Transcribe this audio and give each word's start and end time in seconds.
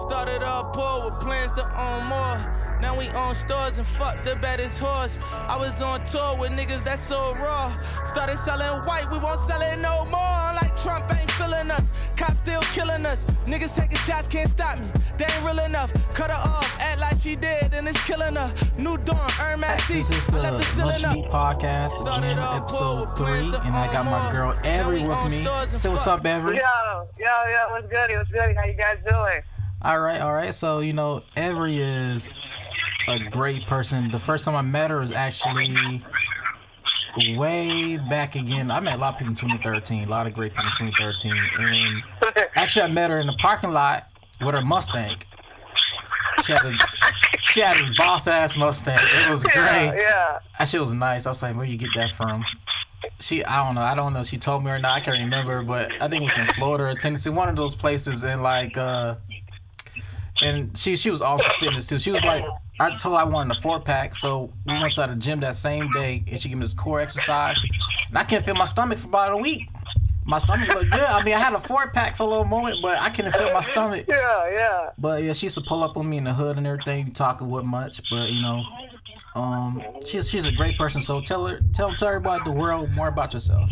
Started 0.00 0.42
off 0.42 0.72
poor 0.72 1.10
with 1.10 1.20
plans 1.20 1.52
to 1.52 1.64
own 1.78 2.06
more. 2.06 2.60
Now 2.80 2.98
we 2.98 3.08
own 3.10 3.34
stores 3.34 3.76
and 3.76 3.86
fuck 3.86 4.24
the 4.24 4.36
baddest 4.36 4.80
horse. 4.80 5.18
I 5.46 5.56
was 5.56 5.82
on 5.82 6.02
tour 6.04 6.38
with 6.40 6.52
niggas 6.52 6.82
that 6.84 6.98
so 6.98 7.34
raw. 7.34 7.70
Started 8.04 8.38
selling 8.38 8.84
white, 8.86 9.10
we 9.10 9.18
won't 9.18 9.38
sell 9.40 9.60
it 9.60 9.78
no 9.78 10.06
more. 10.06 10.40
Like 10.56 10.74
Trump 10.76 11.04
ain't 11.14 11.30
feeling 11.32 11.70
us, 11.70 11.92
cops 12.16 12.38
still 12.38 12.62
killing 12.72 13.04
us. 13.04 13.26
Niggas 13.46 13.76
taking 13.76 13.98
shots, 13.98 14.26
can't 14.26 14.48
stop 14.48 14.78
me. 14.78 14.86
They 15.18 15.26
ain't 15.26 15.44
real 15.44 15.58
enough. 15.58 15.92
Cut 16.14 16.30
her 16.30 16.36
off, 16.36 16.80
act 16.80 17.00
like 17.00 17.20
she 17.20 17.36
did, 17.36 17.74
and 17.74 17.86
it's 17.86 18.02
killing 18.04 18.36
her. 18.36 18.50
New 18.78 18.96
dawn, 18.96 19.30
earn 19.42 19.60
my 19.60 19.76
This 19.86 20.08
is 20.08 20.26
the 20.26 20.40
Lunch 20.40 21.02
Meat 21.14 21.26
Podcast, 21.26 22.00
again, 22.00 22.38
episode 22.38 23.14
three, 23.16 23.44
and 23.44 23.76
I 23.76 23.92
got 23.92 24.06
my 24.06 24.32
girl 24.32 24.58
Avery 24.64 25.06
with 25.06 25.30
me. 25.30 25.44
So 25.76 25.90
what's 25.90 26.06
up, 26.06 26.24
Avery? 26.24 26.56
Yo, 26.56 27.08
yo, 27.18 27.26
yo, 27.26 27.70
what's 27.72 27.86
good? 27.88 28.10
What's 28.16 28.30
good? 28.30 28.56
How 28.56 28.64
you 28.64 28.72
guys 28.72 28.96
doing? 29.06 29.42
All 29.82 30.00
right, 30.00 30.20
all 30.20 30.32
right. 30.32 30.54
So 30.54 30.80
you 30.80 30.92
know, 30.92 31.22
Avery 31.36 31.78
is 31.78 32.28
a 33.08 33.18
great 33.18 33.66
person. 33.66 34.10
The 34.10 34.18
first 34.18 34.44
time 34.44 34.54
I 34.54 34.62
met 34.62 34.90
her 34.90 35.00
was 35.00 35.10
actually 35.10 36.02
way 37.36 37.96
back 37.96 38.34
again. 38.34 38.70
I 38.70 38.80
met 38.80 38.96
a 38.96 38.98
lot 38.98 39.14
of 39.14 39.18
people 39.18 39.30
in 39.30 39.36
2013, 39.36 40.04
a 40.04 40.10
lot 40.10 40.26
of 40.26 40.34
great 40.34 40.52
people 40.52 40.66
in 40.66 40.92
2013, 40.92 41.32
and 41.60 42.02
actually 42.56 42.82
I 42.82 42.88
met 42.88 43.10
her 43.10 43.20
in 43.20 43.26
the 43.26 43.32
parking 43.34 43.72
lot 43.72 44.06
with 44.40 44.54
her 44.54 44.62
Mustang. 44.62 45.16
She 46.44 46.52
had 46.52 46.62
this, 46.62 46.78
she 47.40 47.60
had 47.60 47.76
this 47.78 47.90
boss 47.96 48.26
ass 48.26 48.56
Mustang. 48.56 48.98
It 49.00 49.28
was 49.28 49.42
great. 49.44 49.54
Yeah, 49.54 49.94
yeah. 49.94 50.38
That 50.58 50.68
shit 50.68 50.80
was 50.80 50.94
nice. 50.94 51.26
I 51.26 51.30
was 51.30 51.42
like, 51.42 51.56
where 51.56 51.66
you 51.66 51.76
get 51.76 51.90
that 51.96 52.12
from? 52.12 52.44
She, 53.18 53.44
I 53.44 53.64
don't 53.64 53.74
know. 53.74 53.82
I 53.82 53.94
don't 53.94 54.12
know. 54.12 54.22
She 54.22 54.38
told 54.38 54.64
me 54.64 54.70
or 54.70 54.78
not. 54.78 54.92
I 54.92 55.00
can't 55.00 55.18
remember, 55.18 55.62
but 55.62 55.90
I 56.00 56.08
think 56.08 56.22
it 56.22 56.24
was 56.24 56.38
in 56.38 56.46
Florida 56.54 56.84
or 56.84 56.94
Tennessee, 56.94 57.30
one 57.30 57.48
of 57.48 57.56
those 57.56 57.74
places. 57.74 58.24
And 58.24 58.42
like, 58.42 58.78
uh, 58.78 59.16
and 60.42 60.76
she 60.76 60.96
she 60.96 61.10
was 61.10 61.20
to 61.20 61.50
fitness 61.58 61.86
too. 61.86 61.98
She 61.98 62.10
was 62.10 62.24
like, 62.24 62.44
I 62.78 62.94
told 62.94 63.16
her 63.16 63.20
I 63.20 63.24
wanted 63.24 63.56
a 63.56 63.60
four 63.60 63.80
pack, 63.80 64.14
so 64.14 64.52
we 64.66 64.72
went 64.72 64.92
to 64.94 65.06
the 65.06 65.16
gym 65.16 65.40
that 65.40 65.54
same 65.54 65.90
day, 65.90 66.24
and 66.26 66.38
she 66.38 66.48
gave 66.48 66.58
me 66.58 66.64
this 66.64 66.74
core 66.74 67.00
exercise, 67.00 67.60
and 68.08 68.18
I 68.18 68.24
couldn't 68.24 68.44
feel 68.44 68.54
my 68.54 68.64
stomach 68.64 68.98
for 68.98 69.08
about 69.08 69.32
a 69.32 69.36
week. 69.36 69.68
My 70.24 70.38
stomach 70.38 70.68
looked 70.68 70.90
good. 70.90 71.00
I 71.00 71.22
mean, 71.24 71.34
I 71.34 71.38
had 71.38 71.54
a 71.54 71.58
four 71.58 71.88
pack 71.90 72.16
for 72.16 72.22
a 72.22 72.26
little 72.26 72.44
moment, 72.44 72.78
but 72.82 72.98
I 72.98 73.10
couldn't 73.10 73.32
feel 73.32 73.52
my 73.52 73.62
stomach. 73.62 74.06
Yeah, 74.08 74.50
yeah. 74.50 74.90
But 74.98 75.22
yeah, 75.22 75.32
she 75.32 75.46
used 75.46 75.56
to 75.56 75.64
pull 75.64 75.82
up 75.82 75.96
on 75.96 76.08
me 76.08 76.18
in 76.18 76.24
the 76.24 76.34
hood 76.34 76.56
and 76.56 76.66
everything, 76.66 77.12
talking 77.12 77.48
with 77.50 77.64
much. 77.64 78.00
But 78.10 78.30
you 78.30 78.40
know, 78.42 78.62
um, 79.34 79.82
she's 80.06 80.30
she's 80.30 80.46
a 80.46 80.52
great 80.52 80.78
person. 80.78 81.00
So 81.00 81.20
tell 81.20 81.46
her, 81.46 81.60
tell 81.72 81.94
tell 81.94 82.08
everybody 82.08 82.44
the 82.44 82.52
world 82.52 82.90
more 82.92 83.08
about 83.08 83.32
yourself. 83.32 83.70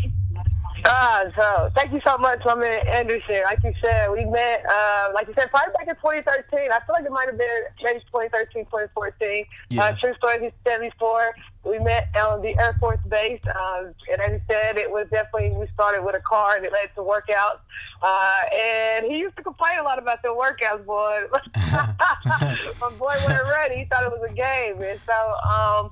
Ah, 0.85 1.23
so 1.35 1.71
thank 1.75 1.91
you 1.93 2.01
so 2.05 2.17
much, 2.17 2.41
my 2.45 2.55
man 2.55 2.87
Anderson. 2.87 3.41
Like 3.43 3.59
you 3.63 3.73
said, 3.81 4.11
we 4.11 4.25
met, 4.25 4.63
uh, 4.65 5.09
like 5.13 5.27
you 5.27 5.33
said, 5.37 5.49
probably 5.49 5.73
back 5.73 5.87
in 5.87 5.95
2013. 5.95 6.71
I 6.71 6.79
feel 6.85 6.93
like 6.93 7.05
it 7.05 7.11
might 7.11 7.27
have 7.27 7.37
been 7.37 7.63
maybe 7.83 7.99
2013, 7.99 8.65
2014. 8.65 9.45
Yeah. 9.69 9.83
Uh, 9.83 9.95
true 9.99 10.13
story, 10.15 10.43
he's 10.43 10.51
74. 10.65 11.35
We 11.63 11.79
met 11.79 12.09
on 12.15 12.41
the 12.41 12.57
Air 12.59 12.75
Force 12.79 12.99
Base, 13.09 13.41
um, 13.47 13.93
and 14.11 14.21
as 14.21 14.31
you 14.31 14.41
said, 14.49 14.77
it 14.77 14.89
was 14.89 15.07
definitely, 15.11 15.51
we 15.57 15.67
started 15.73 16.03
with 16.03 16.15
a 16.15 16.21
car 16.21 16.55
and 16.55 16.65
it 16.65 16.71
led 16.71 16.89
to 16.95 17.01
workouts. 17.01 17.59
Uh, 18.01 18.41
and 18.55 19.05
he 19.05 19.19
used 19.19 19.35
to 19.37 19.43
complain 19.43 19.79
a 19.79 19.83
lot 19.83 19.99
about 19.99 20.21
the 20.21 20.29
workouts, 20.29 20.85
boy. 20.85 21.23
my 22.81 22.89
boy 22.97 23.15
wasn't 23.23 23.47
ready. 23.49 23.75
He 23.75 23.85
thought 23.85 24.03
it 24.03 24.11
was 24.11 24.31
a 24.31 24.33
game. 24.33 24.81
And 24.81 24.99
so, 25.05 25.35
um, 25.49 25.91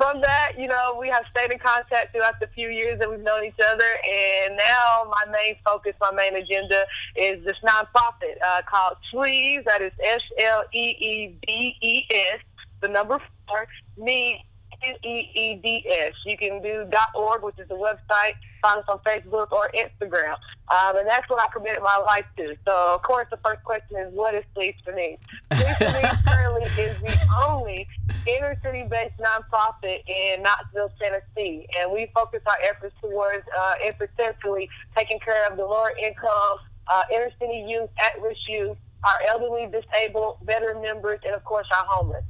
from 0.00 0.22
that, 0.22 0.52
you 0.56 0.66
know, 0.66 0.96
we 0.98 1.08
have 1.08 1.24
stayed 1.30 1.52
in 1.52 1.58
contact 1.58 2.12
throughout 2.12 2.40
the 2.40 2.46
few 2.54 2.70
years 2.70 2.98
that 2.98 3.10
we've 3.10 3.20
known 3.20 3.44
each 3.44 3.60
other. 3.70 3.84
And 4.08 4.56
now 4.56 5.04
my 5.10 5.30
main 5.30 5.56
focus, 5.62 5.92
my 6.00 6.10
main 6.10 6.36
agenda 6.36 6.84
is 7.16 7.44
this 7.44 7.56
nonprofit 7.62 8.40
uh, 8.44 8.62
called 8.66 8.96
Sleeves. 9.10 9.66
That 9.66 9.82
is 9.82 9.92
S 10.02 10.22
L 10.38 10.64
E 10.72 10.78
E 10.78 11.36
D 11.46 11.76
E 11.82 12.06
S, 12.10 12.40
the 12.80 12.88
number 12.88 13.20
four, 13.46 13.66
me. 13.98 14.44
N-E-E-D-S. 14.82 16.14
You 16.24 16.36
can 16.36 16.62
do 16.62 16.88
.org, 17.14 17.42
which 17.42 17.58
is 17.58 17.68
the 17.68 17.74
website. 17.74 18.34
Find 18.62 18.78
us 18.78 18.84
on 18.88 18.98
Facebook 19.00 19.52
or 19.52 19.70
Instagram. 19.74 20.36
Um, 20.70 20.96
and 20.96 21.08
that's 21.08 21.28
what 21.28 21.40
I 21.40 21.52
committed 21.52 21.82
my 21.82 21.96
life 22.06 22.26
to. 22.36 22.56
So, 22.66 22.94
of 22.94 23.02
course, 23.02 23.26
the 23.30 23.38
first 23.44 23.62
question 23.64 23.96
is, 23.98 24.12
what 24.12 24.34
is 24.34 24.44
Sleeves 24.54 24.78
for 24.84 24.92
Me? 24.92 25.18
Sleeves 25.54 25.76
for 25.78 25.84
Me 25.84 26.08
currently 26.26 26.62
is 26.82 26.98
the 27.00 27.18
only 27.46 27.86
inner 28.26 28.58
city-based 28.62 29.18
nonprofit 29.18 30.02
in 30.06 30.42
Knoxville, 30.42 30.92
Tennessee. 31.00 31.66
And 31.78 31.92
we 31.92 32.10
focus 32.14 32.42
our 32.46 32.58
efforts 32.62 32.94
towards, 33.00 33.44
uh, 33.58 33.74
essentially, 34.00 34.68
taking 34.96 35.18
care 35.20 35.50
of 35.50 35.56
the 35.56 35.64
lower 35.64 35.92
income, 36.02 36.58
uh, 36.88 37.02
inner 37.12 37.30
city 37.40 37.64
youth, 37.66 37.90
at-risk 37.98 38.40
youth, 38.48 38.76
our 39.04 39.20
elderly, 39.28 39.66
disabled, 39.66 40.38
veteran 40.44 40.82
members, 40.82 41.20
and, 41.24 41.34
of 41.34 41.44
course, 41.44 41.66
our 41.76 41.84
homeless. 41.86 42.24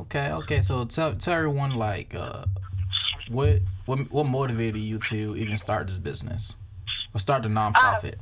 Okay, 0.00 0.30
okay. 0.32 0.62
So 0.62 0.84
tell 0.84 1.14
tell 1.14 1.34
everyone 1.34 1.76
like, 1.76 2.14
uh, 2.14 2.44
what 3.28 3.60
what 3.86 4.10
what 4.10 4.24
motivated 4.24 4.80
you 4.80 4.98
to 4.98 5.36
even 5.36 5.56
start 5.56 5.88
this 5.88 5.98
business 5.98 6.56
or 7.14 7.20
start 7.20 7.42
the 7.42 7.48
nonprofit? 7.48 8.14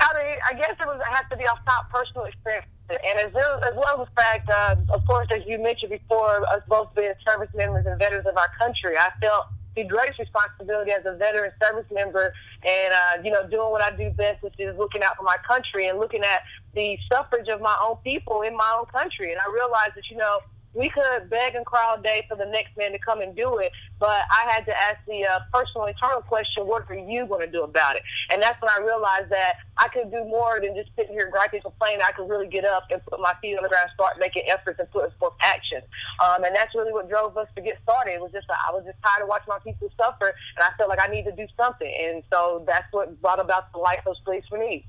I 0.00 0.22
mean, 0.22 0.36
I 0.48 0.54
guess 0.54 0.76
it 0.80 0.86
was 0.86 1.00
it 1.00 1.12
has 1.12 1.24
to 1.30 1.36
be 1.36 1.44
off 1.46 1.58
top 1.66 1.90
personal 1.90 2.24
experience, 2.24 2.66
and 2.88 3.18
as 3.18 3.32
well 3.32 3.62
as, 3.64 3.74
well 3.74 4.00
as 4.00 4.08
the 4.08 4.20
fact, 4.20 4.48
uh, 4.48 4.76
of 4.90 5.06
course, 5.06 5.28
as 5.30 5.42
you 5.46 5.58
mentioned 5.58 5.90
before, 5.90 6.48
us 6.48 6.62
both 6.68 6.94
being 6.94 7.12
service 7.26 7.50
members 7.54 7.86
and 7.86 7.98
veterans 7.98 8.26
of 8.26 8.36
our 8.36 8.50
country, 8.58 8.96
I 8.96 9.10
felt 9.20 9.46
the 9.76 9.84
greatest 9.84 10.18
responsibility 10.18 10.92
as 10.92 11.04
a 11.04 11.16
veteran 11.16 11.50
service 11.60 11.86
member, 11.92 12.32
and 12.62 12.94
uh, 12.94 13.22
you 13.22 13.30
know, 13.30 13.46
doing 13.48 13.70
what 13.70 13.82
I 13.82 13.94
do 13.96 14.10
best, 14.10 14.42
which 14.42 14.54
is 14.58 14.76
looking 14.78 15.02
out 15.02 15.16
for 15.16 15.24
my 15.24 15.36
country 15.46 15.88
and 15.88 15.98
looking 15.98 16.22
at 16.22 16.42
the 16.74 16.98
suffrage 17.10 17.48
of 17.48 17.60
my 17.60 17.76
own 17.82 17.96
people 18.04 18.42
in 18.42 18.56
my 18.56 18.76
own 18.78 18.86
country. 18.86 19.32
And 19.32 19.40
I 19.40 19.52
realized 19.52 19.96
that 19.96 20.10
you 20.10 20.16
know 20.16 20.40
we 20.74 20.88
could 20.88 21.30
beg 21.30 21.54
and 21.54 21.64
cry 21.64 21.84
all 21.86 22.00
day 22.00 22.26
for 22.28 22.36
the 22.36 22.46
next 22.46 22.76
man 22.76 22.90
to 22.92 22.98
come 22.98 23.20
and 23.20 23.34
do 23.34 23.58
it, 23.58 23.70
but 24.00 24.22
I 24.30 24.50
had 24.50 24.66
to 24.66 24.74
ask 24.76 24.96
the 25.06 25.24
uh, 25.24 25.38
personal 25.52 25.86
internal 25.86 26.20
question, 26.22 26.66
what 26.66 26.90
are 26.90 26.94
you 26.94 27.26
going 27.26 27.46
to 27.46 27.50
do 27.50 27.62
about 27.62 27.96
it? 27.96 28.02
And 28.30 28.42
that's 28.42 28.60
when 28.60 28.70
I 28.70 28.84
realized 28.84 29.30
that 29.30 29.54
I 29.78 29.88
could 29.88 30.10
do 30.10 30.24
more 30.24 30.60
than 30.60 30.74
just 30.74 30.90
sitting 30.96 31.12
here 31.12 31.30
griping, 31.30 31.62
complaining. 31.62 32.02
I 32.04 32.10
could 32.10 32.28
really 32.28 32.48
get 32.48 32.64
up 32.64 32.84
and 32.90 33.00
put 33.06 33.20
my 33.20 33.34
feet 33.40 33.56
on 33.56 33.62
the 33.62 33.68
ground, 33.68 33.88
start 33.94 34.18
making 34.18 34.42
efforts 34.48 34.80
and 34.80 34.90
putting 34.90 35.12
forth 35.18 35.34
action. 35.40 35.80
Um, 36.22 36.42
and 36.42 36.54
that's 36.54 36.74
really 36.74 36.92
what 36.92 37.08
drove 37.08 37.36
us 37.36 37.48
to 37.54 37.62
get 37.62 37.78
started. 37.84 38.14
It 38.14 38.20
was 38.20 38.32
just, 38.32 38.46
I 38.50 38.72
was 38.72 38.84
just 38.84 38.98
tired 39.04 39.22
of 39.22 39.28
watching 39.28 39.48
my 39.48 39.58
people 39.62 39.88
suffer, 39.96 40.34
and 40.56 40.62
I 40.64 40.76
felt 40.76 40.88
like 40.88 41.00
I 41.00 41.06
need 41.06 41.24
to 41.24 41.32
do 41.32 41.46
something. 41.56 41.92
And 42.02 42.24
so 42.32 42.64
that's 42.66 42.92
what 42.92 43.20
brought 43.22 43.40
about 43.40 43.72
the 43.72 43.78
life 43.78 44.02
of 44.06 44.16
Sleeves 44.24 44.46
for 44.48 44.58
Me. 44.58 44.84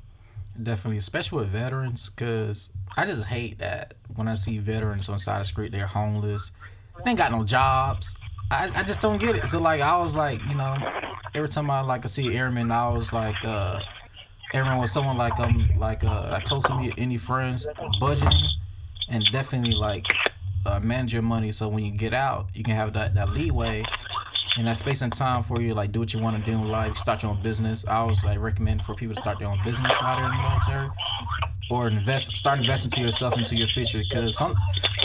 Definitely, 0.61 0.97
especially 0.97 1.39
with 1.39 1.49
veterans, 1.49 2.09
because 2.09 2.69
I 2.95 3.05
just 3.05 3.25
hate 3.25 3.59
that 3.59 3.95
when 4.15 4.27
I 4.27 4.35
see 4.35 4.57
veterans 4.57 5.09
on 5.09 5.17
side 5.17 5.37
of 5.37 5.41
the 5.41 5.45
street, 5.45 5.71
they're 5.71 5.85
homeless, 5.85 6.51
they 7.03 7.09
ain't 7.09 7.17
got 7.17 7.31
no 7.31 7.43
jobs. 7.43 8.15
I, 8.49 8.71
I 8.73 8.83
just 8.83 9.01
don't 9.01 9.17
get 9.17 9.35
it. 9.35 9.47
So 9.47 9.59
like 9.59 9.81
I 9.81 9.97
was 9.97 10.15
like, 10.15 10.39
you 10.45 10.55
know, 10.55 10.77
every 11.33 11.49
time 11.49 11.69
I 11.69 11.81
like 11.81 12.05
I 12.05 12.07
see 12.07 12.35
airmen, 12.35 12.71
I 12.71 12.87
was 12.89 13.11
like, 13.11 13.43
uh, 13.43 13.79
airman 14.53 14.77
was 14.77 14.91
someone 14.91 15.17
like 15.17 15.37
um 15.39 15.69
like 15.77 16.03
uh 16.03 16.29
like 16.31 16.45
close 16.45 16.63
to 16.65 16.75
me, 16.75 16.93
any 16.97 17.17
friends, 17.17 17.67
budgeting, 17.99 18.47
and 19.09 19.25
definitely 19.31 19.73
like 19.73 20.05
uh, 20.65 20.79
manage 20.79 21.13
your 21.13 21.21
money 21.21 21.51
so 21.51 21.67
when 21.67 21.83
you 21.83 21.91
get 21.91 22.13
out, 22.13 22.47
you 22.53 22.63
can 22.63 22.75
have 22.75 22.93
that 22.93 23.13
that 23.15 23.29
leeway 23.31 23.83
and 24.57 24.67
that 24.67 24.77
space 24.77 25.01
and 25.01 25.11
time 25.11 25.43
for 25.43 25.61
you 25.61 25.73
like 25.73 25.91
do 25.91 25.99
what 25.99 26.13
you 26.13 26.19
want 26.19 26.37
to 26.37 26.51
do 26.51 26.57
in 26.57 26.67
life, 26.69 26.97
start 26.97 27.23
your 27.23 27.31
own 27.31 27.41
business. 27.41 27.85
I 27.87 27.97
always 27.97 28.23
like 28.23 28.39
recommend 28.39 28.83
for 28.83 28.95
people 28.95 29.15
to 29.15 29.21
start 29.21 29.39
their 29.39 29.47
own 29.47 29.59
business 29.65 29.95
while 30.01 30.15
they're 30.15 30.25
in 30.25 30.31
the 30.31 30.49
military, 30.49 30.89
or 31.69 31.87
invest, 31.87 32.37
start 32.37 32.59
investing 32.59 32.91
to 32.91 33.01
yourself 33.01 33.37
into 33.37 33.55
your 33.55 33.67
future. 33.67 34.01
Because 34.09 34.37
some, 34.37 34.55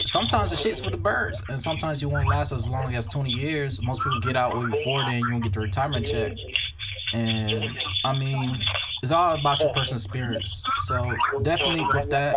sometimes 0.06 0.50
the 0.50 0.56
shit's 0.56 0.80
for 0.80 0.90
the 0.90 0.96
birds, 0.96 1.42
and 1.48 1.60
sometimes 1.60 2.00
you 2.00 2.08
won't 2.08 2.28
last 2.28 2.52
as 2.52 2.68
long 2.68 2.94
as 2.94 3.06
20 3.06 3.30
years. 3.30 3.82
Most 3.82 4.02
people 4.02 4.20
get 4.20 4.36
out 4.36 4.56
way 4.56 4.66
before 4.70 5.02
then. 5.02 5.18
You 5.18 5.32
won't 5.32 5.42
get 5.42 5.52
the 5.52 5.60
retirement 5.60 6.06
check, 6.06 6.32
and 7.12 7.78
I 8.04 8.16
mean, 8.16 8.62
it's 9.02 9.12
all 9.12 9.34
about 9.34 9.60
your 9.60 9.72
personal 9.72 9.96
experience. 9.96 10.62
So 10.80 11.12
definitely 11.42 11.84
with 11.92 12.10
that, 12.10 12.36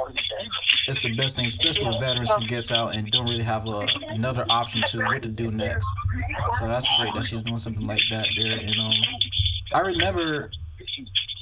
it's 0.88 1.00
the 1.00 1.16
best 1.16 1.38
thing, 1.38 1.46
especially 1.46 1.86
with 1.86 2.00
veterans 2.00 2.32
who 2.32 2.46
gets 2.46 2.72
out 2.72 2.96
and 2.96 3.10
don't 3.12 3.26
really 3.26 3.44
have 3.44 3.68
a, 3.68 3.88
another 4.10 4.46
option 4.50 4.84
to 4.88 5.00
what 5.00 5.22
to 5.22 5.30
do 5.30 5.52
next. 5.52 5.88
So 6.60 6.68
that's 6.68 6.88
great 6.98 7.14
that 7.16 7.26
she's 7.26 7.42
doing 7.42 7.58
something 7.58 7.86
like 7.86 8.02
that 8.10 8.28
there. 8.36 8.58
And 8.60 8.76
um, 8.78 8.94
I 9.74 9.80
remember 9.80 10.52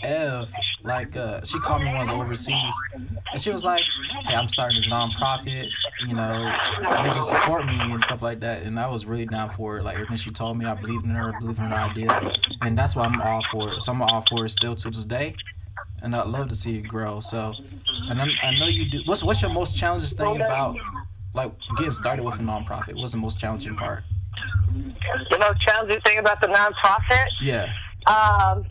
Ev, 0.04 0.52
like 0.84 1.16
uh, 1.16 1.44
she 1.44 1.60
called 1.60 1.84
me 1.84 1.94
once 1.94 2.10
overseas, 2.10 2.74
and 2.94 3.40
she 3.40 3.52
was 3.52 3.64
like, 3.64 3.84
"Hey, 4.24 4.36
I'm 4.36 4.48
starting 4.48 4.78
this 4.78 4.88
nonprofit. 4.88 5.70
You 6.08 6.14
know, 6.14 6.56
they 7.04 7.10
just 7.10 7.30
support 7.30 7.66
me 7.66 7.78
and 7.80 8.02
stuff 8.02 8.22
like 8.22 8.40
that." 8.40 8.64
And 8.64 8.80
I 8.80 8.88
was 8.88 9.06
really 9.06 9.26
down 9.26 9.50
for 9.50 9.78
it. 9.78 9.84
Like 9.84 9.96
everything 9.96 10.18
she 10.18 10.32
told 10.32 10.58
me, 10.58 10.66
I 10.66 10.74
believed 10.74 11.06
in 11.06 11.12
her, 11.12 11.34
believed 11.40 11.60
in 11.60 11.66
her 11.66 11.76
idea, 11.76 12.34
and 12.62 12.78
that's 12.78 12.96
why 12.96 13.06
I'm 13.06 13.22
all 13.22 13.44
for 13.52 13.74
it. 13.74 13.82
So 13.82 13.92
I'm 13.92 14.02
all 14.02 14.22
for 14.22 14.46
it 14.46 14.50
still 14.50 14.76
to 14.76 14.90
this 14.90 15.06
day, 15.06 15.36
and 16.02 16.16
I'd 16.16 16.28
love 16.28 16.48
to 16.50 16.56
see 16.56 16.78
it 16.78 16.88
grow. 16.88 17.20
So, 17.20 17.54
and 18.10 18.22
I, 18.22 18.28
I 18.44 18.60
know 18.60 18.68
you 18.68 18.90
do. 18.90 19.02
What's 19.06 19.24
what's 19.24 19.42
your 19.42 19.52
most 19.52 19.78
challenging 19.78 20.18
thing 20.18 20.36
about 20.42 20.78
like 21.34 21.52
getting 21.78 21.92
started 21.92 22.24
with 22.24 22.36
a 22.36 22.44
nonprofit? 22.44 22.96
What's 22.96 23.12
the 23.12 23.18
most 23.18 23.40
challenging 23.40 23.76
part? 23.76 24.04
The 25.30 25.38
most 25.40 25.60
challenging 25.62 26.02
thing 26.02 26.20
about 26.20 26.42
the 26.42 26.48
nonprofit, 26.48 27.28
Yeah, 27.42 27.74
um, 28.08 28.66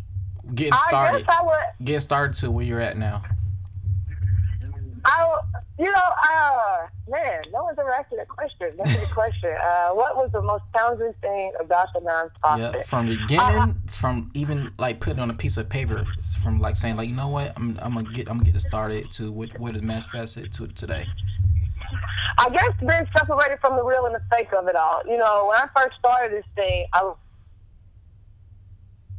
getting 0.54 0.72
started. 0.72 1.16
I 1.16 1.20
guess 1.20 1.36
I 1.40 1.44
would. 1.44 1.84
Get 1.86 2.00
started 2.00 2.34
to 2.40 2.50
where 2.50 2.64
you're 2.64 2.80
at 2.80 2.96
now. 2.96 3.22
I, 5.04 5.40
you 5.80 5.90
know, 5.90 6.10
uh, 6.30 6.86
man, 7.08 7.42
no 7.54 7.64
one's 7.64 7.78
ever 7.78 7.90
asked 7.90 8.12
me 8.12 8.18
that 8.18 8.28
question. 8.28 8.68
That's 8.76 8.94
a 8.94 8.98
good 8.98 9.10
question. 9.10 9.50
Uh, 9.50 9.88
what 9.90 10.14
was 10.14 10.30
the 10.30 10.42
most 10.42 10.64
challenging 10.74 11.14
thing 11.22 11.50
about 11.58 11.88
the 11.94 12.00
nonprofit? 12.00 12.74
Yeah, 12.74 12.82
from 12.82 13.08
the 13.08 13.16
beginning, 13.16 13.56
uh, 13.56 13.72
from 13.88 14.30
even 14.34 14.72
like 14.78 15.00
putting 15.00 15.20
on 15.20 15.30
a 15.30 15.34
piece 15.34 15.56
of 15.56 15.70
paper, 15.70 16.04
from 16.42 16.60
like 16.60 16.76
saying 16.76 16.96
like, 16.96 17.08
you 17.08 17.14
know 17.14 17.28
what, 17.28 17.54
I'm, 17.56 17.78
I'm 17.80 17.94
gonna 17.94 18.12
get, 18.12 18.28
I'm 18.28 18.36
gonna 18.36 18.44
get 18.44 18.56
it 18.56 18.60
started 18.60 19.10
to 19.12 19.32
what, 19.32 19.58
what 19.58 19.74
is 19.74 19.80
manifested 19.80 20.52
to 20.52 20.66
today. 20.68 21.06
I 22.36 22.50
guess 22.50 22.72
being 22.78 23.08
separated 23.16 23.58
from 23.60 23.76
the 23.76 23.82
real 23.82 24.04
and 24.04 24.14
the 24.14 24.22
fake 24.30 24.52
of 24.52 24.68
it 24.68 24.76
all. 24.76 25.00
You 25.06 25.16
know, 25.16 25.46
when 25.48 25.56
I 25.56 25.68
first 25.74 25.96
started 25.98 26.36
this 26.36 26.44
thing, 26.54 26.86
I 26.92 27.04
was 27.04 27.16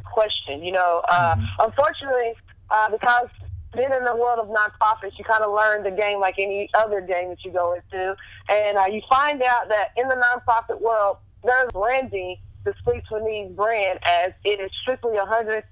question. 0.05 0.63
You 0.63 0.73
know, 0.73 1.01
uh, 1.09 1.35
mm-hmm. 1.35 1.45
unfortunately, 1.59 2.33
uh, 2.69 2.91
because 2.91 3.29
being 3.73 3.91
in 3.91 4.03
the 4.03 4.15
world 4.15 4.39
of 4.39 4.47
nonprofits, 4.47 5.17
you 5.17 5.23
kind 5.23 5.43
of 5.43 5.53
learn 5.53 5.83
the 5.83 5.91
game 5.91 6.19
like 6.19 6.35
any 6.37 6.69
other 6.73 7.01
game 7.01 7.29
that 7.29 7.43
you 7.43 7.51
go 7.51 7.73
into, 7.73 8.15
and 8.49 8.77
uh, 8.77 8.85
you 8.85 9.01
find 9.09 9.41
out 9.41 9.69
that 9.69 9.89
in 9.97 10.07
the 10.07 10.15
nonprofit 10.15 10.81
world, 10.81 11.17
there's 11.43 11.71
branding 11.71 12.37
the 12.63 12.73
Sleeves 12.83 13.05
for 13.09 13.19
Needs 13.19 13.53
brand 13.55 13.99
as 14.03 14.33
it 14.43 14.59
is 14.59 14.71
strictly 14.81 15.13
110% 15.13 15.63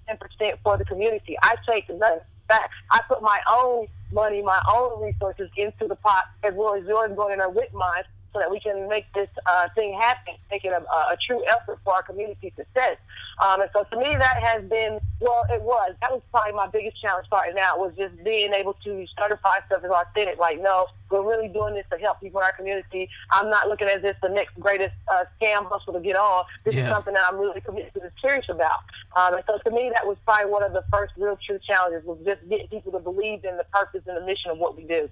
for 0.63 0.77
the 0.77 0.85
community. 0.85 1.37
I 1.43 1.55
take 1.67 1.87
nothing 1.89 2.19
back. 2.47 2.69
I 2.91 3.01
put 3.07 3.21
my 3.21 3.39
own 3.51 3.87
money, 4.11 4.41
my 4.41 4.59
own 4.73 5.03
resources 5.03 5.49
into 5.55 5.87
the 5.87 5.95
pot 5.95 6.23
as 6.43 6.53
well 6.55 6.73
as 6.73 6.83
yours 6.85 7.11
going 7.15 7.33
in 7.33 7.39
there 7.39 7.49
with 7.49 7.71
mine 7.73 8.03
so 8.33 8.39
that 8.39 8.49
we 8.49 8.59
can 8.59 8.87
make 8.87 9.11
this 9.13 9.29
uh, 9.45 9.69
thing 9.75 9.97
happen, 9.99 10.35
making 10.51 10.71
a, 10.71 10.77
a, 10.77 11.17
true 11.25 11.43
effort 11.47 11.79
for 11.83 11.93
our 11.93 12.03
community 12.03 12.53
success. 12.55 12.97
Um, 13.39 13.61
and 13.61 13.69
so 13.73 13.83
to 13.83 13.97
me, 13.97 14.15
that 14.15 14.37
has 14.41 14.63
been, 14.63 14.99
well, 15.19 15.45
it 15.49 15.61
was. 15.61 15.95
That 16.01 16.11
was 16.11 16.21
probably 16.31 16.53
my 16.53 16.67
biggest 16.67 17.01
challenge 17.01 17.27
starting 17.27 17.57
out 17.59 17.79
was 17.79 17.93
just 17.97 18.23
being 18.23 18.53
able 18.53 18.73
to 18.83 19.05
certify 19.17 19.57
stuff 19.65 19.83
as 19.83 19.91
authentic. 19.91 20.37
Like, 20.37 20.61
no, 20.61 20.87
we're 21.09 21.27
really 21.27 21.47
doing 21.47 21.73
this 21.73 21.85
to 21.91 21.97
help 21.97 22.21
people 22.21 22.39
in 22.39 22.45
our 22.45 22.53
community. 22.53 23.09
I'm 23.31 23.49
not 23.49 23.67
looking 23.67 23.87
at 23.87 24.01
this 24.01 24.15
as 24.15 24.29
the 24.29 24.33
next 24.33 24.59
greatest 24.59 24.93
uh, 25.11 25.25
scam 25.39 25.67
hustle 25.69 25.93
to 25.93 25.99
get 25.99 26.15
on. 26.15 26.45
This 26.65 26.75
yeah. 26.75 26.85
is 26.85 26.89
something 26.89 27.13
that 27.13 27.25
I'm 27.25 27.37
really 27.39 27.61
committed 27.61 27.93
to 27.95 28.01
and 28.01 28.11
serious 28.21 28.45
about. 28.49 28.79
Um, 29.15 29.35
and 29.35 29.43
so 29.47 29.57
to 29.57 29.71
me, 29.71 29.91
that 29.93 30.05
was 30.05 30.17
probably 30.25 30.51
one 30.51 30.63
of 30.63 30.73
the 30.73 30.83
first 30.91 31.13
real 31.17 31.37
true 31.45 31.59
challenges 31.65 32.05
was 32.05 32.19
just 32.25 32.47
getting 32.49 32.67
people 32.67 32.91
to 32.91 32.99
believe 32.99 33.43
in 33.43 33.57
the 33.57 33.65
purpose 33.73 34.01
and 34.07 34.17
the 34.17 34.25
mission 34.25 34.51
of 34.51 34.57
what 34.57 34.77
we 34.77 34.83
do. 34.83 35.09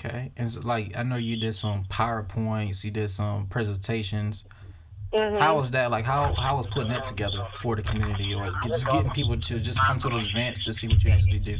Okay, 0.00 0.30
and 0.36 0.48
so, 0.48 0.60
like 0.60 0.96
I 0.96 1.02
know 1.02 1.16
you 1.16 1.36
did 1.36 1.54
some 1.54 1.84
powerpoints, 1.84 2.84
you 2.84 2.90
did 2.90 3.10
some 3.10 3.46
presentations. 3.46 4.44
Mm-hmm. 5.12 5.36
How 5.36 5.56
was 5.56 5.70
that? 5.72 5.90
Like 5.90 6.04
how 6.04 6.34
how 6.34 6.56
was 6.56 6.66
putting 6.66 6.90
that 6.90 7.04
together 7.04 7.46
for 7.56 7.74
the 7.74 7.82
community, 7.82 8.34
or 8.34 8.50
just 8.64 8.86
getting 8.88 9.10
people 9.10 9.40
to 9.40 9.58
just 9.58 9.80
come 9.82 9.98
to 10.00 10.08
those 10.08 10.28
events 10.28 10.64
to 10.64 10.72
see 10.72 10.86
what 10.86 11.02
you 11.02 11.10
actually 11.10 11.40
do? 11.40 11.58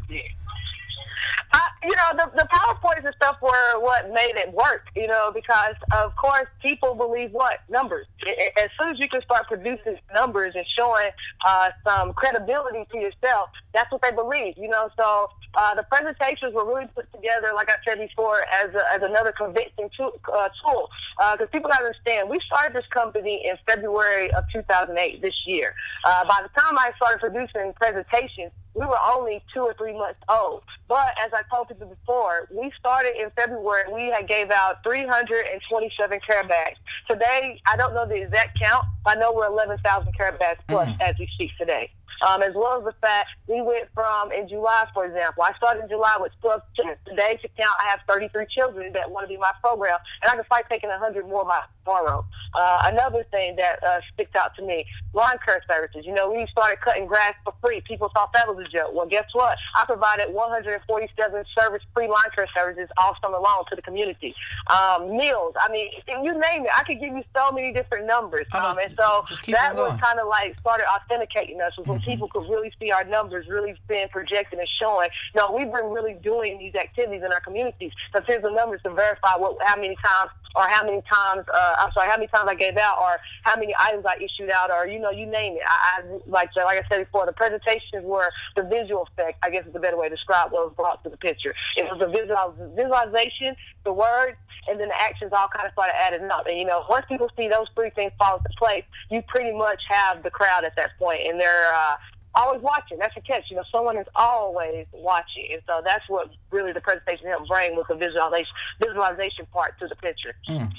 You 1.85 1.95
know, 1.95 2.25
the, 2.25 2.31
the 2.37 2.49
PowerPoints 2.53 3.07
and 3.07 3.15
stuff 3.15 3.37
were 3.41 3.81
what 3.81 4.13
made 4.13 4.35
it 4.35 4.53
work, 4.53 4.89
you 4.97 5.07
know, 5.07 5.31
because 5.33 5.75
of 5.93 6.15
course 6.17 6.49
people 6.61 6.95
believe 6.95 7.31
what? 7.31 7.61
Numbers. 7.69 8.07
As 8.27 8.69
soon 8.79 8.91
as 8.91 8.99
you 8.99 9.09
can 9.09 9.23
start 9.23 9.47
producing 9.47 9.97
numbers 10.13 10.55
and 10.57 10.67
showing 10.77 11.11
uh, 11.47 11.71
some 11.87 12.13
credibility 12.15 12.85
to 12.91 12.99
yourself, 12.99 13.51
that's 13.73 13.91
what 13.93 14.03
they 14.03 14.11
believe, 14.11 14.55
you 14.59 14.69
know. 14.69 14.91
So 14.99 15.31
uh, 15.55 15.75
the 15.77 15.85
presentations 15.85 16.53
were 16.53 16.67
really 16.67 16.89
put 16.95 17.11
together, 17.13 17.53
like 17.55 17.71
I 17.71 17.77
said 17.87 17.99
before, 17.99 18.45
as, 18.53 18.75
a, 18.75 18.83
as 18.93 19.03
another 19.03 19.33
convincing 19.33 19.89
tool. 19.97 20.13
Uh, 20.31 20.49
tool. 20.65 20.91
Because 21.33 21.49
people 21.53 21.71
got 21.71 21.79
to 21.79 21.87
understand, 21.87 22.29
we 22.29 22.39
started 22.47 22.77
this 22.77 22.87
company 22.91 23.47
in 23.49 23.57
February 23.67 24.31
of 24.33 24.45
2008 24.53 25.23
this 25.23 25.35
year. 25.47 25.75
Uh, 26.05 26.25
by 26.25 26.43
the 26.43 26.61
time 26.61 26.79
I 26.79 26.93
started 26.97 27.21
producing 27.21 27.73
presentations, 27.75 28.53
we 28.79 28.87
were 28.87 29.01
only 29.01 29.43
two 29.53 29.61
or 29.61 29.75
three 29.75 29.93
months 29.93 30.21
old. 30.29 30.63
But 30.87 31.09
as 31.25 31.33
I 31.33 31.43
told 31.53 31.69
people 31.69 31.89
before, 31.89 32.49
we 32.51 32.71
started 32.79 33.15
in 33.21 33.31
February. 33.35 33.93
We 33.93 34.07
had 34.07 34.29
gave 34.29 34.51
out 34.51 34.85
327 34.85 36.21
care 36.29 36.45
bags. 36.45 36.79
Today, 37.11 37.61
I 37.67 37.77
don't 37.77 37.93
know 37.93 38.07
the 38.07 38.23
exact 38.23 38.59
count. 38.59 38.85
I 39.05 39.17
know 39.17 39.33
we're 39.33 39.47
11,000 39.47 40.13
care 40.17 40.33
bags 40.33 40.61
plus 40.69 40.89
mm-hmm. 40.89 41.03
as 41.03 41.17
we 41.19 41.29
speak 41.35 41.51
today 41.59 41.91
um, 42.27 42.43
as 42.43 42.55
well 42.55 42.79
as 42.79 42.85
the 42.85 42.95
fact 43.01 43.31
we 43.47 43.61
went 43.63 43.89
from 43.95 44.33
in 44.33 44.49
July, 44.49 44.87
for 44.93 45.05
example. 45.07 45.43
I 45.43 45.53
started 45.57 45.85
in 45.85 45.89
July 45.89 46.17
with 46.19 46.33
12 46.41 46.61
children. 46.75 46.97
Today, 47.07 47.39
to 47.43 47.49
count, 47.57 47.77
I 47.83 47.89
have 47.91 48.01
33 48.09 48.47
children 48.51 48.93
that 48.93 49.11
want 49.11 49.25
to 49.25 49.29
be 49.29 49.37
my 49.37 49.53
program, 49.61 49.99
and 50.23 50.31
I 50.31 50.35
can 50.35 50.45
fight 50.45 50.65
taking 50.69 50.91
100 50.91 51.29
more 51.29 51.45
by 51.45 51.63
tomorrow. 51.85 52.25
Uh, 52.55 52.83
another 52.85 53.25
thing 53.31 53.57
that 53.57 53.83
uh, 53.85 54.01
sticks 54.13 54.35
out 54.35 54.55
to 54.57 54.63
me: 54.63 54.85
lawn 55.13 55.39
care 55.45 55.63
services. 55.69 56.05
You 56.05 56.13
know, 56.13 56.31
we 56.31 56.47
started 56.51 56.81
cutting 56.81 57.07
grass 57.07 57.35
for 57.45 57.55
free. 57.61 57.81
People 57.83 58.11
thought 58.15 58.33
that 58.33 58.47
was 58.49 58.65
a 58.65 58.69
joke. 58.69 58.93
Well, 58.93 59.07
guess 59.07 59.27
what? 59.33 59.57
I 59.77 59.85
provided 59.85 60.33
147 60.33 61.45
service-free 61.59 62.09
lawn 62.09 62.25
care 62.35 62.49
services 62.55 62.89
all 62.97 63.17
summer 63.23 63.39
long 63.39 63.65
to 63.71 63.77
the 63.77 63.83
community. 63.83 64.35
Um, 64.69 65.17
meals. 65.17 65.55
I 65.61 65.71
mean, 65.71 65.91
you 66.09 66.33
name 66.33 66.65
it. 66.65 66.71
I 66.77 66.83
could 66.85 67.01
give 67.01 67.15
you 67.15 67.23
so 67.35 67.53
many 67.53 67.73
different 67.73 68.07
numbers. 68.07 68.47
Um, 68.53 68.79
and 68.79 68.91
so 68.97 69.25
that 69.53 69.75
was 69.75 69.99
kind 70.01 70.19
of 70.19 70.29
like 70.29 70.59
started 70.59 70.87
authenticating 70.93 71.61
us. 71.61 71.73
People 72.09 72.29
could 72.29 72.49
really 72.49 72.73
see 72.81 72.91
our 72.91 73.05
numbers 73.05 73.47
really 73.49 73.75
being 73.89 74.09
projected 74.09 74.59
and 74.59 74.69
showing, 74.69 75.09
No, 75.35 75.53
we've 75.53 75.71
been 75.71 75.91
really 75.91 76.15
doing 76.15 76.59
these 76.59 76.75
activities 76.75 77.23
in 77.25 77.33
our 77.33 77.41
communities. 77.41 77.93
So 78.13 78.21
here's 78.27 78.43
the 78.43 78.51
numbers 78.51 78.81
to 78.83 78.91
verify 78.91 79.37
what 79.37 79.57
how 79.65 79.77
many 79.77 79.97
times 79.97 80.31
or 80.57 80.67
how 80.69 80.85
many 80.85 81.03
times 81.03 81.45
uh, 81.53 81.75
I'm 81.79 81.93
sorry, 81.93 82.09
how 82.09 82.17
many 82.17 82.29
times 82.29 82.49
I 82.49 82.55
gave 82.55 82.77
out 82.77 82.99
or 83.01 83.19
how 83.43 83.57
many 83.57 83.75
items 83.79 84.05
I 84.07 84.17
issued 84.17 84.51
out 84.51 84.71
or 84.71 84.87
you 84.87 84.99
know, 84.99 85.11
you 85.11 85.27
name 85.27 85.55
it. 85.55 85.63
I, 85.67 86.01
I 86.01 86.19
like 86.27 86.51
like 86.57 86.85
I 86.85 86.89
said 86.89 87.05
before, 87.05 87.27
the 87.27 87.33
presentations 87.33 88.05
were 88.05 88.31
the 88.57 88.63
visual 88.63 89.07
effect, 89.13 89.39
I 89.43 89.51
guess 89.51 89.67
is 89.67 89.75
a 89.75 89.79
better 89.79 89.97
way 89.97 90.09
to 90.09 90.15
describe 90.15 90.53
what 90.53 90.67
was 90.67 90.75
brought 90.77 91.03
to 91.05 91.11
the 91.11 91.17
picture. 91.17 91.55
It 91.77 91.85
was 91.85 91.99
the 91.99 92.09
visual 92.09 92.55
visualization, 92.75 93.57
the 93.85 93.93
words, 93.93 94.37
and 94.69 94.81
then 94.81 94.89
the 94.89 95.01
actions 95.01 95.33
all 95.33 95.49
kind 95.49 95.67
of 95.67 95.73
started 95.73 95.95
adding 95.97 96.31
up. 96.31 96.47
And 96.47 96.59
you 96.59 96.65
know, 96.65 96.85
once 96.89 97.07
people 97.09 97.31
see 97.37 97.49
those 97.49 97.67
three 97.75 97.91
things 97.91 98.13
fall 98.19 98.39
into 98.39 98.51
place, 98.59 98.85
you 99.11 99.23
pretty 99.29 99.57
much 99.57 99.83
have 99.89 100.23
the 100.23 100.31
crowd 100.31 100.65
at 100.65 100.77
that 100.77 100.99
point, 100.99 101.21
and 101.27 101.41
they're 101.41 101.75
uh, 101.75 101.97
always 102.39 102.63
watching. 102.63 102.99
That's 102.99 103.15
the 103.15 103.21
catch. 103.21 103.45
You 103.51 103.57
know, 103.57 103.65
someone 103.71 103.97
is 103.99 104.07
always 104.15 104.87
watching, 104.93 105.49
and 105.53 105.63
so 105.67 105.83
that's 105.85 106.09
what 106.09 106.31
really 106.51 106.73
the 106.73 106.81
presentation 106.81 107.27
helped 107.27 107.49
bring 107.49 107.77
with 107.77 107.89
the 107.89 107.97
visualization 107.97 108.53
visualization 108.83 109.47
part 109.53 109.79
to 109.81 109.89
the 109.89 109.97
picture. 109.97 110.35
Mm. 110.49 110.73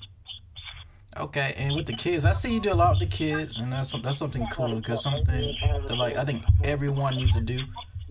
Okay, 1.18 1.54
and 1.58 1.76
with 1.76 1.86
the 1.86 1.94
kids, 1.94 2.24
I 2.24 2.32
see 2.32 2.54
you 2.54 2.60
do 2.60 2.72
a 2.72 2.76
lot 2.76 2.92
with 2.92 3.10
the 3.10 3.16
kids, 3.16 3.58
and 3.58 3.72
that's 3.72 3.92
that's 4.02 4.18
something 4.18 4.48
cool 4.52 4.76
because 4.76 5.04
something 5.04 5.56
that 5.88 5.96
like 5.96 6.16
I 6.16 6.24
think 6.24 6.44
everyone 6.64 7.18
needs 7.18 7.34
to 7.34 7.42
do 7.42 7.60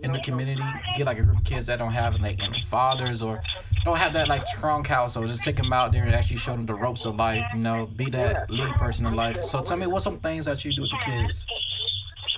in 0.03 0.13
the 0.13 0.21
community. 0.21 0.63
Get 0.97 1.07
like 1.07 1.19
a 1.19 1.23
group 1.23 1.39
of 1.39 1.45
kids 1.45 1.67
that 1.67 1.79
don't 1.79 1.93
have 1.93 2.21
like 2.21 2.43
any 2.43 2.61
fathers 2.63 3.23
or 3.23 3.43
don't 3.85 3.97
have 3.97 4.13
that 4.13 4.29
like 4.29 4.47
strong 4.47 4.85
household. 4.85 5.29
Just 5.29 5.43
take 5.43 5.57
them 5.57 5.73
out 5.73 5.93
there 5.93 6.05
and 6.05 6.15
actually 6.15 6.37
show 6.37 6.53
them 6.53 6.67
the 6.67 6.75
ropes 6.75 7.05
of 7.05 7.17
life. 7.17 7.45
You 7.55 7.61
know, 7.61 7.87
be 7.87 8.11
that 8.11 8.51
lead 8.51 8.75
person 8.75 9.07
in 9.07 9.15
life. 9.15 9.43
So 9.45 9.63
tell 9.63 9.77
me, 9.77 9.87
what's 9.87 10.05
some 10.05 10.21
things 10.21 10.45
that 10.45 10.65
you 10.65 10.75
do 10.75 10.83
with 10.83 10.91
the 10.91 10.99
kids? 10.99 11.47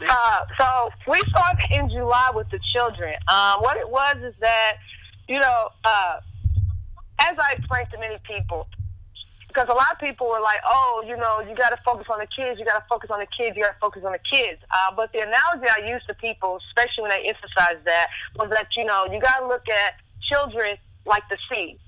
Uh, 0.08 0.44
so 0.58 0.90
we 1.06 1.20
started 1.28 1.66
in 1.70 1.88
July 1.90 2.30
with 2.34 2.48
the 2.50 2.58
children. 2.72 3.14
Um, 3.28 3.60
what 3.60 3.76
it 3.76 3.88
was 3.88 4.16
is 4.22 4.34
that, 4.40 4.76
you 5.28 5.38
know, 5.38 5.68
uh, 5.84 6.20
as 7.20 7.36
I 7.38 7.52
explained 7.56 7.88
to 7.92 7.98
many 7.98 8.16
people, 8.24 8.66
because 9.48 9.68
a 9.68 9.74
lot 9.74 9.90
of 9.92 9.98
people 9.98 10.28
were 10.28 10.40
like, 10.40 10.60
oh, 10.64 11.02
you 11.06 11.16
know, 11.16 11.40
you 11.40 11.56
got 11.56 11.70
to 11.70 11.78
focus 11.84 12.06
on 12.08 12.20
the 12.20 12.26
kids, 12.26 12.58
you 12.58 12.64
got 12.64 12.78
to 12.78 12.84
focus 12.88 13.10
on 13.10 13.18
the 13.18 13.26
kids, 13.26 13.56
you 13.56 13.64
got 13.64 13.72
to 13.72 13.80
focus 13.80 14.02
on 14.04 14.12
the 14.12 14.18
kids. 14.18 14.62
Uh, 14.70 14.94
but 14.94 15.12
the 15.12 15.18
analogy 15.18 15.66
I 15.68 15.88
used 15.90 16.06
to 16.06 16.14
people, 16.14 16.60
especially 16.68 17.02
when 17.02 17.12
I 17.12 17.20
emphasized 17.26 17.84
that, 17.84 18.08
was 18.36 18.48
that, 18.50 18.68
you 18.76 18.84
know, 18.84 19.06
you 19.10 19.20
got 19.20 19.40
to 19.40 19.46
look 19.48 19.68
at 19.68 19.94
children 20.22 20.76
like 21.04 21.22
the 21.28 21.36
seed 21.50 21.78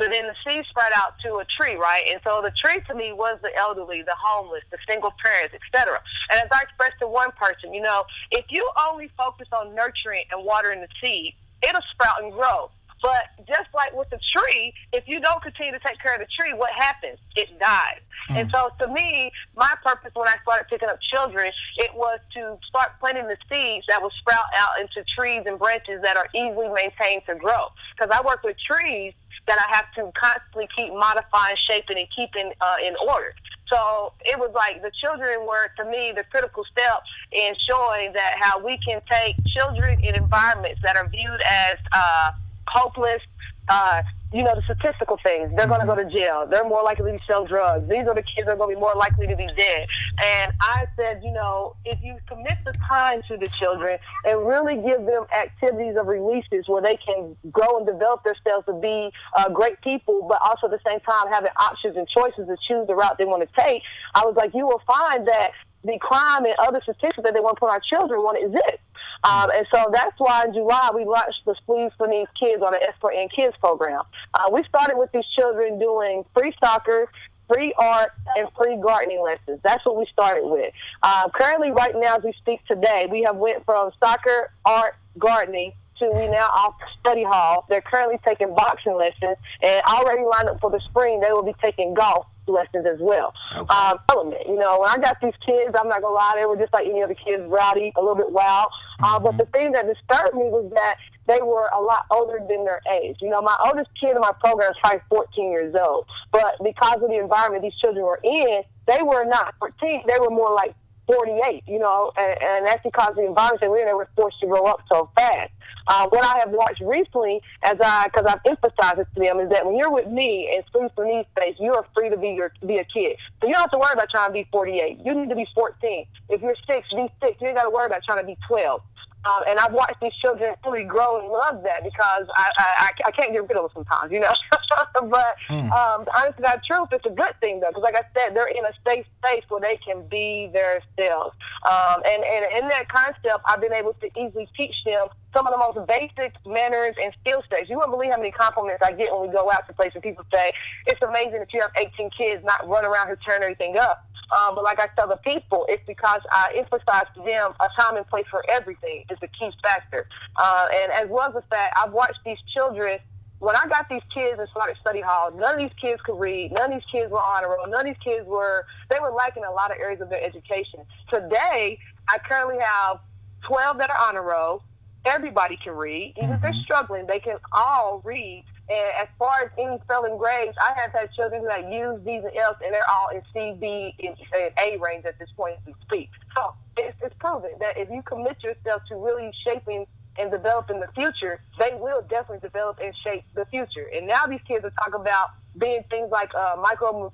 but 0.00 0.08
then 0.10 0.24
the 0.26 0.34
seed 0.42 0.64
spread 0.70 0.92
out 0.96 1.12
to 1.20 1.36
a 1.36 1.44
tree, 1.44 1.76
right? 1.76 2.02
And 2.08 2.20
so 2.24 2.40
the 2.42 2.50
tree 2.52 2.80
to 2.88 2.94
me 2.94 3.12
was 3.12 3.38
the 3.42 3.54
elderly, 3.54 4.00
the 4.00 4.16
homeless, 4.16 4.64
the 4.70 4.78
single 4.88 5.12
parents, 5.22 5.54
etc. 5.54 6.00
And 6.30 6.40
as 6.40 6.48
I 6.50 6.62
expressed 6.62 6.98
to 7.00 7.06
one 7.06 7.30
person, 7.32 7.74
you 7.74 7.82
know, 7.82 8.04
if 8.30 8.46
you 8.48 8.66
only 8.88 9.10
focus 9.14 9.48
on 9.52 9.74
nurturing 9.74 10.24
and 10.32 10.42
watering 10.42 10.80
the 10.80 10.88
seed, 11.02 11.34
it'll 11.60 11.84
sprout 11.92 12.22
and 12.22 12.32
grow. 12.32 12.70
But 13.02 13.46
just 13.46 13.68
like 13.74 13.94
with 13.94 14.08
the 14.08 14.18
tree, 14.32 14.72
if 14.92 15.04
you 15.06 15.20
don't 15.20 15.42
continue 15.42 15.72
to 15.72 15.80
take 15.80 16.00
care 16.00 16.14
of 16.14 16.20
the 16.20 16.28
tree, 16.38 16.54
what 16.54 16.72
happens? 16.72 17.18
It 17.36 17.58
dies. 17.58 18.00
Mm. 18.28 18.36
And 18.36 18.50
so 18.50 18.70
to 18.80 18.88
me, 18.88 19.32
my 19.54 19.74
purpose 19.84 20.12
when 20.14 20.28
I 20.28 20.36
started 20.42 20.66
picking 20.68 20.88
up 20.88 21.00
children, 21.00 21.52
it 21.76 21.92
was 21.94 22.20
to 22.34 22.58
start 22.66 22.92
planting 23.00 23.28
the 23.28 23.36
seeds 23.48 23.84
that 23.88 24.00
will 24.00 24.12
sprout 24.18 24.48
out 24.56 24.80
into 24.80 25.04
trees 25.14 25.44
and 25.44 25.58
branches 25.58 26.00
that 26.02 26.16
are 26.16 26.28
easily 26.34 26.68
maintained 26.68 27.22
to 27.26 27.34
grow. 27.34 27.68
Because 27.96 28.10
I 28.12 28.24
work 28.24 28.42
with 28.42 28.56
trees 28.58 29.12
that 29.50 29.58
I 29.58 29.76
have 29.76 29.92
to 29.96 30.12
constantly 30.14 30.68
keep 30.76 30.94
modifying, 30.94 31.56
shaping, 31.56 31.98
and 31.98 32.06
keeping 32.14 32.52
uh, 32.60 32.76
in 32.80 32.94
order. 33.02 33.34
So 33.66 34.12
it 34.24 34.38
was 34.38 34.52
like 34.54 34.80
the 34.80 34.92
children 35.02 35.44
were, 35.44 35.66
to 35.76 35.84
me, 35.90 36.12
the 36.14 36.22
critical 36.30 36.64
step 36.70 37.02
in 37.32 37.54
showing 37.58 38.12
that 38.12 38.36
how 38.38 38.64
we 38.64 38.78
can 38.78 39.00
take 39.10 39.34
children 39.46 39.98
in 40.04 40.14
environments 40.14 40.80
that 40.82 40.96
are 40.96 41.08
viewed 41.08 41.40
as 41.50 41.78
uh, 41.92 42.30
hopeless, 42.68 43.22
uh, 43.68 44.02
you 44.32 44.44
know, 44.44 44.54
the 44.54 44.62
statistical 44.62 45.18
things. 45.22 45.50
They're 45.56 45.66
going 45.66 45.80
to 45.80 45.86
go 45.86 45.96
to 45.96 46.04
jail. 46.04 46.46
They're 46.48 46.64
more 46.64 46.84
likely 46.84 47.12
to 47.12 47.18
sell 47.26 47.44
drugs. 47.44 47.88
These 47.88 48.06
are 48.06 48.14
the 48.14 48.22
kids 48.22 48.46
that 48.46 48.52
are 48.52 48.56
going 48.56 48.70
to 48.70 48.76
be 48.76 48.80
more 48.80 48.94
likely 48.94 49.26
to 49.26 49.34
be 49.34 49.48
dead. 49.56 49.88
And 50.24 50.52
I 50.60 50.86
said, 50.96 51.20
you 51.24 51.32
know, 51.32 51.74
if 51.84 51.98
you 52.02 52.16
commit 52.28 52.58
the 52.64 52.72
time 52.88 53.22
to 53.28 53.36
the 53.36 53.48
children 53.48 53.98
and 54.24 54.46
really 54.46 54.76
give 54.76 55.04
them 55.04 55.26
activities 55.36 55.96
of 55.98 56.06
releases 56.06 56.68
where 56.68 56.82
they 56.82 56.96
can 56.96 57.36
grow 57.50 57.78
and 57.78 57.86
develop 57.86 58.22
themselves 58.22 58.66
to 58.66 58.74
be 58.74 59.10
uh, 59.36 59.48
great 59.48 59.80
people, 59.80 60.26
but 60.28 60.40
also 60.42 60.66
at 60.66 60.70
the 60.70 60.88
same 60.88 61.00
time 61.00 61.26
having 61.28 61.50
options 61.58 61.96
and 61.96 62.06
choices 62.06 62.46
to 62.46 62.56
choose 62.62 62.86
the 62.86 62.94
route 62.94 63.18
they 63.18 63.24
want 63.24 63.42
to 63.42 63.60
take, 63.60 63.82
I 64.14 64.24
was 64.24 64.36
like, 64.36 64.54
you 64.54 64.64
will 64.66 64.82
find 64.86 65.26
that 65.26 65.50
the 65.82 65.98
crime 65.98 66.44
and 66.44 66.54
other 66.58 66.80
statistics 66.82 67.22
that 67.24 67.34
they 67.34 67.40
want 67.40 67.56
to 67.56 67.60
put 67.60 67.66
on 67.66 67.72
our 67.72 67.80
children 67.80 68.22
won't 68.22 68.38
exist. 68.38 68.78
Um, 69.24 69.50
and 69.54 69.66
so 69.72 69.90
that's 69.92 70.18
why 70.18 70.44
in 70.44 70.54
July 70.54 70.90
we 70.94 71.04
launched 71.04 71.44
the 71.44 71.54
Sleeves 71.66 71.92
for 71.98 72.08
These 72.08 72.26
Kids 72.38 72.62
on 72.62 72.72
the 72.72 72.92
S4N 73.02 73.30
Kids 73.30 73.56
program. 73.58 74.02
Uh, 74.34 74.50
we 74.52 74.64
started 74.64 74.96
with 74.96 75.12
these 75.12 75.26
children 75.36 75.78
doing 75.78 76.24
free 76.34 76.52
soccer, 76.62 77.10
free 77.52 77.74
art, 77.78 78.12
and 78.36 78.48
free 78.56 78.78
gardening 78.82 79.22
lessons. 79.22 79.60
That's 79.62 79.84
what 79.84 79.96
we 79.98 80.06
started 80.12 80.46
with. 80.46 80.72
Uh, 81.02 81.28
currently, 81.34 81.70
right 81.70 81.94
now, 81.94 82.16
as 82.16 82.22
we 82.22 82.32
speak 82.38 82.64
today, 82.66 83.06
we 83.10 83.22
have 83.22 83.36
went 83.36 83.64
from 83.64 83.90
soccer, 84.00 84.52
art, 84.64 84.96
gardening 85.18 85.72
to 86.00 86.10
we 86.14 86.28
now 86.28 86.46
off 86.46 86.74
study 86.98 87.22
hall. 87.22 87.66
They're 87.68 87.82
currently 87.82 88.18
taking 88.24 88.54
boxing 88.54 88.96
lessons, 88.96 89.36
and 89.62 89.82
already 89.86 90.22
lined 90.22 90.48
up 90.48 90.60
for 90.60 90.70
the 90.70 90.80
spring. 90.88 91.20
They 91.20 91.30
will 91.30 91.42
be 91.42 91.54
taking 91.60 91.94
golf 91.94 92.26
lessons 92.50 92.86
as 92.86 92.98
well. 93.00 93.32
Okay. 93.54 93.74
Um, 93.74 93.98
element, 94.10 94.42
you 94.46 94.56
know, 94.56 94.80
when 94.80 94.90
I 94.90 94.98
got 94.98 95.20
these 95.20 95.34
kids, 95.44 95.74
I'm 95.78 95.88
not 95.88 96.02
gonna 96.02 96.14
lie, 96.14 96.34
they 96.36 96.46
were 96.46 96.56
just 96.56 96.72
like 96.72 96.86
any 96.86 97.02
other 97.02 97.14
kids, 97.14 97.42
rowdy, 97.46 97.92
a 97.96 98.00
little 98.00 98.16
bit 98.16 98.30
wild. 98.30 98.68
Uh, 99.00 99.18
mm-hmm. 99.18 99.24
But 99.24 99.38
the 99.38 99.46
thing 99.52 99.72
that 99.72 99.86
disturbed 99.86 100.34
me 100.34 100.44
was 100.50 100.70
that 100.74 100.96
they 101.26 101.40
were 101.42 101.68
a 101.72 101.80
lot 101.80 102.06
older 102.10 102.38
than 102.48 102.64
their 102.64 102.80
age. 102.92 103.16
You 103.20 103.30
know, 103.30 103.40
my 103.40 103.56
oldest 103.64 103.90
kid 104.00 104.16
in 104.16 104.20
my 104.20 104.32
program 104.40 104.70
is 104.70 104.76
probably 104.82 105.00
14 105.08 105.50
years 105.50 105.74
old, 105.74 106.06
but 106.32 106.56
because 106.62 107.02
of 107.02 107.08
the 107.08 107.18
environment 107.18 107.62
these 107.62 107.76
children 107.80 108.04
were 108.04 108.20
in, 108.24 108.62
they 108.86 109.02
were 109.02 109.24
not 109.24 109.54
14. 109.60 110.02
They 110.06 110.18
were 110.18 110.30
more 110.30 110.52
like 110.52 110.74
48, 111.10 111.64
you 111.66 111.78
know, 111.78 112.12
and, 112.16 112.42
and 112.42 112.66
that's 112.66 112.82
because 112.84 113.14
the 113.16 113.26
environment 113.26 113.60
that 113.60 113.70
we're 113.70 113.80
in, 113.80 113.86
they 113.86 113.94
were 113.94 114.08
forced 114.14 114.38
to 114.40 114.46
grow 114.46 114.64
up 114.64 114.80
so 114.92 115.10
fast. 115.16 115.50
Uh, 115.88 116.06
what 116.08 116.24
I 116.24 116.38
have 116.38 116.50
watched 116.50 116.80
recently, 116.80 117.40
as 117.62 117.76
I, 117.82 118.06
because 118.06 118.26
I've 118.26 118.40
emphasized 118.46 119.00
it 119.00 119.08
to 119.14 119.20
them, 119.20 119.40
is 119.40 119.50
that 119.50 119.66
when 119.66 119.76
you're 119.76 119.90
with 119.90 120.06
me 120.06 120.52
in 120.54 120.62
Sleeves 120.70 120.92
for 120.94 121.04
Needs 121.04 121.28
space, 121.36 121.56
you 121.58 121.74
are 121.74 121.84
free 121.94 122.10
to 122.10 122.16
be 122.16 122.30
your 122.30 122.52
be 122.64 122.76
a 122.78 122.84
kid. 122.84 123.16
So 123.40 123.48
you 123.48 123.54
don't 123.54 123.62
have 123.62 123.70
to 123.72 123.78
worry 123.78 123.92
about 123.92 124.08
trying 124.10 124.28
to 124.28 124.32
be 124.32 124.46
48. 124.52 125.00
You 125.04 125.14
need 125.14 125.30
to 125.30 125.34
be 125.34 125.46
14. 125.54 126.06
If 126.28 126.42
you're 126.42 126.54
six, 126.66 126.88
be 126.94 127.10
six. 127.22 127.40
You 127.40 127.48
ain't 127.48 127.56
got 127.56 127.64
to 127.64 127.70
worry 127.70 127.86
about 127.86 128.02
trying 128.04 128.20
to 128.20 128.26
be 128.26 128.36
12. 128.46 128.80
Um, 129.24 129.42
and 129.46 129.58
I've 129.58 129.72
watched 129.72 130.00
these 130.00 130.14
children 130.14 130.54
really 130.64 130.84
grow 130.84 131.20
and 131.20 131.28
love 131.28 131.62
that 131.64 131.84
because 131.84 132.26
I, 132.36 132.50
I, 132.58 132.90
I 133.06 133.10
can't 133.10 133.32
get 133.32 133.42
rid 133.42 133.56
of 133.56 133.64
them 133.64 133.70
sometimes, 133.74 134.12
you 134.12 134.20
know. 134.20 134.32
but 135.08 135.36
mm. 135.48 135.70
um, 135.72 136.06
honestly, 136.16 136.42
that 136.42 136.64
truth, 136.64 136.88
it's 136.92 137.04
a 137.04 137.10
good 137.10 137.34
thing 137.40 137.60
though, 137.60 137.68
because 137.68 137.82
like 137.82 137.96
I 137.96 138.04
said, 138.14 138.34
they're 138.34 138.48
in 138.48 138.64
a 138.64 138.72
safe 138.86 139.04
space 139.22 139.44
where 139.48 139.60
they 139.60 139.76
can 139.76 140.06
be 140.08 140.48
their 140.52 140.80
selves. 140.98 141.36
Um, 141.70 142.02
and, 142.06 142.24
and 142.24 142.62
in 142.62 142.68
that 142.68 142.88
concept, 142.88 143.44
I've 143.46 143.60
been 143.60 143.74
able 143.74 143.92
to 143.94 144.06
easily 144.18 144.48
teach 144.56 144.74
them 144.84 145.08
some 145.32 145.46
of 145.46 145.52
the 145.52 145.58
most 145.58 145.86
basic 145.86 146.34
manners 146.46 146.94
and 147.00 147.14
skill 147.20 147.42
sets. 147.48 147.68
You 147.68 147.76
wouldn't 147.76 147.92
believe 147.92 148.10
how 148.10 148.18
many 148.18 148.32
compliments 148.32 148.82
I 148.84 148.92
get 148.92 149.12
when 149.12 149.28
we 149.28 149.32
go 149.32 149.50
out 149.50 149.66
to 149.68 149.72
places. 149.72 150.00
People 150.02 150.24
say, 150.32 150.52
it's 150.86 151.00
amazing 151.02 151.38
that 151.38 151.52
you 151.52 151.60
have 151.60 151.70
18 151.76 152.10
kids, 152.16 152.44
not 152.44 152.68
run 152.68 152.84
around 152.84 153.06
here 153.06 153.18
tearing 153.24 153.42
everything 153.42 153.76
up. 153.76 154.04
Um, 154.30 154.54
but 154.54 154.62
like 154.62 154.78
I 154.78 154.88
tell 154.96 155.08
the 155.08 155.16
people, 155.16 155.66
it's 155.68 155.82
because 155.86 156.20
I 156.30 156.52
emphasize 156.56 157.06
to 157.16 157.22
them 157.22 157.52
a 157.58 157.68
time 157.80 157.96
and 157.96 158.06
place 158.06 158.26
for 158.30 158.44
everything 158.48 159.04
is 159.10 159.18
the 159.20 159.28
key 159.28 159.50
factor. 159.62 160.06
Uh, 160.36 160.68
and 160.82 160.92
as 160.92 161.08
well 161.08 161.28
as 161.28 161.34
the 161.34 161.42
fact, 161.50 161.74
I've 161.76 161.92
watched 161.92 162.20
these 162.24 162.38
children. 162.54 162.98
When 163.40 163.56
I 163.56 163.66
got 163.68 163.88
these 163.88 164.02
kids 164.14 164.38
and 164.38 164.48
started 164.50 164.76
study 164.80 165.00
hall, 165.00 165.32
none 165.32 165.54
of 165.54 165.60
these 165.60 165.76
kids 165.80 166.00
could 166.02 166.20
read. 166.20 166.52
None 166.52 166.72
of 166.72 166.78
these 166.78 166.90
kids 166.92 167.10
were 167.10 167.18
on 167.18 167.38
honor 167.38 167.56
roll. 167.56 167.66
None 167.66 167.80
of 167.80 167.86
these 167.86 168.02
kids 168.04 168.26
were, 168.26 168.66
they 168.90 169.00
were 169.00 169.10
lacking 169.10 169.44
a 169.44 169.50
lot 169.50 169.70
of 169.70 169.78
areas 169.78 170.00
of 170.00 170.10
their 170.10 170.22
education. 170.22 170.80
Today, 171.12 171.78
I 172.08 172.18
currently 172.18 172.62
have 172.62 173.00
12 173.46 173.78
that 173.78 173.90
are 173.90 173.96
on 173.96 174.10
honor 174.10 174.22
roll. 174.22 174.62
Everybody 175.04 175.58
can 175.62 175.74
read. 175.74 176.14
Even 176.16 176.30
if 176.30 176.42
they're 176.42 176.50
mm-hmm. 176.50 176.60
struggling, 176.60 177.06
they 177.06 177.20
can 177.20 177.38
all 177.52 178.02
read. 178.04 178.44
And 178.68 178.86
as 179.02 179.08
far 179.18 179.32
as 179.44 179.50
any 179.58 179.78
spelling 179.82 180.16
grades, 180.16 180.56
I 180.60 180.72
have 180.80 180.92
had 180.92 181.12
children 181.12 181.44
that 181.46 181.72
use 181.72 182.00
these 182.04 182.22
and 182.22 182.36
L's, 182.36 182.56
and 182.64 182.72
they're 182.72 182.88
all 182.88 183.08
in 183.08 183.22
C, 183.34 183.56
B, 183.58 183.94
and 183.98 184.16
A 184.60 184.76
range 184.78 185.04
at 185.06 185.18
this 185.18 185.30
point 185.36 185.56
as 185.58 185.66
we 185.66 185.74
speak. 185.82 186.10
So 186.36 186.54
it's, 186.76 186.96
it's 187.02 187.14
proven 187.18 187.50
that 187.58 187.76
if 187.76 187.90
you 187.90 188.02
commit 188.02 188.42
yourself 188.44 188.82
to 188.88 188.96
really 188.96 189.32
shaping 189.44 189.86
and 190.18 190.30
developing 190.30 190.78
the 190.80 190.88
future, 190.94 191.40
they 191.58 191.74
will 191.74 192.02
definitely 192.02 192.40
develop 192.40 192.78
and 192.82 192.94
shape 193.02 193.24
the 193.34 193.46
future. 193.46 193.90
And 193.94 194.06
now 194.06 194.26
these 194.26 194.40
kids 194.46 194.64
are 194.64 194.70
talking 194.70 195.00
about 195.00 195.30
being 195.58 195.82
things 195.90 196.10
like 196.10 196.34
uh, 196.34 196.56
micro 196.60 197.12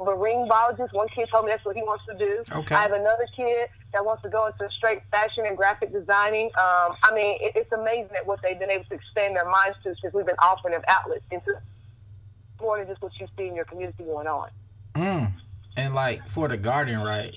marine 0.00 0.48
biologist. 0.48 0.92
One 0.92 1.08
kid 1.08 1.28
told 1.30 1.44
me 1.44 1.52
that's 1.52 1.64
what 1.64 1.76
he 1.76 1.82
wants 1.82 2.04
to 2.06 2.18
do. 2.18 2.44
Okay. 2.50 2.74
I 2.74 2.80
have 2.80 2.92
another 2.92 3.26
kid 3.34 3.68
that 3.92 4.04
wants 4.04 4.22
to 4.22 4.28
go 4.28 4.46
into 4.46 4.68
straight 4.74 5.02
fashion 5.10 5.44
and 5.46 5.56
graphic 5.56 5.92
designing. 5.92 6.46
Um, 6.58 6.96
I 7.04 7.12
mean, 7.14 7.38
it, 7.40 7.52
it's 7.54 7.72
amazing 7.72 8.16
at 8.16 8.26
what 8.26 8.40
they've 8.42 8.58
been 8.58 8.70
able 8.70 8.84
to 8.84 8.94
expand 8.94 9.36
their 9.36 9.48
minds 9.48 9.76
to 9.84 9.94
since 10.02 10.12
we've 10.12 10.26
been 10.26 10.36
offering 10.40 10.72
them 10.72 10.82
outlets 10.88 11.24
into 11.30 11.54
more 12.60 12.78
than 12.78 12.88
just 12.88 13.02
what 13.02 13.12
you 13.20 13.26
see 13.36 13.46
in 13.46 13.54
your 13.54 13.64
community 13.66 14.04
going 14.04 14.26
on. 14.26 14.50
Mm. 14.94 15.32
And 15.76 15.94
like 15.94 16.26
for 16.28 16.48
the 16.48 16.56
garden, 16.56 17.00
right? 17.00 17.34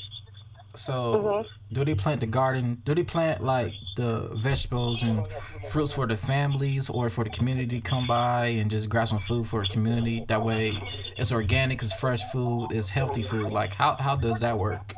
So, 0.76 0.94
mm-hmm. 0.94 1.74
do 1.74 1.84
they 1.84 1.96
plant 1.96 2.22
the 2.22 2.28
garden? 2.28 2.82
Do 2.86 2.94
they 2.94 3.04
plant 3.04 3.44
like 3.44 3.74
the 3.96 4.30
vegetables 4.36 5.02
and 5.02 5.26
fruits 5.70 5.92
for 5.92 6.06
the 6.06 6.16
families 6.16 6.90
or 6.90 7.10
for 7.10 7.24
the 7.24 7.30
community 7.32 7.82
to 7.82 7.82
come 7.82 8.06
by 8.06 8.46
and 8.48 8.70
just 8.70 8.88
grab 8.88 9.08
some 9.08 9.20
food 9.20 9.48
for 9.48 9.64
the 9.64 9.70
community? 9.70 10.26
That 10.28 10.44
way, 10.44 10.78
it's 11.18 11.32
organic, 11.32 11.82
it's 11.82 11.94
fresh 11.94 12.24
food, 12.32 12.70
it's 12.72 12.90
healthy 12.90 13.24
food. 13.24 13.52
Like, 13.52 13.74
how 13.74 13.96
how 13.96 14.16
does 14.16 14.40
that 14.40 14.58
work? 14.58 14.94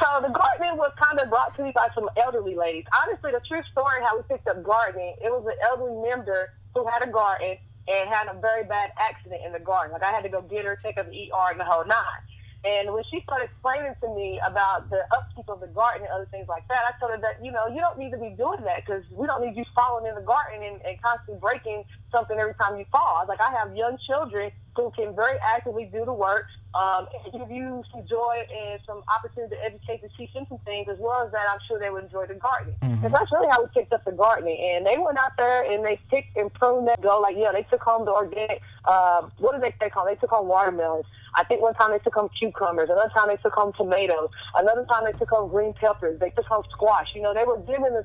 So 0.00 0.20
the 0.20 0.28
gardening 0.28 0.76
was 0.76 0.92
kind 1.00 1.20
of 1.20 1.30
brought 1.30 1.54
to 1.56 1.62
me 1.62 1.72
by 1.74 1.88
some 1.94 2.08
elderly 2.16 2.54
ladies. 2.54 2.84
Honestly, 2.94 3.32
the 3.32 3.40
true 3.46 3.62
story 3.70 4.02
how 4.02 4.16
we 4.16 4.22
picked 4.28 4.48
up 4.48 4.62
gardening, 4.62 5.16
it 5.22 5.30
was 5.30 5.46
an 5.46 5.56
elderly 5.62 6.08
member 6.08 6.52
who 6.74 6.86
had 6.86 7.02
a 7.02 7.10
garden 7.10 7.56
and 7.88 8.08
had 8.08 8.26
a 8.28 8.38
very 8.40 8.64
bad 8.64 8.92
accident 8.98 9.42
in 9.44 9.52
the 9.52 9.60
garden. 9.60 9.92
Like 9.92 10.02
I 10.02 10.10
had 10.10 10.22
to 10.22 10.28
go 10.28 10.42
get 10.42 10.64
her, 10.64 10.78
take 10.82 10.96
her 10.96 11.04
to 11.04 11.10
the 11.10 11.30
ER 11.32 11.50
and 11.52 11.60
the 11.60 11.64
whole 11.64 11.84
nine. 11.84 12.22
And 12.66 12.92
when 12.92 13.04
she 13.06 13.22
started 13.22 13.46
explaining 13.46 13.94
to 14.02 14.10
me 14.10 14.40
about 14.42 14.90
the 14.90 15.06
upkeep 15.14 15.46
of 15.46 15.62
the 15.62 15.70
garden 15.70 16.02
and 16.02 16.10
other 16.10 16.26
things 16.34 16.50
like 16.50 16.66
that, 16.66 16.82
I 16.82 16.90
told 16.98 17.14
her 17.14 17.22
that, 17.22 17.38
you 17.38 17.52
know, 17.54 17.70
you 17.70 17.78
don't 17.78 17.94
need 17.96 18.10
to 18.10 18.18
be 18.18 18.34
doing 18.34 18.66
that 18.66 18.82
because 18.82 19.06
we 19.14 19.26
don't 19.26 19.38
need 19.38 19.54
you 19.54 19.62
falling 19.70 20.10
in 20.10 20.18
the 20.18 20.26
garden 20.26 20.66
and, 20.66 20.82
and 20.82 20.98
constantly 20.98 21.38
breaking 21.38 21.84
something 22.10 22.34
every 22.34 22.58
time 22.58 22.74
you 22.74 22.84
fall. 22.90 23.22
I 23.22 23.22
was 23.22 23.30
like, 23.30 23.40
I 23.40 23.54
have 23.54 23.76
young 23.76 23.96
children 24.02 24.50
who 24.76 24.92
can 24.92 25.14
very 25.16 25.38
actively 25.40 25.88
do 25.92 26.04
the 26.04 26.12
work, 26.12 26.46
um, 26.74 27.06
and 27.24 27.32
give 27.32 27.50
you 27.50 27.82
some 27.90 28.04
joy 28.06 28.44
and 28.52 28.80
some 28.86 29.02
opportunity 29.08 29.56
to 29.56 29.64
educate 29.64 30.02
and 30.02 30.10
teach 30.16 30.32
them 30.34 30.44
some 30.48 30.58
things, 30.66 30.86
as 30.90 30.98
well 31.00 31.24
as 31.24 31.32
that 31.32 31.46
I'm 31.50 31.58
sure 31.66 31.78
they 31.78 31.90
would 31.90 32.04
enjoy 32.04 32.26
the 32.26 32.34
gardening. 32.34 32.76
Mm-hmm. 32.82 33.08
That's 33.08 33.32
really 33.32 33.48
how 33.50 33.62
we 33.62 33.68
picked 33.72 33.92
up 33.92 34.04
the 34.04 34.12
gardening. 34.12 34.58
And 34.60 34.86
they 34.86 34.98
went 34.98 35.18
out 35.18 35.32
there 35.38 35.64
and 35.70 35.84
they 35.84 35.98
picked 36.10 36.36
and 36.36 36.52
pruned 36.52 36.86
that 36.88 37.00
go. 37.00 37.18
Like, 37.20 37.36
yeah, 37.38 37.52
they 37.52 37.62
took 37.62 37.80
home 37.80 38.04
the 38.04 38.12
organic, 38.12 38.60
uh, 38.84 39.22
what 39.38 39.52
did 39.52 39.62
they 39.62 39.74
take 39.80 39.94
home? 39.94 40.06
They 40.06 40.16
took 40.16 40.30
home 40.30 40.48
watermelons. 40.48 41.06
I 41.34 41.44
think 41.44 41.60
one 41.60 41.74
time 41.74 41.90
they 41.90 41.98
took 41.98 42.14
home 42.14 42.28
cucumbers. 42.38 42.88
Another 42.90 43.10
time 43.14 43.28
they 43.28 43.36
took 43.36 43.52
home 43.52 43.72
tomatoes. 43.76 44.28
Another 44.54 44.84
time 44.86 45.04
they 45.04 45.12
took 45.18 45.30
home 45.30 45.50
green 45.50 45.72
peppers. 45.74 46.20
They 46.20 46.30
took 46.30 46.46
home 46.46 46.64
squash. 46.70 47.08
You 47.14 47.22
know, 47.22 47.34
they 47.34 47.44
were 47.44 47.58
given 47.58 47.92
the 47.92 48.04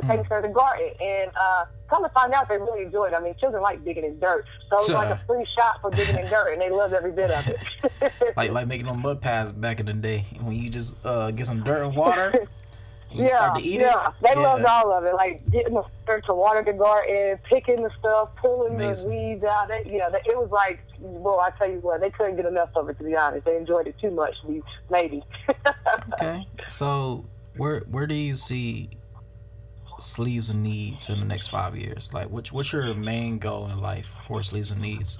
for 0.00 0.06
taking 0.06 0.24
care 0.24 0.38
of 0.38 0.42
the 0.42 0.48
garden. 0.48 0.90
And 1.00 1.30
uh, 1.36 1.64
come 1.88 2.02
to 2.02 2.08
find 2.10 2.32
out, 2.32 2.48
they 2.48 2.56
really 2.58 2.82
enjoyed 2.82 3.12
it. 3.12 3.16
I 3.16 3.20
mean, 3.20 3.34
children 3.38 3.62
like 3.62 3.84
digging 3.84 4.04
in 4.04 4.18
dirt. 4.18 4.44
So 4.70 4.76
it 4.76 4.80
was 4.80 4.90
like 4.90 5.10
a 5.10 5.22
free 5.26 5.46
shot 5.56 5.80
for 5.80 5.90
digging 5.90 6.18
in 6.18 6.28
dirt, 6.28 6.52
and 6.52 6.60
they 6.60 6.70
loved 6.70 6.94
every 6.94 7.12
bit 7.12 7.30
of 7.30 7.48
it. 7.48 7.58
like 8.36 8.50
like 8.50 8.66
making 8.66 8.86
them 8.86 9.02
mud 9.02 9.20
pies 9.20 9.52
back 9.52 9.80
in 9.80 9.86
the 9.86 9.92
day 9.92 10.24
when 10.40 10.56
you 10.56 10.68
just 10.68 10.96
uh, 11.04 11.30
get 11.30 11.46
some 11.46 11.62
dirt 11.62 11.84
and 11.84 11.96
water. 11.96 12.46
yeah, 13.12 13.56
yeah. 13.58 14.12
They 14.22 14.30
yeah. 14.30 14.40
loved 14.40 14.64
all 14.64 14.92
of 14.92 15.04
it, 15.04 15.14
like 15.14 15.48
getting 15.50 15.74
the 15.74 15.84
dirt 16.06 16.24
to 16.26 16.34
water 16.34 16.62
the 16.62 16.72
garden, 16.72 17.38
picking 17.44 17.82
the 17.82 17.90
stuff, 17.98 18.30
pulling 18.36 18.76
the 18.76 19.04
weeds 19.08 19.44
out. 19.44 19.68
They, 19.68 19.90
you 19.90 19.98
know, 19.98 20.10
they, 20.10 20.18
it 20.30 20.36
was 20.36 20.50
like, 20.50 20.80
well, 20.98 21.40
I 21.40 21.50
tell 21.50 21.70
you 21.70 21.78
what, 21.78 22.00
they 22.00 22.10
couldn't 22.10 22.36
get 22.36 22.46
enough 22.46 22.70
of 22.74 22.88
it. 22.88 22.98
To 22.98 23.04
be 23.04 23.16
honest, 23.16 23.44
they 23.44 23.56
enjoyed 23.56 23.86
it 23.86 23.96
too 24.00 24.10
much. 24.10 24.34
Maybe. 24.90 25.22
okay, 26.14 26.46
so 26.68 27.24
where 27.56 27.80
where 27.90 28.06
do 28.06 28.14
you 28.14 28.34
see 28.34 28.90
Sleeves 29.98 30.50
and 30.50 30.62
Needs 30.62 31.08
in 31.08 31.20
the 31.20 31.24
next 31.24 31.48
five 31.48 31.76
years? 31.76 32.12
Like, 32.12 32.30
what's 32.30 32.52
what's 32.52 32.72
your 32.72 32.92
main 32.94 33.38
goal 33.38 33.66
in 33.68 33.80
life 33.80 34.10
for 34.26 34.42
Sleeves 34.42 34.70
and 34.70 34.80
Needs? 34.80 35.18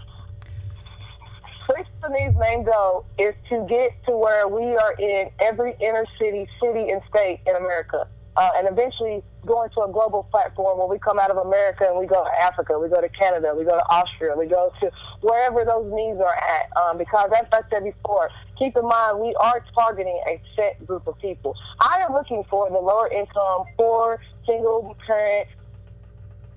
Sleeves 1.67 1.89
and 2.03 2.15
Needs' 2.15 2.37
main 2.39 2.65
goal 2.65 3.07
is 3.19 3.35
to 3.49 3.67
get 3.69 3.93
to 4.07 4.17
where 4.17 4.47
we 4.49 4.77
are 4.77 4.93
in 4.99 5.31
every 5.41 5.75
inner 5.81 6.07
city, 6.19 6.47
city, 6.63 6.91
and 6.91 7.01
state 7.09 7.41
in 7.47 7.57
America. 7.57 8.07
Uh, 8.37 8.51
and 8.57 8.69
eventually 8.69 9.23
going 9.47 9.71
to 9.71 9.81
a 9.81 9.91
global 9.91 10.25
platform 10.25 10.79
where 10.79 10.87
we 10.87 10.99
come 10.99 11.19
out 11.19 11.31
of 11.31 11.39
America 11.39 11.87
and 11.89 11.99
we 11.99 12.07
go 12.07 12.23
to 12.23 12.43
Africa, 12.43 12.79
we 12.79 12.89
go 12.89 13.01
to 13.01 13.09
Canada, 13.09 13.55
we 13.57 13.65
go 13.65 13.79
to 13.79 13.89
Austria, 13.89 14.37
we 14.37 14.47
go 14.47 14.71
to 14.79 14.91
wherever 15.23 15.65
those 15.65 15.91
needs 15.91 16.21
are 16.21 16.37
at. 16.37 16.69
Um, 16.77 16.99
because 16.99 17.31
as 17.35 17.47
I 17.51 17.63
said 17.71 17.85
before, 17.85 18.29
keep 18.59 18.77
in 18.77 18.87
mind 18.87 19.21
we 19.21 19.35
are 19.37 19.65
targeting 19.75 20.21
a 20.27 20.41
set 20.55 20.85
group 20.87 21.07
of 21.07 21.19
people. 21.19 21.55
I 21.81 22.01
am 22.07 22.13
looking 22.13 22.45
for 22.51 22.69
the 22.69 22.79
lower 22.79 23.09
income, 23.09 23.65
poor, 23.77 24.21
single 24.47 24.97
parent, 25.07 25.49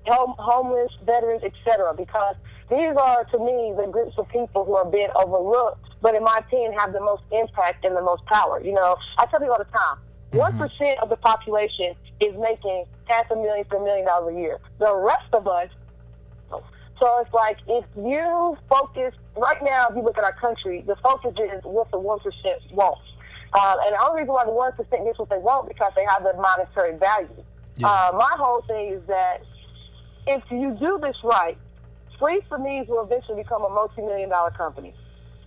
home, 0.06 0.34
homeless, 0.38 0.92
veterans, 1.04 1.42
etc. 1.42 1.94
Because 1.94 2.36
these 2.70 2.94
are, 2.96 3.24
to 3.24 3.38
me, 3.38 3.74
the 3.76 3.88
groups 3.90 4.16
of 4.18 4.28
people 4.28 4.64
who 4.64 4.76
are 4.76 4.84
being 4.84 5.08
overlooked, 5.14 5.84
but 6.00 6.14
in 6.14 6.22
my 6.22 6.38
opinion, 6.38 6.72
have 6.78 6.92
the 6.92 7.00
most 7.00 7.22
impact 7.32 7.84
and 7.84 7.96
the 7.96 8.02
most 8.02 8.24
power. 8.26 8.62
You 8.62 8.72
know, 8.72 8.96
I 9.18 9.26
tell 9.26 9.40
people 9.40 9.54
all 9.54 9.58
the 9.58 9.64
time, 9.64 9.98
one 10.32 10.52
mm-hmm. 10.52 11.02
of 11.02 11.08
the 11.08 11.16
population 11.16 11.94
is 12.20 12.34
making 12.38 12.84
half 13.06 13.30
a 13.30 13.36
million 13.36 13.64
to 13.66 13.76
a 13.76 13.84
million 13.84 14.06
dollars 14.06 14.36
a 14.36 14.38
year. 14.38 14.60
The 14.78 14.94
rest 14.94 15.32
of 15.32 15.48
us. 15.48 15.68
So 16.50 17.18
it's 17.20 17.32
like 17.32 17.56
if 17.66 17.84
you 17.96 18.58
focus 18.68 19.14
right 19.40 19.62
now, 19.62 19.88
if 19.88 19.96
you 19.96 20.02
look 20.02 20.18
at 20.18 20.24
our 20.24 20.34
country, 20.34 20.84
the 20.86 20.96
focus 20.96 21.34
is 21.38 21.64
what 21.64 21.90
the 21.90 21.98
one 21.98 22.20
percent 22.20 22.60
wants. 22.72 23.02
Um, 23.52 23.76
and 23.84 23.94
the 23.94 24.06
only 24.06 24.22
reason 24.22 24.34
why 24.34 24.44
the 24.44 24.52
one 24.52 24.72
percent 24.72 25.04
gets 25.04 25.18
what 25.18 25.30
they 25.30 25.38
want 25.38 25.68
because 25.68 25.92
they 25.96 26.04
have 26.08 26.22
the 26.22 26.34
monetary 26.34 26.96
value. 26.98 27.42
Yeah. 27.76 27.88
Uh, 27.88 28.12
my 28.16 28.34
whole 28.36 28.62
thing 28.68 28.92
is 28.92 29.02
that 29.08 29.42
if 30.26 30.42
you 30.50 30.76
do 30.78 30.98
this 31.02 31.16
right, 31.24 31.56
Free 32.18 32.40
for 32.48 32.58
Me's 32.58 32.86
will 32.86 33.02
eventually 33.02 33.42
become 33.42 33.64
a 33.64 33.70
multi-million 33.70 34.28
dollar 34.28 34.50
company. 34.50 34.94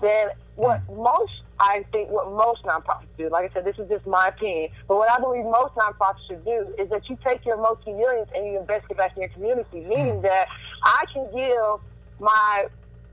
Then 0.02 0.30
what 0.56 0.86
mm. 0.88 0.98
most, 0.98 1.32
I 1.60 1.86
think, 1.92 2.10
what 2.10 2.32
most 2.32 2.64
nonprofits 2.64 3.14
do, 3.18 3.30
like 3.30 3.50
I 3.50 3.54
said, 3.54 3.64
this 3.64 3.78
is 3.78 3.88
just 3.88 4.08
my 4.08 4.28
opinion, 4.28 4.72
but 4.88 4.98
what 4.98 5.10
I 5.10 5.20
believe 5.20 5.46
most 5.46 5.76
nonprofits 5.76 6.28
should 6.28 6.44
do 6.44 6.74
is 6.78 6.90
that 6.90 7.08
you 7.10 7.18
take 7.24 7.46
your 7.46 7.58
multi-millions 7.58 8.28
and 8.36 8.46
you 8.46 8.60
invest 8.60 8.86
it 8.90 8.98
back 8.98 9.16
in 9.16 9.22
your 9.22 9.30
community, 9.30 9.82
meaning 9.82 10.16
mm. 10.16 10.22
that 10.24 10.48
I 10.84 11.06
can 11.14 11.26
give 11.32 11.80
my 12.20 12.66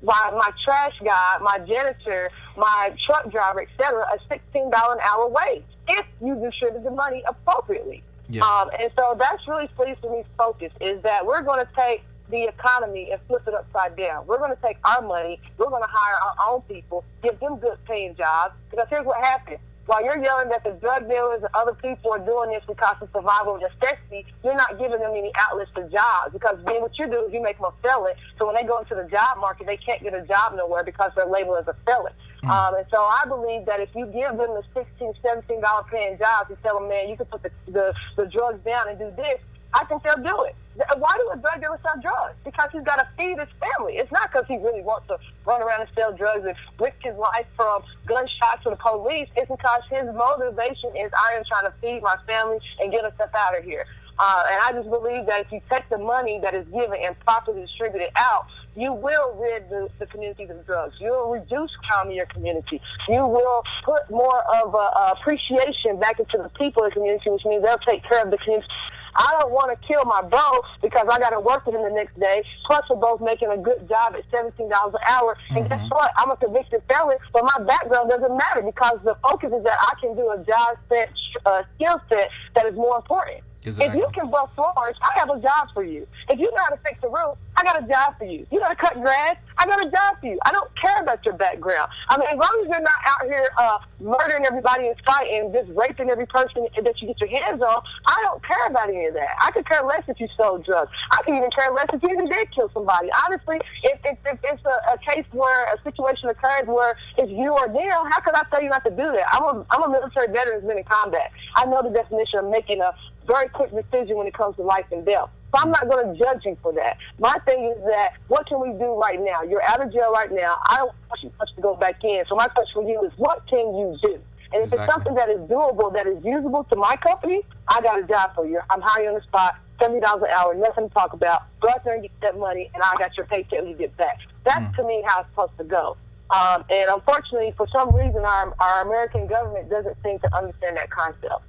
my, 0.02 0.30
my 0.32 0.50
trash 0.64 0.98
guy, 1.04 1.38
my 1.40 1.58
janitor, 1.58 2.30
my 2.56 2.94
truck 2.98 3.30
driver, 3.30 3.62
etc., 3.62 4.06
a 4.14 4.18
sixteen 4.28 4.70
dollar 4.70 4.94
an 4.94 5.00
hour 5.00 5.28
wage 5.28 5.64
if 5.88 6.06
you 6.22 6.34
distribute 6.36 6.84
the 6.84 6.90
money 6.90 7.22
appropriately. 7.28 8.02
Yeah. 8.28 8.42
Um, 8.42 8.70
and 8.78 8.90
so 8.96 9.16
that's 9.18 9.46
really 9.48 9.68
for 9.76 9.86
Me's 9.86 10.24
focus 10.38 10.72
is 10.80 11.02
that 11.02 11.26
we're 11.26 11.42
going 11.42 11.64
to 11.64 11.72
take 11.74 12.04
the 12.30 12.44
economy 12.44 13.10
and 13.10 13.20
flip 13.26 13.42
it 13.46 13.54
upside 13.54 13.96
down. 13.96 14.26
We're 14.26 14.38
going 14.38 14.54
to 14.54 14.62
take 14.62 14.78
our 14.84 15.02
money, 15.02 15.40
we're 15.58 15.68
going 15.68 15.82
to 15.82 15.88
hire 15.90 16.14
our 16.14 16.54
own 16.54 16.62
people, 16.62 17.04
give 17.22 17.40
them 17.40 17.56
good 17.58 17.76
paying 17.86 18.14
jobs. 18.14 18.54
Because 18.70 18.86
here's 18.88 19.04
what 19.04 19.24
happens. 19.26 19.58
While 19.90 20.04
you're 20.04 20.22
yelling 20.22 20.50
that 20.50 20.62
the 20.62 20.70
drug 20.78 21.08
dealers 21.08 21.42
and 21.42 21.50
other 21.52 21.74
people 21.74 22.12
are 22.12 22.22
doing 22.22 22.54
this 22.54 22.62
because 22.64 22.94
of 23.02 23.08
survival 23.10 23.58
necessity, 23.58 24.24
you're 24.44 24.54
not 24.54 24.78
giving 24.78 25.00
them 25.00 25.10
any 25.18 25.32
outlets 25.34 25.68
for 25.74 25.82
jobs. 25.90 26.30
Because 26.32 26.62
then 26.64 26.80
what 26.80 26.96
you 26.96 27.10
do 27.10 27.26
is 27.26 27.32
you 27.32 27.42
make 27.42 27.58
them 27.58 27.66
a 27.66 27.74
felon. 27.82 28.14
So 28.38 28.46
when 28.46 28.54
they 28.54 28.62
go 28.62 28.78
into 28.78 28.94
the 28.94 29.10
job 29.10 29.38
market, 29.38 29.66
they 29.66 29.76
can't 29.76 30.00
get 30.00 30.14
a 30.14 30.22
job 30.22 30.54
nowhere 30.54 30.84
because 30.84 31.10
they're 31.16 31.26
labeled 31.26 31.58
as 31.58 31.66
a 31.66 31.74
felon. 31.90 32.12
Mm. 32.44 32.50
Um, 32.50 32.74
and 32.76 32.86
so 32.88 33.02
I 33.02 33.24
believe 33.26 33.66
that 33.66 33.80
if 33.80 33.90
you 33.96 34.06
give 34.06 34.38
them 34.38 34.54
the 34.54 34.62
$16, 34.78 35.10
$17 35.26 35.90
paying 35.90 36.18
jobs, 36.18 36.50
you 36.50 36.56
tell 36.62 36.78
them, 36.78 36.88
man, 36.88 37.08
you 37.08 37.16
can 37.16 37.26
put 37.26 37.42
the, 37.42 37.50
the, 37.66 37.92
the 38.16 38.26
drugs 38.26 38.62
down 38.64 38.88
and 38.90 38.96
do 38.96 39.10
this, 39.16 39.42
I 39.72 39.84
think 39.84 40.02
they'll 40.02 40.22
do 40.22 40.44
it. 40.44 40.56
Why 40.96 41.12
do 41.16 41.30
a 41.32 41.36
drug 41.36 41.60
dealer 41.60 41.78
sell 41.82 42.00
drugs? 42.00 42.34
Because 42.44 42.68
he's 42.72 42.82
got 42.82 42.96
to 42.96 43.08
feed 43.16 43.38
his 43.38 43.48
family. 43.60 43.96
It's 43.96 44.10
not 44.10 44.32
because 44.32 44.46
he 44.48 44.56
really 44.56 44.82
wants 44.82 45.08
to 45.08 45.18
run 45.44 45.62
around 45.62 45.82
and 45.82 45.90
sell 45.94 46.12
drugs 46.12 46.46
and 46.46 46.56
risk 46.78 46.96
his 47.02 47.16
life 47.16 47.46
from 47.56 47.82
gunshots 48.06 48.62
from 48.62 48.72
the 48.72 48.76
police. 48.76 49.28
It's 49.36 49.50
because 49.50 49.82
his 49.90 50.06
motivation 50.14 50.96
is 50.96 51.12
I 51.12 51.36
am 51.36 51.44
trying 51.44 51.70
to 51.70 51.74
feed 51.80 52.02
my 52.02 52.16
family 52.26 52.58
and 52.80 52.90
get 52.90 53.04
us 53.04 53.14
stuff 53.14 53.30
out 53.36 53.58
of 53.58 53.64
here. 53.64 53.84
Uh, 54.18 54.44
and 54.50 54.60
I 54.66 54.72
just 54.72 54.90
believe 54.90 55.26
that 55.26 55.40
if 55.46 55.52
you 55.52 55.60
take 55.70 55.88
the 55.88 55.98
money 55.98 56.38
that 56.42 56.54
is 56.54 56.66
given 56.66 56.98
and 57.02 57.18
properly 57.20 57.62
distribute 57.62 58.02
it 58.02 58.12
out, 58.16 58.46
you 58.76 58.92
will 58.92 59.34
rid 59.36 59.68
the, 59.70 59.88
the 59.98 60.06
communities 60.06 60.50
of 60.50 60.64
drugs. 60.66 60.94
You 61.00 61.10
will 61.10 61.30
reduce 61.30 61.70
crime 61.76 62.10
in 62.10 62.16
your 62.16 62.26
community. 62.26 62.80
You 63.08 63.26
will 63.26 63.64
put 63.82 64.10
more 64.10 64.42
of 64.62 64.74
a, 64.74 65.16
appreciation 65.16 65.98
back 65.98 66.20
into 66.20 66.38
the 66.38 66.50
people 66.50 66.84
of 66.84 66.90
the 66.90 66.94
community, 66.94 67.30
which 67.30 67.44
means 67.44 67.64
they'll 67.64 67.78
take 67.78 68.04
care 68.04 68.22
of 68.22 68.30
the 68.30 68.38
community 68.38 68.68
I 69.14 69.36
don't 69.38 69.50
want 69.50 69.70
to 69.70 69.86
kill 69.86 70.04
my 70.04 70.22
bro 70.22 70.62
because 70.82 71.06
I 71.10 71.18
got 71.18 71.30
to 71.30 71.40
work 71.40 71.66
with 71.66 71.74
him 71.74 71.82
the 71.82 71.90
next 71.90 72.18
day. 72.18 72.42
Plus, 72.66 72.82
we're 72.88 72.96
both 72.96 73.20
making 73.20 73.50
a 73.50 73.58
good 73.58 73.88
job 73.88 74.14
at 74.14 74.28
$17 74.30 74.58
an 74.60 74.94
hour. 75.08 75.36
And 75.50 75.58
mm-hmm. 75.58 75.68
guess 75.68 75.90
what? 75.90 76.12
I'm 76.16 76.30
a 76.30 76.36
convicted 76.36 76.82
felon, 76.88 77.18
but 77.32 77.44
my 77.44 77.64
background 77.64 78.10
doesn't 78.10 78.36
matter 78.36 78.62
because 78.62 78.98
the 79.04 79.16
focus 79.22 79.52
is 79.52 79.64
that 79.64 79.78
I 79.80 79.92
can 80.00 80.16
do 80.16 80.30
a 80.30 80.38
job 80.44 80.78
set, 80.88 81.10
uh, 81.46 81.62
skill 81.74 82.00
set 82.08 82.30
that 82.54 82.66
is 82.66 82.74
more 82.74 82.96
important. 82.96 83.42
Exactly. 83.62 84.00
If 84.00 84.06
you 84.06 84.08
can 84.14 84.30
bust 84.30 84.54
floors, 84.54 84.96
I 85.02 85.18
have 85.18 85.28
a 85.28 85.38
job 85.38 85.68
for 85.74 85.84
you. 85.84 86.06
If 86.28 86.38
you 86.38 86.50
know 86.50 86.62
how 86.64 86.74
to 86.74 86.80
fix 86.82 86.98
a 87.02 87.08
roof, 87.08 87.36
I 87.56 87.62
got 87.62 87.82
a 87.82 87.86
job 87.86 88.16
for 88.18 88.24
you. 88.24 88.46
You 88.50 88.58
know 88.58 88.64
how 88.64 88.70
to 88.70 88.76
cut 88.76 88.94
grass, 89.00 89.36
I 89.60 89.66
got 89.66 89.84
a 89.84 89.90
job 89.90 90.16
for 90.20 90.26
you. 90.26 90.38
I 90.46 90.52
don't 90.52 90.70
care 90.80 90.96
about 91.02 91.22
your 91.22 91.34
background. 91.34 91.92
I 92.08 92.16
mean, 92.16 92.28
as 92.32 92.38
long 92.38 92.48
as 92.64 92.68
you're 92.72 92.80
not 92.80 93.00
out 93.04 93.28
here 93.28 93.44
uh, 93.58 93.78
murdering 94.00 94.46
everybody 94.48 94.88
and 94.88 95.52
just 95.52 95.68
raping 95.76 96.08
every 96.08 96.24
person 96.26 96.66
that 96.82 96.94
you 97.00 97.08
get 97.08 97.20
your 97.20 97.28
hands 97.28 97.60
on, 97.60 97.82
I 98.06 98.16
don't 98.24 98.42
care 98.42 98.66
about 98.68 98.88
any 98.88 99.04
of 99.04 99.12
that. 99.14 99.36
I 99.38 99.50
could 99.50 99.68
care 99.68 99.84
less 99.84 100.02
if 100.08 100.18
you 100.18 100.28
sold 100.34 100.64
drugs. 100.64 100.90
I 101.12 101.22
could 101.22 101.36
even 101.36 101.50
care 101.50 101.70
less 101.72 101.86
if 101.92 102.02
you 102.02 102.08
even 102.08 102.24
did 102.24 102.48
kill 102.54 102.70
somebody. 102.72 103.08
Honestly, 103.26 103.60
if, 103.84 104.00
if, 104.02 104.16
if 104.24 104.38
it's 104.42 104.64
a, 104.64 104.94
a 104.94 104.98
case 105.04 105.26
where 105.32 105.74
a 105.74 105.82
situation 105.84 106.30
occurs 106.30 106.64
where 106.64 106.96
it's 107.18 107.30
you 107.30 107.52
or 107.52 107.68
them, 107.68 108.08
how 108.08 108.20
could 108.24 108.34
I 108.34 108.42
tell 108.48 108.62
you 108.62 108.70
not 108.70 108.82
to 108.84 108.90
do 108.90 109.12
that? 109.12 109.28
I'm 109.30 109.44
a, 109.44 109.66
I'm 109.68 109.82
a 109.82 109.88
military 109.90 110.28
veteran 110.28 110.60
who's 110.60 110.68
been 110.68 110.78
in 110.78 110.84
combat. 110.84 111.32
I 111.54 111.66
know 111.66 111.82
the 111.82 111.90
definition 111.90 112.38
of 112.38 112.50
making 112.50 112.80
a 112.80 112.94
very 113.26 113.50
quick 113.50 113.72
decision 113.76 114.16
when 114.16 114.26
it 114.26 114.32
comes 114.32 114.56
to 114.56 114.62
life 114.62 114.86
and 114.90 115.04
death. 115.04 115.28
So 115.52 115.62
I'm 115.62 115.70
not 115.70 115.88
going 115.88 116.12
to 116.12 116.18
judge 116.18 116.44
you 116.44 116.56
for 116.62 116.72
that. 116.74 116.96
My 117.18 117.34
thing 117.44 117.74
is 117.76 117.84
that 117.84 118.14
what 118.28 118.46
can 118.46 118.60
we 118.60 118.70
do 118.78 118.94
right 119.00 119.20
now? 119.20 119.42
You're 119.42 119.62
out 119.62 119.82
of 119.82 119.92
jail 119.92 120.12
right 120.12 120.30
now. 120.30 120.56
I 120.66 120.76
don't 120.76 120.94
want 121.08 121.22
you 121.22 121.30
to 121.56 121.62
go 121.62 121.74
back 121.74 122.02
in. 122.04 122.24
So 122.28 122.36
my 122.36 122.46
question 122.46 122.82
for 122.82 122.88
you 122.88 123.02
is, 123.04 123.12
what 123.16 123.46
can 123.48 123.74
you 123.74 123.98
do? 124.02 124.20
And 124.52 124.62
if 124.62 124.72
exactly. 124.72 124.84
it's 124.84 124.92
something 124.92 125.14
that 125.14 125.28
is 125.28 125.40
doable, 125.48 125.92
that 125.92 126.06
is 126.06 126.24
usable 126.24 126.64
to 126.64 126.76
my 126.76 126.96
company, 126.96 127.42
I 127.68 127.80
got 127.80 128.00
a 128.00 128.02
job 128.02 128.34
for 128.34 128.46
you. 128.46 128.60
I'm 128.68 128.80
hiring 128.80 129.10
on 129.10 129.14
the 129.14 129.20
spot, 129.22 129.56
seventy 129.80 130.00
dollars 130.00 130.24
an 130.24 130.30
hour, 130.30 130.54
nothing 130.54 130.88
to 130.88 130.94
talk 130.94 131.12
about. 131.12 131.42
Go 131.60 131.68
out 131.68 131.84
there 131.84 131.94
and 131.94 132.02
get 132.02 132.12
that 132.20 132.38
money, 132.38 132.68
and 132.74 132.82
I 132.82 132.92
got 132.98 133.16
your 133.16 133.26
paycheck 133.26 133.60
when 133.60 133.68
you 133.68 133.76
get 133.76 133.96
back. 133.96 134.18
That's 134.44 134.60
mm. 134.60 134.76
to 134.76 134.84
me 134.84 135.04
how 135.06 135.20
it's 135.20 135.30
supposed 135.30 135.56
to 135.58 135.64
go. 135.64 135.96
Um, 136.30 136.64
and 136.68 136.90
unfortunately, 136.90 137.54
for 137.56 137.66
some 137.68 137.94
reason, 137.94 138.24
our 138.24 138.54
our 138.58 138.82
American 138.82 139.28
government 139.28 139.70
doesn't 139.70 139.96
seem 140.02 140.18
to 140.18 140.36
understand 140.36 140.76
that 140.76 140.90
concept. 140.90 141.44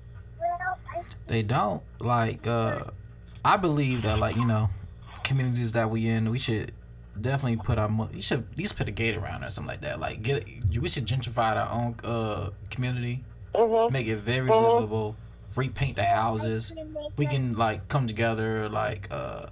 They 1.25 1.41
don't 1.41 1.81
like. 1.99 2.45
uh 2.45 2.83
I 3.43 3.57
believe 3.57 4.03
that 4.03 4.19
like 4.19 4.35
you 4.35 4.45
know, 4.45 4.69
communities 5.23 5.71
that 5.73 5.89
we 5.89 6.07
in, 6.07 6.29
we 6.29 6.39
should 6.39 6.73
definitely 7.19 7.57
put 7.57 7.77
our 7.77 7.89
we 8.13 8.21
should 8.21 8.39
at 8.51 8.57
least 8.57 8.77
put 8.77 8.87
a 8.87 8.91
gate 8.91 9.15
around 9.15 9.43
or 9.43 9.49
something 9.49 9.69
like 9.69 9.81
that. 9.81 9.99
Like 9.99 10.21
get 10.21 10.45
we 10.79 10.87
should 10.87 11.05
gentrify 11.05 11.55
our 11.55 11.71
own 11.71 11.95
uh 12.03 12.51
community, 12.69 13.23
mm-hmm. 13.53 13.91
make 13.91 14.07
it 14.07 14.17
very 14.17 14.49
mm-hmm. 14.49 14.75
livable, 14.75 15.15
repaint 15.55 15.95
the 15.95 16.05
houses. 16.05 16.73
We 17.17 17.25
can 17.25 17.55
like 17.57 17.87
come 17.87 18.07
together 18.07 18.69
like 18.69 19.07
uh 19.11 19.47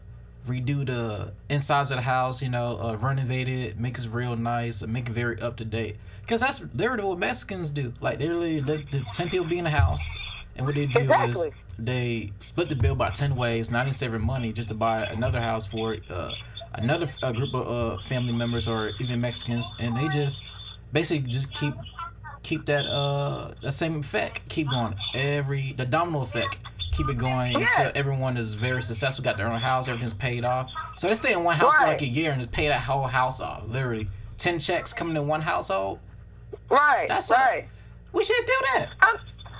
redo 0.47 0.85
the 0.85 1.31
insides 1.49 1.91
of 1.91 1.97
the 1.97 2.03
house, 2.03 2.41
you 2.41 2.49
know, 2.49 2.79
uh, 2.79 2.95
renovate 2.95 3.47
it, 3.47 3.79
make 3.79 3.97
it 3.97 4.07
real 4.09 4.35
nice, 4.35 4.81
make 4.81 5.07
it 5.09 5.11
very 5.11 5.39
up 5.41 5.57
to 5.57 5.65
date. 5.65 5.97
Cause 6.27 6.41
that's 6.41 6.63
literally 6.73 7.03
what 7.03 7.19
Mexicans 7.19 7.71
do. 7.71 7.93
Like 8.01 8.19
they 8.19 8.27
literally 8.27 8.61
let 8.61 8.91
the 8.91 9.03
ten 9.13 9.29
people 9.29 9.47
be 9.47 9.57
in 9.57 9.63
the 9.63 9.71
house, 9.71 10.07
and 10.55 10.65
what 10.65 10.75
they 10.75 10.85
do 10.85 10.99
exactly. 10.99 11.49
is 11.49 11.53
they 11.85 12.31
split 12.39 12.69
the 12.69 12.75
bill 12.75 12.95
by 12.95 13.09
10 13.09 13.35
ways, 13.35 13.71
not 13.71 13.81
even 13.81 13.93
saving 13.93 14.21
money 14.21 14.53
just 14.53 14.69
to 14.69 14.75
buy 14.75 15.05
another 15.05 15.41
house 15.41 15.65
for 15.65 15.97
uh, 16.09 16.31
another 16.73 17.07
uh, 17.23 17.31
group 17.31 17.53
of 17.53 17.67
uh, 17.67 18.01
family 18.01 18.33
members 18.33 18.67
or 18.67 18.91
even 18.99 19.21
Mexicans, 19.21 19.71
and 19.79 19.95
they 19.95 20.07
just 20.09 20.43
basically 20.91 21.27
just 21.29 21.53
keep 21.53 21.73
keep 22.41 22.65
that 22.65 22.85
uh 22.85 23.53
that 23.61 23.73
same 23.73 23.99
effect 23.99 24.47
keep 24.49 24.69
going. 24.69 24.95
Every 25.13 25.73
the 25.73 25.85
domino 25.85 26.21
effect 26.21 26.59
keep 26.93 27.09
it 27.09 27.17
going 27.17 27.51
yeah. 27.51 27.59
until 27.59 27.91
everyone 27.95 28.37
is 28.37 28.53
very 28.53 28.81
successful 28.81 29.23
got 29.23 29.37
their 29.37 29.47
own 29.47 29.59
house 29.59 29.87
everything's 29.87 30.13
paid 30.13 30.45
off. 30.45 30.71
So 30.95 31.07
they 31.07 31.13
stay 31.15 31.33
in 31.33 31.43
one 31.43 31.55
house 31.55 31.73
right. 31.73 31.81
for 31.81 31.87
like 31.87 32.01
a 32.01 32.07
year 32.07 32.31
and 32.31 32.41
just 32.41 32.51
pay 32.51 32.67
that 32.67 32.81
whole 32.81 33.07
house 33.07 33.41
off 33.41 33.63
literally. 33.67 34.07
10 34.37 34.57
checks 34.59 34.93
coming 34.93 35.17
in 35.17 35.27
one 35.27 35.41
household? 35.41 35.99
Right 36.69 37.07
that's 37.07 37.29
right. 37.29 37.65
A, 37.65 38.15
we 38.17 38.23
should 38.23 38.45
do 38.45 38.53
that. 38.73 38.89
I'm, 39.01 39.17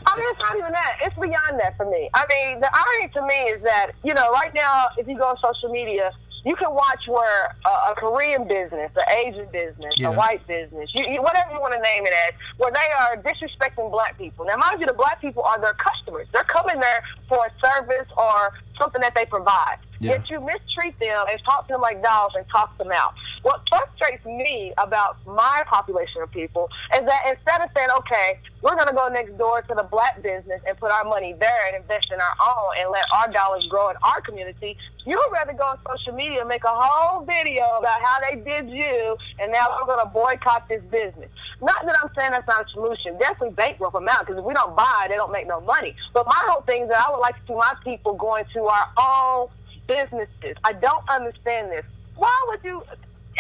I 0.10 0.17
mean, 0.17 0.26
it's 0.32 0.39
not 0.39 0.58
even 0.58 0.72
that. 0.72 0.98
It's 1.02 1.15
beyond 1.15 1.60
that 1.60 1.78
for 1.78 1.86
me. 1.86 2.10
I 2.13 2.26
mean, 2.30 2.60
the 2.60 2.69
irony 2.74 3.13
to 3.13 3.22
me 3.26 3.36
is 3.54 3.63
that, 3.63 3.91
you 4.04 4.13
know, 4.13 4.32
right 4.32 4.54
now, 4.54 4.89
if 4.98 5.08
you 5.08 5.17
go 5.17 5.26
on 5.26 5.38
social 5.38 5.69
media, 5.69 6.12
you 6.45 6.56
can 6.56 6.74
watch 6.74 7.04
where 7.08 7.56
a, 7.65 7.91
a 7.91 7.95
Korean 7.95 8.48
business, 8.48 8.91
an 8.95 9.04
Asian 9.26 9.48
business, 9.52 9.93
yeah. 9.98 10.08
a 10.08 10.12
white 10.12 10.45
business, 10.48 10.89
you, 10.95 11.06
you, 11.08 11.22
whatever 11.22 11.52
you 11.52 11.60
want 11.60 11.74
to 11.74 11.82
name 11.82 12.06
it 12.06 12.13
as, 12.28 12.34
where 12.58 12.72
they 12.72 12.89
are 12.98 13.17
disrespecting 13.22 13.91
black 13.91 14.17
people. 14.17 14.45
Now, 14.45 14.56
mind 14.58 14.80
you, 14.80 14.88
the 14.88 14.93
black 14.93 15.19
people 15.22 15.43
are 15.43 15.60
their 15.60 15.74
customers. 15.74 16.28
They're 16.32 16.43
coming 16.45 16.80
there 16.80 17.04
for 17.28 17.45
a 17.45 17.52
service 17.65 18.08
or 18.17 18.54
something 18.78 19.02
that 19.02 19.13
they 19.15 19.26
provide. 19.26 19.78
Yeah. 20.00 20.12
Yet 20.12 20.30
you 20.30 20.39
mistreat 20.39 20.98
them 21.00 21.26
and 21.30 21.39
talk 21.43 21.67
to 21.67 21.74
them 21.74 21.82
like 21.82 22.02
dogs 22.02 22.34
and 22.36 22.48
toss 22.50 22.69
them 22.78 22.91
out. 22.93 23.13
What 23.41 23.67
frustrates 23.69 24.25
me 24.25 24.73
about 24.78 25.17
my 25.25 25.63
population 25.67 26.21
of 26.21 26.32
people 26.32 26.69
is 26.93 27.06
that 27.06 27.23
instead 27.28 27.62
of 27.62 27.69
saying, 27.75 27.89
okay, 27.99 28.39
we're 28.62 28.75
going 28.75 28.88
to 28.88 28.93
go 28.93 29.08
next 29.08 29.38
door 29.38 29.62
to 29.62 29.73
the 29.75 29.84
black 29.84 30.21
business 30.21 30.62
and 30.67 30.78
put 30.78 30.91
our 30.91 31.06
money 31.06 31.34
there 31.39 31.67
and 31.67 31.82
invest 31.82 32.12
in 32.12 32.19
our 32.19 32.36
own 32.41 32.73
and 32.80 32.91
let 32.91 33.06
our 33.15 33.32
dollars 33.32 33.65
grow 33.67 33.89
in 33.89 33.95
our 34.04 34.21
community, 34.21 34.78
you 35.06 35.17
would 35.17 35.32
rather 35.32 35.54
go 35.54 35.63
on 35.63 35.78
social 35.88 36.13
media 36.13 36.41
and 36.41 36.49
make 36.49 36.63
a 36.63 36.67
whole 36.69 37.25
video 37.25 37.63
about 37.80 38.02
how 38.02 38.19
they 38.30 38.36
did 38.36 38.69
you 38.69 39.17
and 39.39 39.52
now 39.52 39.67
we're 39.80 39.86
going 39.86 40.06
to 40.06 40.12
boycott 40.12 40.67
this 40.67 40.84
business. 40.91 41.30
Not 41.62 41.86
that 41.86 41.95
I'm 42.02 42.10
saying 42.17 42.32
that's 42.32 42.47
not 42.47 42.65
a 42.65 42.69
solution. 42.69 43.17
Definitely 43.17 43.56
bankrupt 43.56 43.93
them 43.93 44.08
out 44.08 44.25
because 44.25 44.39
if 44.39 44.45
we 44.45 44.54
don't 44.54 44.75
buy, 44.75 45.08
they 45.10 45.15
don't 45.15 45.32
make 45.32 45.47
no 45.47 45.62
money. 45.62 45.95
But 46.13 46.25
my 46.25 46.41
whole 46.47 46.62
thing 46.62 46.84
is 46.84 46.89
that 46.89 47.06
I 47.08 47.12
would 47.12 47.19
like 47.19 47.36
to 47.36 47.41
see 47.47 47.54
my 47.54 47.73
people 47.84 48.13
going 48.13 48.45
to 48.54 48.63
our 48.63 48.88
own 48.99 49.47
businesses. 49.88 50.56
I 50.63 50.73
don't 50.73 51.08
understand 51.10 51.71
this. 51.71 51.86
Why 52.15 52.36
would 52.49 52.63
you? 52.63 52.84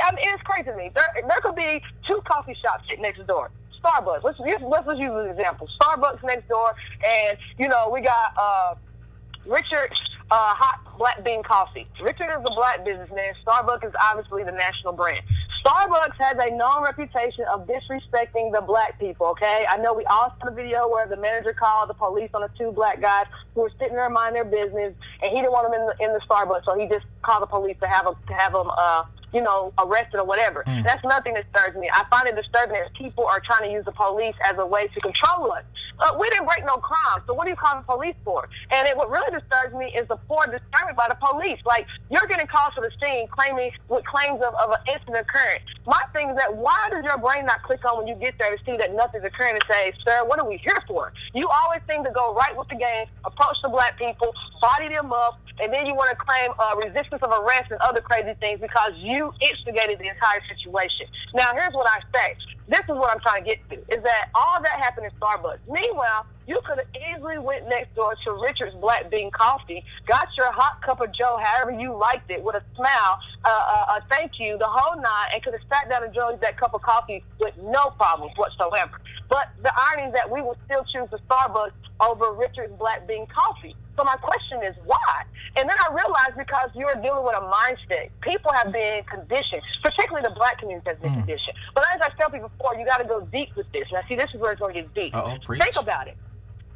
I 0.03 0.15
mean, 0.15 0.25
it's 0.33 0.43
crazy 0.43 0.69
to 0.69 0.75
me. 0.75 0.91
There, 0.93 1.23
there 1.27 1.39
could 1.41 1.55
be 1.55 1.81
two 2.07 2.21
coffee 2.25 2.55
shops 2.61 2.85
next 2.99 3.25
door. 3.27 3.51
Starbucks. 3.83 4.23
Let's 4.23 4.39
let's, 4.39 4.85
let's 4.87 4.99
use 4.99 5.11
an 5.11 5.29
example. 5.29 5.67
Starbucks 5.81 6.23
next 6.23 6.47
door, 6.49 6.75
and 7.05 7.37
you 7.57 7.67
know 7.67 7.89
we 7.89 8.01
got 8.01 8.33
uh, 8.37 8.75
Richard 9.45 9.91
uh, 10.31 10.53
Hot 10.55 10.97
Black 10.97 11.23
Bean 11.23 11.43
Coffee. 11.43 11.87
Richard 12.01 12.29
is 12.29 12.45
a 12.45 12.53
black 12.53 12.83
businessman. 12.83 13.33
Starbucks 13.45 13.87
is 13.87 13.93
obviously 14.11 14.43
the 14.43 14.51
national 14.51 14.93
brand. 14.93 15.21
Starbucks 15.63 16.15
has 16.17 16.37
a 16.39 16.55
known 16.55 16.83
reputation 16.83 17.45
of 17.51 17.67
disrespecting 17.67 18.51
the 18.51 18.61
black 18.65 18.99
people, 18.99 19.27
okay? 19.27 19.65
I 19.69 19.77
know 19.77 19.93
we 19.93 20.05
all 20.05 20.33
saw 20.39 20.49
the 20.49 20.55
video 20.55 20.87
where 20.87 21.07
the 21.07 21.17
manager 21.17 21.53
called 21.53 21.89
the 21.89 21.93
police 21.93 22.29
on 22.33 22.41
the 22.41 22.49
two 22.57 22.71
black 22.71 23.01
guys 23.01 23.25
who 23.55 23.61
were 23.61 23.71
sitting 23.79 23.95
there 23.95 24.09
minding 24.09 24.43
their 24.43 24.65
business, 24.65 24.93
and 25.21 25.31
he 25.31 25.37
didn't 25.37 25.51
want 25.51 25.71
them 25.71 25.79
in 25.79 25.85
the, 25.87 26.05
in 26.05 26.13
the 26.13 26.21
Starbucks, 26.29 26.65
so 26.65 26.77
he 26.77 26.87
just 26.87 27.05
called 27.21 27.43
the 27.43 27.47
police 27.47 27.75
to 27.81 27.87
have, 27.87 28.07
a, 28.07 28.15
to 28.27 28.33
have 28.33 28.53
them 28.53 28.69
uh, 28.77 29.03
you 29.33 29.41
know, 29.41 29.73
arrested 29.77 30.19
or 30.19 30.25
whatever. 30.25 30.63
Mm. 30.65 30.83
That's 30.85 31.03
nothing 31.03 31.33
that 31.33 31.51
disturbs 31.51 31.77
me. 31.77 31.89
I 31.93 32.05
find 32.09 32.27
it 32.27 32.35
disturbing 32.35 32.75
that 32.75 32.93
people 32.93 33.25
are 33.25 33.39
trying 33.39 33.69
to 33.69 33.71
use 33.71 33.85
the 33.85 33.91
police 33.91 34.35
as 34.43 34.57
a 34.57 34.65
way 34.65 34.87
to 34.87 35.01
control 35.01 35.51
us. 35.51 35.63
Uh, 35.99 36.15
we 36.19 36.29
didn't 36.29 36.45
break 36.45 36.65
no 36.65 36.77
crime, 36.77 37.21
so 37.27 37.33
what 37.33 37.43
do 37.43 37.49
you 37.49 37.55
call 37.55 37.75
the 37.77 37.83
police 37.83 38.15
for? 38.23 38.47
And 38.71 38.87
it, 38.87 38.95
what 38.95 39.09
really 39.09 39.31
disturbs 39.31 39.75
me 39.75 39.93
is 39.95 40.07
the 40.07 40.15
poor 40.27 40.45
discernment 40.45 40.95
by 40.95 41.07
the 41.09 41.15
police. 41.15 41.59
Like, 41.65 41.85
you're 42.09 42.27
getting 42.27 42.47
calls 42.47 42.73
to 42.75 42.81
the 42.81 42.91
scene 43.01 43.27
claiming 43.27 43.71
with 43.89 44.05
claims 44.05 44.41
of, 44.41 44.55
of 44.55 44.71
an 44.71 44.79
incident 44.87 45.27
occurring. 45.27 45.59
My 45.85 46.01
thing 46.13 46.29
is 46.29 46.37
that 46.37 46.55
why 46.55 46.87
does 46.89 47.03
your 47.03 47.17
brain 47.17 47.45
not 47.45 47.63
click 47.63 47.83
on 47.83 47.97
when 47.97 48.07
you 48.07 48.15
get 48.15 48.35
there 48.39 48.55
to 48.55 48.63
see 48.63 48.77
that 48.77 48.95
nothing's 48.95 49.25
occurring 49.25 49.55
and 49.55 49.65
say, 49.69 49.93
sir, 50.07 50.23
what 50.25 50.39
are 50.39 50.47
we 50.47 50.57
here 50.57 50.79
for? 50.87 51.11
You 51.33 51.49
always 51.49 51.81
seem 51.89 52.03
to 52.03 52.11
go 52.11 52.33
right 52.33 52.55
with 52.55 52.69
the 52.69 52.75
game, 52.75 53.07
approach 53.25 53.57
the 53.61 53.69
black 53.69 53.97
people, 53.97 54.33
body 54.61 54.87
them 54.87 55.11
up, 55.11 55.39
and 55.59 55.73
then 55.73 55.85
you 55.85 55.93
want 55.93 56.09
to 56.11 56.15
claim 56.15 56.51
uh, 56.57 56.75
resistance 56.77 57.21
of 57.21 57.31
arrest 57.31 57.71
and 57.71 57.79
other 57.81 58.01
crazy 58.01 58.33
things 58.39 58.61
because 58.61 58.93
you 58.95 59.33
instigated 59.41 59.99
the 59.99 60.07
entire 60.07 60.41
situation. 60.47 61.07
Now, 61.33 61.51
here's 61.53 61.73
what 61.73 61.89
I 61.89 61.99
say. 62.15 62.35
This 62.67 62.81
is 62.81 62.95
what 62.95 63.09
I'm 63.09 63.19
trying 63.19 63.43
to 63.43 63.49
get 63.49 63.69
to, 63.69 63.75
is 63.93 64.03
that 64.03 64.29
all 64.35 64.61
that 64.61 64.79
happened 64.79 65.07
in 65.07 65.11
Starbucks. 65.19 65.57
Meanwhile, 65.89 66.25
you 66.47 66.59
could 66.65 66.77
have 66.77 66.87
easily 67.15 67.39
went 67.39 67.67
next 67.67 67.95
door 67.95 68.15
to 68.23 68.31
Richard's 68.33 68.75
Black 68.75 69.09
Bean 69.09 69.31
Coffee, 69.31 69.83
got 70.07 70.27
your 70.37 70.51
hot 70.51 70.81
cup 70.83 71.01
of 71.01 71.11
Joe 71.13 71.39
however 71.41 71.71
you 71.71 71.95
liked 71.95 72.29
it 72.29 72.43
with 72.43 72.55
a 72.55 72.63
smile, 72.75 73.19
uh, 73.43 73.49
uh, 73.49 73.85
uh, 73.89 73.99
thank 74.09 74.33
you, 74.39 74.57
the 74.57 74.67
whole 74.67 74.95
nine, 75.01 75.27
and 75.33 75.43
could 75.43 75.53
have 75.53 75.61
sat 75.69 75.89
down 75.89 76.03
and 76.03 76.09
enjoyed 76.09 76.41
that 76.41 76.59
cup 76.59 76.73
of 76.73 76.81
coffee 76.81 77.23
with 77.39 77.55
no 77.57 77.85
problems 77.97 78.33
whatsoever. 78.35 78.99
But 79.29 79.49
the 79.61 79.71
irony 79.75 80.09
is 80.09 80.13
that 80.13 80.29
we 80.29 80.41
would 80.41 80.57
still 80.65 80.83
choose 80.91 81.09
the 81.09 81.19
Starbucks 81.29 81.71
over 82.01 82.33
Richard's 82.33 82.73
Black 82.77 83.07
Bean 83.07 83.25
Coffee. 83.27 83.75
So 83.99 84.05
my 84.05 84.15
question 84.15 84.63
is 84.63 84.75
why? 84.85 85.23
And 85.57 85.67
then 85.67 85.75
I 85.77 85.93
realized 85.93 86.37
because 86.37 86.69
you're 86.73 86.95
dealing 87.03 87.25
with 87.25 87.35
a 87.35 87.41
mindset. 87.41 88.07
People 88.21 88.49
have 88.53 88.71
been 88.71 89.03
conditioned, 89.03 89.61
particularly 89.83 90.25
the 90.25 90.33
black 90.33 90.57
community 90.57 90.89
has 90.89 90.97
been 90.99 91.11
mm. 91.11 91.17
conditioned. 91.17 91.57
But 91.75 91.83
as 91.93 91.99
I 91.99 92.07
tell 92.17 92.29
people 92.29 92.47
before, 92.47 92.75
you 92.75 92.85
got 92.85 92.99
to 92.99 93.03
go 93.03 93.27
deep 93.29 93.53
with 93.57 93.69
this. 93.73 93.83
Now, 93.91 93.99
see, 94.07 94.15
this 94.15 94.29
is 94.33 94.39
where 94.39 94.53
it's 94.53 94.61
going 94.61 94.73
to 94.73 94.81
get 94.83 94.93
deep. 94.93 95.13
Uh-oh, 95.13 95.35
Think 95.53 95.75
about 95.77 96.07
it. 96.07 96.15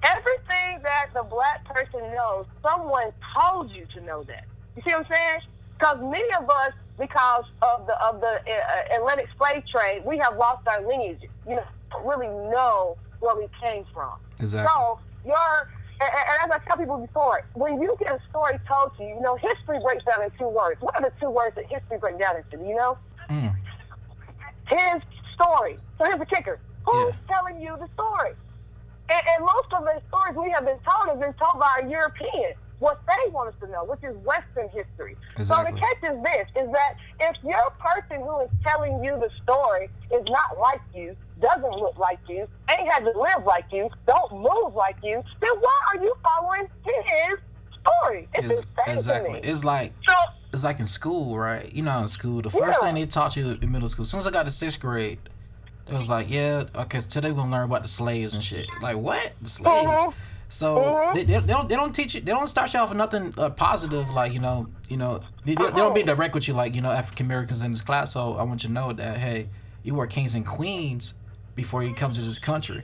Everything 0.03 0.83
that 0.83 1.12
the 1.13 1.23
black 1.23 1.63
person 1.63 2.01
knows, 2.13 2.45
someone 2.62 3.13
told 3.39 3.71
you 3.71 3.86
to 3.93 4.01
know 4.01 4.23
that. 4.23 4.43
You 4.75 4.83
see 4.86 4.93
what 4.93 5.05
I'm 5.05 5.15
saying? 5.15 5.39
Because 5.79 5.99
many 6.01 6.33
of 6.33 6.49
us, 6.49 6.73
because 6.99 7.45
of 7.62 7.88
the 7.88 7.93
of 8.03 8.19
the 8.19 8.41
uh, 8.51 8.97
Atlantic 8.97 9.27
slave 9.38 9.63
trade, 9.71 10.03
we 10.03 10.17
have 10.17 10.36
lost 10.36 10.67
our 10.67 10.86
lineage. 10.86 11.21
You 11.47 11.55
know, 11.55 11.63
really 12.03 12.27
know 12.27 12.97
where 13.21 13.38
we 13.38 13.47
came 13.62 13.86
from. 13.93 14.19
Exactly. 14.41 14.67
So 14.67 14.99
your 15.25 15.69
and, 16.04 16.12
and, 16.44 16.52
as 16.52 16.60
I 16.62 16.66
tell 16.68 16.78
people 16.78 16.98
before, 16.98 17.46
when 17.54 17.82
you 17.82 17.96
get 18.00 18.12
a 18.12 18.20
story 18.30 18.60
told 18.68 18.96
to 18.98 19.04
you, 19.04 19.16
you 19.16 19.22
know, 19.22 19.36
history 19.36 19.80
breaks 19.80 20.04
down 20.04 20.24
in 20.24 20.32
two 20.38 20.48
words. 20.48 20.82
What 20.82 20.96
are 20.96 21.02
the 21.02 21.13
two 21.20 21.30
words 21.30 21.56
that 21.56 21.66
history 21.66 21.98
breaks 21.98 22.20
down 22.20 22.38
into? 22.38 22.58
Do 22.58 22.66
you 22.66 22.76
know? 22.76 22.98
Mm. 23.30 23.56
His 24.68 25.02
story. 25.36 25.78
So 25.98 26.06
here's 26.06 26.20
the 26.20 26.26
kicker. 26.26 26.60
Who's 26.86 27.13
yeah. 27.13 27.36
telling 27.36 27.62
you 27.62 27.76
the 27.80 27.88
story? 27.94 28.34
And, 29.10 29.24
and, 29.28 29.46
most 29.46 29.72
of 29.74 29.84
the 29.84 30.02
stories 30.08 30.36
we 30.36 30.52
have 30.52 30.66
been 30.66 30.80
told 30.84 31.10
have 31.10 31.20
been 31.20 31.36
told 31.39 31.60
by 31.60 31.82
a 31.84 31.89
European. 31.89 32.54
What 32.80 33.00
they 33.08 33.32
want 33.32 33.54
us 33.54 33.56
to 33.62 33.68
know, 33.68 33.86
which 33.86 34.04
is 34.04 34.16
Western 34.26 34.68
history. 34.68 35.16
Exactly. 35.38 35.46
So 35.46 35.56
the 35.63 35.80
catch 35.80 36.04
is 36.04 36.24
this: 36.24 36.63
is 36.63 36.72
that 36.74 36.96
if 37.20 37.36
your 37.44 37.72
person 37.80 38.20
who 38.20 38.42
is 38.42 38.50
telling 38.66 39.02
you 39.04 39.16
the 39.20 39.30
story 39.44 39.88
is 40.12 40.26
not 40.28 40.60
like 40.60 40.82
you, 40.94 41.16
doesn't 41.43 41.75
look 41.75 41.97
like 41.97 42.19
you, 42.27 42.47
ain't 42.71 42.91
had 42.91 42.99
to 43.01 43.12
live 43.19 43.45
like 43.45 43.65
you, 43.71 43.89
don't 44.08 44.32
move 44.32 44.73
like 44.73 44.95
you, 45.03 45.21
then 45.41 45.51
why 45.60 45.79
are 45.89 46.03
you 46.03 46.15
following 46.23 46.67
his 46.84 47.39
story? 47.82 48.27
It's, 48.34 48.45
insane 48.45 48.63
exactly. 48.88 49.39
It's 49.43 49.63
like 49.63 49.93
so, 50.08 50.15
it's 50.51 50.63
like 50.63 50.79
in 50.79 50.88
school, 50.88 51.38
right? 51.38 51.71
You 51.73 51.84
know, 51.84 51.99
in 51.99 52.08
school, 52.08 52.41
the 52.41 52.49
first 52.49 52.79
yeah. 52.82 52.88
thing 52.88 52.95
they 52.95 53.06
taught 53.06 53.36
you 53.36 53.58
in 53.62 53.71
middle 53.71 53.89
school, 53.89 54.03
as 54.03 54.10
soon 54.10 54.19
as 54.19 54.27
I 54.27 54.32
got 54.32 54.45
to 54.45 54.51
sixth 54.51 54.79
grade, 54.79 55.19
it 55.88 55.93
was 55.93 56.10
like, 56.10 56.29
yeah, 56.29 56.63
okay, 56.75 57.01
today 57.01 57.29
we're 57.29 57.38
gonna 57.38 57.51
learn 57.51 57.65
about 57.65 57.82
the 57.82 57.89
slaves 57.89 58.34
and 58.34 58.43
shit. 58.43 58.65
Like 58.82 58.97
what? 58.97 59.34
The 59.41 59.49
slaves. 59.49 59.88
Mm-hmm. 59.88 60.19
So 60.47 60.77
mm-hmm. 60.77 61.17
they, 61.17 61.23
they, 61.23 61.39
they, 61.39 61.53
don't 61.53 61.67
they 61.67 61.75
don't 61.75 61.93
teach 61.93 62.15
you 62.15 62.21
they 62.21 62.32
don't 62.32 62.47
start 62.47 62.73
you 62.73 62.79
off 62.79 62.89
with 62.89 62.97
nothing 62.97 63.34
uh, 63.38 63.49
positive 63.49 64.12
like 64.12 64.34
you 64.34 64.39
know 64.39 64.67
you 64.88 64.97
know 64.97 65.21
they, 65.45 65.56
they, 65.56 65.63
they 65.63 65.71
don't 65.71 65.95
be 65.95 66.03
direct 66.03 66.36
with 66.36 66.47
you 66.47 66.53
like 66.53 66.75
you 66.75 66.82
know 66.82 66.91
African 66.91 67.25
Americans 67.25 67.63
in 67.63 67.71
this 67.71 67.82
class. 67.82 68.13
So 68.13 68.36
I 68.36 68.43
want 68.43 68.63
you 68.63 68.67
to 68.67 68.73
know 68.73 68.93
that 68.93 69.17
hey, 69.17 69.49
you 69.84 69.95
were 69.95 70.08
kings 70.08 70.36
and 70.36 70.45
queens 70.45 71.15
before 71.56 71.82
he 71.82 71.94
comes 71.94 72.18
to 72.18 72.24
this 72.24 72.39
country. 72.39 72.84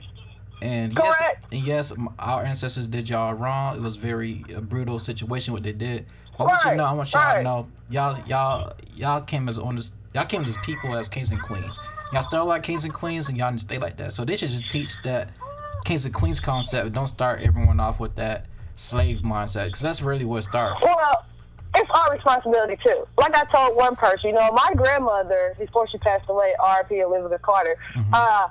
And 0.62 0.92
yes, 0.94 1.22
and 1.50 1.66
yes, 1.66 1.92
our 2.18 2.44
ancestors 2.44 2.86
did 2.86 3.08
y'all 3.08 3.32
wrong. 3.32 3.76
It 3.76 3.80
was 3.80 3.96
very 3.96 4.44
a 4.54 4.60
brutal 4.60 4.98
situation 4.98 5.54
what 5.54 5.62
they 5.62 5.72
did. 5.72 6.06
But 6.36 6.46
right. 6.46 6.50
I 6.50 6.54
want 6.54 6.64
you 6.64 6.70
to 6.70 6.76
know, 6.76 6.84
I 6.84 6.92
want 6.92 7.12
y'all 7.12 7.22
right. 7.22 7.36
to 7.38 7.42
know, 7.42 7.68
y'all, 7.90 8.28
y'all, 8.28 8.72
y'all 8.94 9.20
came 9.22 9.48
as 9.48 9.58
on 9.58 9.76
this, 9.76 9.92
y'all 10.14 10.26
came 10.26 10.44
as 10.44 10.56
people 10.58 10.94
as 10.96 11.08
kings 11.08 11.30
and 11.30 11.40
queens. 11.40 11.80
Y'all 12.12 12.22
still 12.22 12.44
like 12.44 12.62
kings 12.62 12.84
and 12.84 12.92
queens, 12.92 13.28
and 13.28 13.38
y'all 13.38 13.56
stay 13.56 13.78
like 13.78 13.96
that. 13.98 14.12
So 14.12 14.24
they 14.24 14.36
should 14.36 14.50
just 14.50 14.68
teach 14.68 14.90
that 15.04 15.30
kings 15.84 16.04
and 16.04 16.14
queens 16.14 16.40
concept. 16.40 16.92
Don't 16.92 17.06
start 17.06 17.40
everyone 17.42 17.80
off 17.80 18.00
with 18.00 18.16
that 18.16 18.46
slave 18.76 19.20
mindset, 19.20 19.66
because 19.66 19.80
that's 19.80 20.02
really 20.02 20.24
what 20.24 20.42
starts. 20.42 20.80
Well, 20.82 21.24
it's 21.76 21.90
our 21.90 22.12
responsibility 22.12 22.76
too. 22.84 23.06
Like 23.16 23.34
I 23.34 23.44
told 23.44 23.76
one 23.76 23.94
person, 23.94 24.30
you 24.30 24.32
know, 24.34 24.50
my 24.52 24.72
grandmother 24.74 25.54
before 25.58 25.88
she 25.88 25.98
passed 25.98 26.28
away, 26.28 26.54
R.P. 26.58 26.98
Elizabeth 26.98 27.42
Carter. 27.42 27.76
Mm-hmm. 27.94 28.12
Uh, 28.12 28.48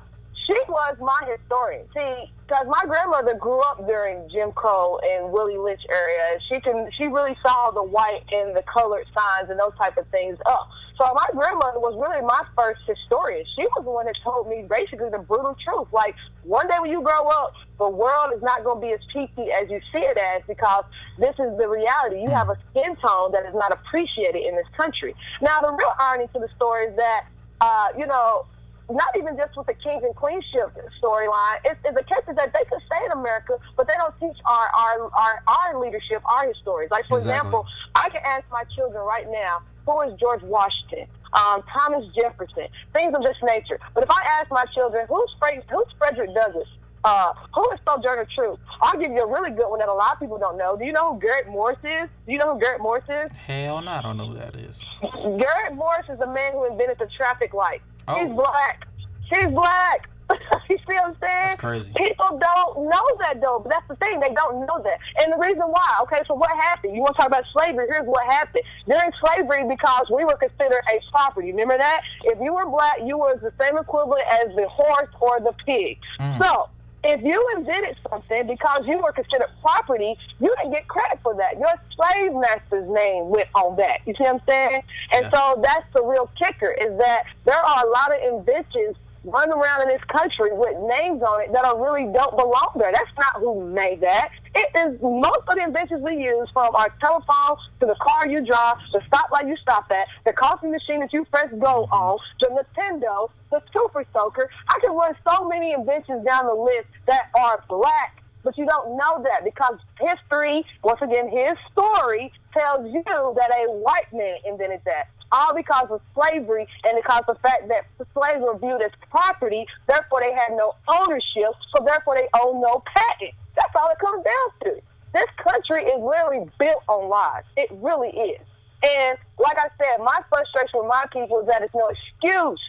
she 0.49 0.57
was 0.67 0.97
my 0.99 1.21
historian. 1.29 1.85
See, 1.93 2.31
because 2.47 2.65
my 2.65 2.81
grandmother 2.87 3.35
grew 3.35 3.59
up 3.61 3.85
during 3.85 4.27
Jim 4.29 4.51
Crow 4.51 4.97
and 4.97 5.31
Willie 5.31 5.57
Lynch 5.57 5.85
area. 5.87 6.39
She 6.49 6.59
can 6.59 6.89
she 6.97 7.07
really 7.07 7.37
saw 7.45 7.69
the 7.69 7.83
white 7.83 8.25
and 8.31 8.55
the 8.55 8.63
colored 8.63 9.05
signs 9.13 9.51
and 9.51 9.59
those 9.59 9.77
type 9.77 9.97
of 9.97 10.07
things 10.07 10.39
up. 10.47 10.67
So 10.97 11.05
my 11.13 11.27
grandmother 11.31 11.79
was 11.79 11.93
really 11.95 12.25
my 12.25 12.41
first 12.57 12.81
historian. 12.87 13.45
She 13.55 13.61
was 13.61 13.85
the 13.85 13.91
one 13.91 14.07
that 14.07 14.15
told 14.23 14.49
me 14.49 14.65
basically 14.67 15.09
the 15.09 15.19
brutal 15.19 15.55
truth. 15.63 15.87
Like 15.93 16.15
one 16.43 16.67
day 16.67 16.75
when 16.81 16.89
you 16.89 17.01
grow 17.03 17.29
up, 17.29 17.53
the 17.77 17.87
world 17.87 18.33
is 18.35 18.41
not 18.41 18.63
going 18.63 18.81
to 18.81 18.87
be 18.87 18.93
as 18.93 18.99
peaky 19.13 19.51
as 19.53 19.69
you 19.69 19.79
see 19.93 20.01
it 20.01 20.17
as 20.17 20.41
because 20.47 20.83
this 21.19 21.37
is 21.37 21.55
the 21.61 21.69
reality. 21.69 22.19
You 22.25 22.31
have 22.31 22.49
a 22.49 22.57
skin 22.71 22.97
tone 22.97 23.31
that 23.31 23.45
is 23.45 23.53
not 23.53 23.71
appreciated 23.71 24.41
in 24.41 24.55
this 24.55 24.67
country. 24.75 25.13
Now 25.41 25.61
the 25.61 25.69
real 25.69 25.93
irony 25.99 26.27
to 26.33 26.39
the 26.39 26.49
story 26.55 26.87
is 26.87 26.95
that 26.97 27.27
uh, 27.61 27.89
you 27.95 28.07
know 28.07 28.45
not 28.89 29.13
even 29.17 29.37
just 29.37 29.55
with 29.55 29.67
the 29.67 29.73
kings 29.73 30.03
and 30.03 30.15
queenship 30.15 30.73
storyline. 31.01 31.61
It's, 31.63 31.79
it's 31.85 31.97
a 31.97 32.03
case 32.03 32.25
that 32.27 32.53
they 32.53 32.65
could 32.65 32.81
stay 32.85 33.05
in 33.05 33.11
America, 33.11 33.57
but 33.77 33.87
they 33.87 33.93
don't 33.97 34.13
teach 34.19 34.37
our 34.45 34.67
our 34.67 35.11
our, 35.13 35.43
our 35.47 35.79
leadership, 35.79 36.21
our 36.25 36.47
histories. 36.47 36.89
Like 36.91 37.07
for 37.07 37.17
exactly. 37.17 37.37
example, 37.37 37.65
I 37.95 38.09
can 38.09 38.21
ask 38.25 38.45
my 38.51 38.63
children 38.75 39.03
right 39.05 39.29
now, 39.29 39.61
who 39.85 40.01
is 40.01 40.19
George 40.19 40.41
Washington? 40.43 41.07
Um, 41.33 41.61
Thomas 41.71 42.05
Jefferson, 42.15 42.67
things 42.91 43.13
of 43.13 43.21
this 43.21 43.37
nature. 43.43 43.79
But 43.93 44.03
if 44.03 44.09
I 44.09 44.21
ask 44.41 44.49
my 44.49 44.65
children, 44.73 45.05
who's 45.07 45.29
Fred, 45.37 45.63
who's 45.69 45.85
Frederick 45.97 46.33
Douglass? 46.33 46.67
Uh, 47.03 47.31
who 47.55 47.63
is 47.71 47.79
Sojourner 47.85 48.27
Truth? 48.35 48.59
I'll 48.81 48.99
give 48.99 49.11
you 49.11 49.23
a 49.23 49.27
really 49.27 49.51
good 49.51 49.69
one 49.69 49.79
that 49.79 49.87
a 49.87 49.93
lot 49.93 50.13
of 50.13 50.19
people 50.19 50.37
don't 50.37 50.57
know. 50.57 50.75
Do 50.75 50.83
you 50.83 50.91
know 50.91 51.13
who 51.13 51.19
Garrett 51.21 51.47
Morris 51.47 51.77
is? 51.81 52.09
Do 52.25 52.33
you 52.33 52.37
know 52.37 52.55
who 52.55 52.59
Garrett 52.59 52.81
Morris 52.81 53.05
is? 53.07 53.31
Hell 53.37 53.81
no, 53.81 53.91
I 53.91 54.01
don't 54.01 54.17
know 54.17 54.27
who 54.27 54.33
that 54.35 54.55
is. 54.55 54.85
Garrett 55.01 55.75
Morris 55.75 56.07
is 56.09 56.19
the 56.19 56.27
man 56.27 56.51
who 56.53 56.65
invented 56.69 56.97
the 56.99 57.07
traffic 57.15 57.53
light. 57.53 57.81
Oh. 58.09 58.25
He's 58.25 58.33
black. 58.33 58.87
She's 59.29 59.53
black. 59.53 60.09
you 60.69 60.77
see 60.77 60.95
what 60.95 61.05
I'm 61.05 61.15
saying? 61.21 61.47
That's 61.47 61.59
crazy. 61.59 61.91
People 61.95 62.39
don't 62.39 62.89
know 62.89 63.05
that 63.19 63.41
though, 63.41 63.59
but 63.63 63.69
that's 63.69 63.87
the 63.87 63.95
thing. 63.95 64.19
They 64.19 64.33
don't 64.33 64.65
know 64.65 64.81
that. 64.83 64.99
And 65.21 65.33
the 65.33 65.37
reason 65.37 65.61
why, 65.61 65.97
okay, 66.03 66.21
so 66.27 66.35
what 66.35 66.51
happened? 66.51 66.95
You 66.95 67.01
want 67.01 67.15
to 67.15 67.21
talk 67.21 67.27
about 67.27 67.45
slavery? 67.53 67.87
Here's 67.89 68.05
what 68.05 68.25
happened. 68.25 68.63
During 68.87 69.11
slavery, 69.23 69.67
because 69.67 70.05
we 70.13 70.25
were 70.25 70.37
considered 70.37 70.81
a 70.91 71.11
property. 71.11 71.51
Remember 71.51 71.77
that? 71.77 72.01
If 72.23 72.39
you 72.41 72.53
were 72.53 72.67
black, 72.67 72.97
you 73.03 73.17
were 73.17 73.37
the 73.37 73.53
same 73.59 73.77
equivalent 73.77 74.25
as 74.31 74.55
the 74.55 74.67
horse 74.67 75.09
or 75.19 75.39
the 75.39 75.53
pig. 75.65 75.97
Mm. 76.19 76.43
So 76.43 76.69
if 77.03 77.21
you 77.23 77.41
invented 77.57 77.95
something 78.09 78.47
because 78.47 78.81
you 78.85 78.97
were 78.97 79.11
considered 79.11 79.49
property, 79.61 80.17
you 80.39 80.53
didn't 80.57 80.73
get 80.73 80.87
credit 80.87 81.19
for 81.23 81.35
that. 81.35 81.57
Your 81.57 81.73
slave 81.95 82.33
master's 82.33 82.89
name 82.89 83.29
went 83.29 83.47
on 83.55 83.75
that. 83.77 84.01
You 84.05 84.13
see 84.17 84.23
what 84.23 84.35
I'm 84.35 84.41
saying? 84.49 84.81
And 85.13 85.23
yeah. 85.23 85.31
so 85.33 85.61
that's 85.63 85.85
the 85.93 86.03
real 86.03 86.29
kicker 86.37 86.71
is 86.71 86.97
that 86.99 87.23
there 87.45 87.59
are 87.59 87.85
a 87.85 87.89
lot 87.89 88.11
of 88.13 88.39
inventions 88.39 88.95
run 89.23 89.51
around 89.51 89.81
in 89.83 89.87
this 89.89 90.03
country 90.07 90.49
with 90.51 90.75
names 90.87 91.21
on 91.21 91.41
it 91.43 91.51
that 91.51 91.65
are 91.65 91.81
really 91.81 92.11
don't 92.13 92.35
belong 92.37 92.71
there. 92.77 92.91
That's 92.91 93.11
not 93.17 93.41
who 93.41 93.69
made 93.69 94.01
that. 94.01 94.31
It 94.55 94.69
is 94.75 95.01
most 95.01 95.43
of 95.47 95.55
the 95.55 95.63
inventions 95.63 96.01
we 96.01 96.15
use 96.15 96.47
from 96.53 96.75
our 96.75 96.89
telephone 96.99 97.57
to 97.79 97.85
the 97.85 97.95
car 98.01 98.27
you 98.27 98.45
drive, 98.45 98.77
the 98.93 98.99
stoplight 99.11 99.47
you 99.47 99.57
stop 99.61 99.91
at, 99.91 100.07
the 100.25 100.33
coffee 100.33 100.67
machine 100.67 101.01
that 101.01 101.13
you 101.13 101.25
press 101.25 101.49
go 101.59 101.87
on, 101.91 102.19
the 102.39 102.47
Nintendo, 102.47 103.29
the 103.51 103.61
Super 103.73 104.05
Soaker. 104.13 104.49
I 104.69 104.79
can 104.79 104.91
run 104.95 105.15
so 105.29 105.47
many 105.47 105.73
inventions 105.73 106.25
down 106.25 106.45
the 106.45 106.53
list 106.53 106.87
that 107.07 107.29
are 107.35 107.63
black 107.67 108.15
but 108.41 108.57
you 108.57 108.65
don't 108.65 108.95
know 108.95 109.21
that 109.23 109.43
because 109.43 109.77
history, 109.99 110.65
once 110.81 111.01
again, 111.01 111.27
his 111.29 111.57
story 111.71 112.31
tells 112.53 112.91
you 112.91 113.03
that 113.03 113.51
a 113.51 113.71
white 113.71 114.11
man 114.13 114.37
invented 114.45 114.79
that 114.85 115.09
all 115.31 115.53
because 115.55 115.87
of 115.89 116.01
slavery 116.13 116.67
and 116.83 116.95
because 116.95 117.23
of 117.27 117.35
the 117.35 117.41
fact 117.41 117.67
that 117.69 117.85
slaves 118.13 118.41
were 118.41 118.57
viewed 118.57 118.81
as 118.81 118.91
property, 119.09 119.65
therefore 119.87 120.21
they 120.21 120.33
had 120.33 120.55
no 120.55 120.75
ownership, 120.87 121.53
so 121.75 121.85
therefore 121.85 122.15
they 122.15 122.27
own 122.41 122.61
no 122.61 122.83
patent. 122.85 123.31
That's 123.55 123.75
all 123.75 123.89
it 123.89 123.99
comes 123.99 124.23
down 124.23 124.49
to. 124.63 124.81
This 125.13 125.29
country 125.37 125.83
is 125.83 126.01
literally 126.01 126.49
built 126.59 126.83
on 126.87 127.09
lies. 127.09 127.43
It 127.57 127.69
really 127.71 128.09
is. 128.09 128.41
And 128.83 129.17
like 129.37 129.57
I 129.57 129.67
said, 129.77 130.03
my 130.03 130.19
frustration 130.29 130.79
with 130.81 130.87
my 130.87 131.05
people 131.11 131.41
is 131.41 131.47
that 131.47 131.61
it's 131.61 131.73
no 131.73 131.89
excuse. 131.89 132.61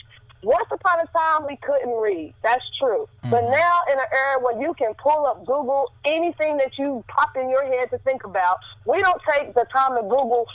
Once 0.42 0.68
upon 0.72 0.98
a 1.00 1.06
time, 1.12 1.46
we 1.46 1.56
couldn't 1.56 1.94
read. 2.00 2.32
That's 2.42 2.64
true. 2.78 3.06
Mm-hmm. 3.22 3.30
But 3.30 3.42
now, 3.50 3.72
in 3.92 3.98
an 3.98 4.06
era 4.10 4.40
where 4.40 4.60
you 4.60 4.72
can 4.74 4.94
pull 4.94 5.26
up 5.26 5.44
Google 5.44 5.92
anything 6.04 6.56
that 6.56 6.78
you 6.78 7.04
pop 7.08 7.36
in 7.36 7.50
your 7.50 7.64
head 7.64 7.90
to 7.90 7.98
think 7.98 8.24
about, 8.24 8.58
we 8.86 9.02
don't 9.02 9.20
take 9.30 9.54
the 9.54 9.66
time 9.70 9.96
to 9.96 10.02
Google 10.02 10.46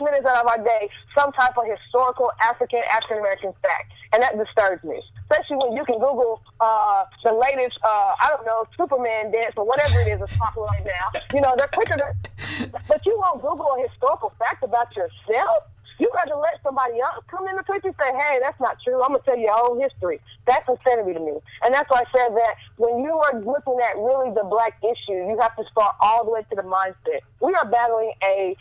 minutes 0.00 0.26
out 0.26 0.44
of 0.44 0.46
our 0.46 0.62
day 0.62 0.88
some 1.14 1.32
type 1.32 1.56
of 1.56 1.64
historical 1.66 2.30
African 2.40 2.80
African 2.90 3.18
American 3.18 3.52
fact, 3.62 3.92
and 4.12 4.22
that 4.22 4.38
disturbs 4.38 4.82
me. 4.84 5.00
Especially 5.28 5.56
when 5.56 5.76
you 5.76 5.84
can 5.84 5.96
Google 5.96 6.40
uh, 6.60 7.04
the 7.24 7.32
latest, 7.32 7.78
uh, 7.82 8.14
I 8.20 8.28
don't 8.28 8.46
know, 8.46 8.66
Superman 8.76 9.32
dance 9.32 9.54
or 9.56 9.64
whatever 9.64 10.00
it 10.00 10.08
is 10.08 10.20
that's 10.20 10.36
popular 10.36 10.66
right 10.68 10.84
now. 10.84 11.20
You 11.32 11.40
know, 11.40 11.54
they're 11.56 11.72
quicker 11.72 11.96
to, 11.96 12.70
but 12.88 13.00
you 13.06 13.18
won't 13.18 13.42
Google 13.42 13.76
a 13.78 13.88
historical 13.88 14.32
fact 14.38 14.62
about 14.62 14.94
yourself. 14.96 15.64
You 15.98 16.10
got 16.14 16.24
to 16.24 16.36
let 16.36 16.58
somebody 16.64 16.98
else 16.98 17.22
come 17.28 17.46
in 17.46 17.54
the 17.54 17.62
picture 17.62 17.88
and 17.88 17.96
say, 18.00 18.10
hey, 18.10 18.38
that's 18.42 18.58
not 18.58 18.76
true. 18.82 19.02
I'm 19.02 19.10
going 19.10 19.20
to 19.20 19.24
tell 19.24 19.36
you 19.36 19.44
your 19.44 19.54
whole 19.54 19.78
history. 19.78 20.18
That's 20.46 20.66
insanity 20.68 21.14
to 21.14 21.20
me. 21.20 21.38
And 21.62 21.72
that's 21.72 21.88
why 21.90 22.02
I 22.02 22.08
said 22.10 22.34
that 22.34 22.54
when 22.76 23.04
you 23.04 23.12
are 23.12 23.38
looking 23.38 23.78
at 23.78 23.94
really 23.96 24.34
the 24.34 24.42
black 24.42 24.74
issue, 24.82 25.14
you 25.30 25.38
have 25.40 25.54
to 25.56 25.64
start 25.70 25.94
all 26.00 26.24
the 26.24 26.32
way 26.32 26.42
to 26.42 26.56
the 26.56 26.62
mindset. 26.62 27.22
We 27.40 27.54
are 27.54 27.66
battling 27.70 28.14
a 28.24 28.56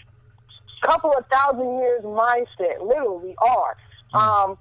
couple 0.81 1.13
of 1.17 1.25
thousand 1.27 1.77
years 1.79 2.03
mindset. 2.03 2.81
Literally 2.85 3.35
are. 3.39 3.77
Um, 4.13 4.57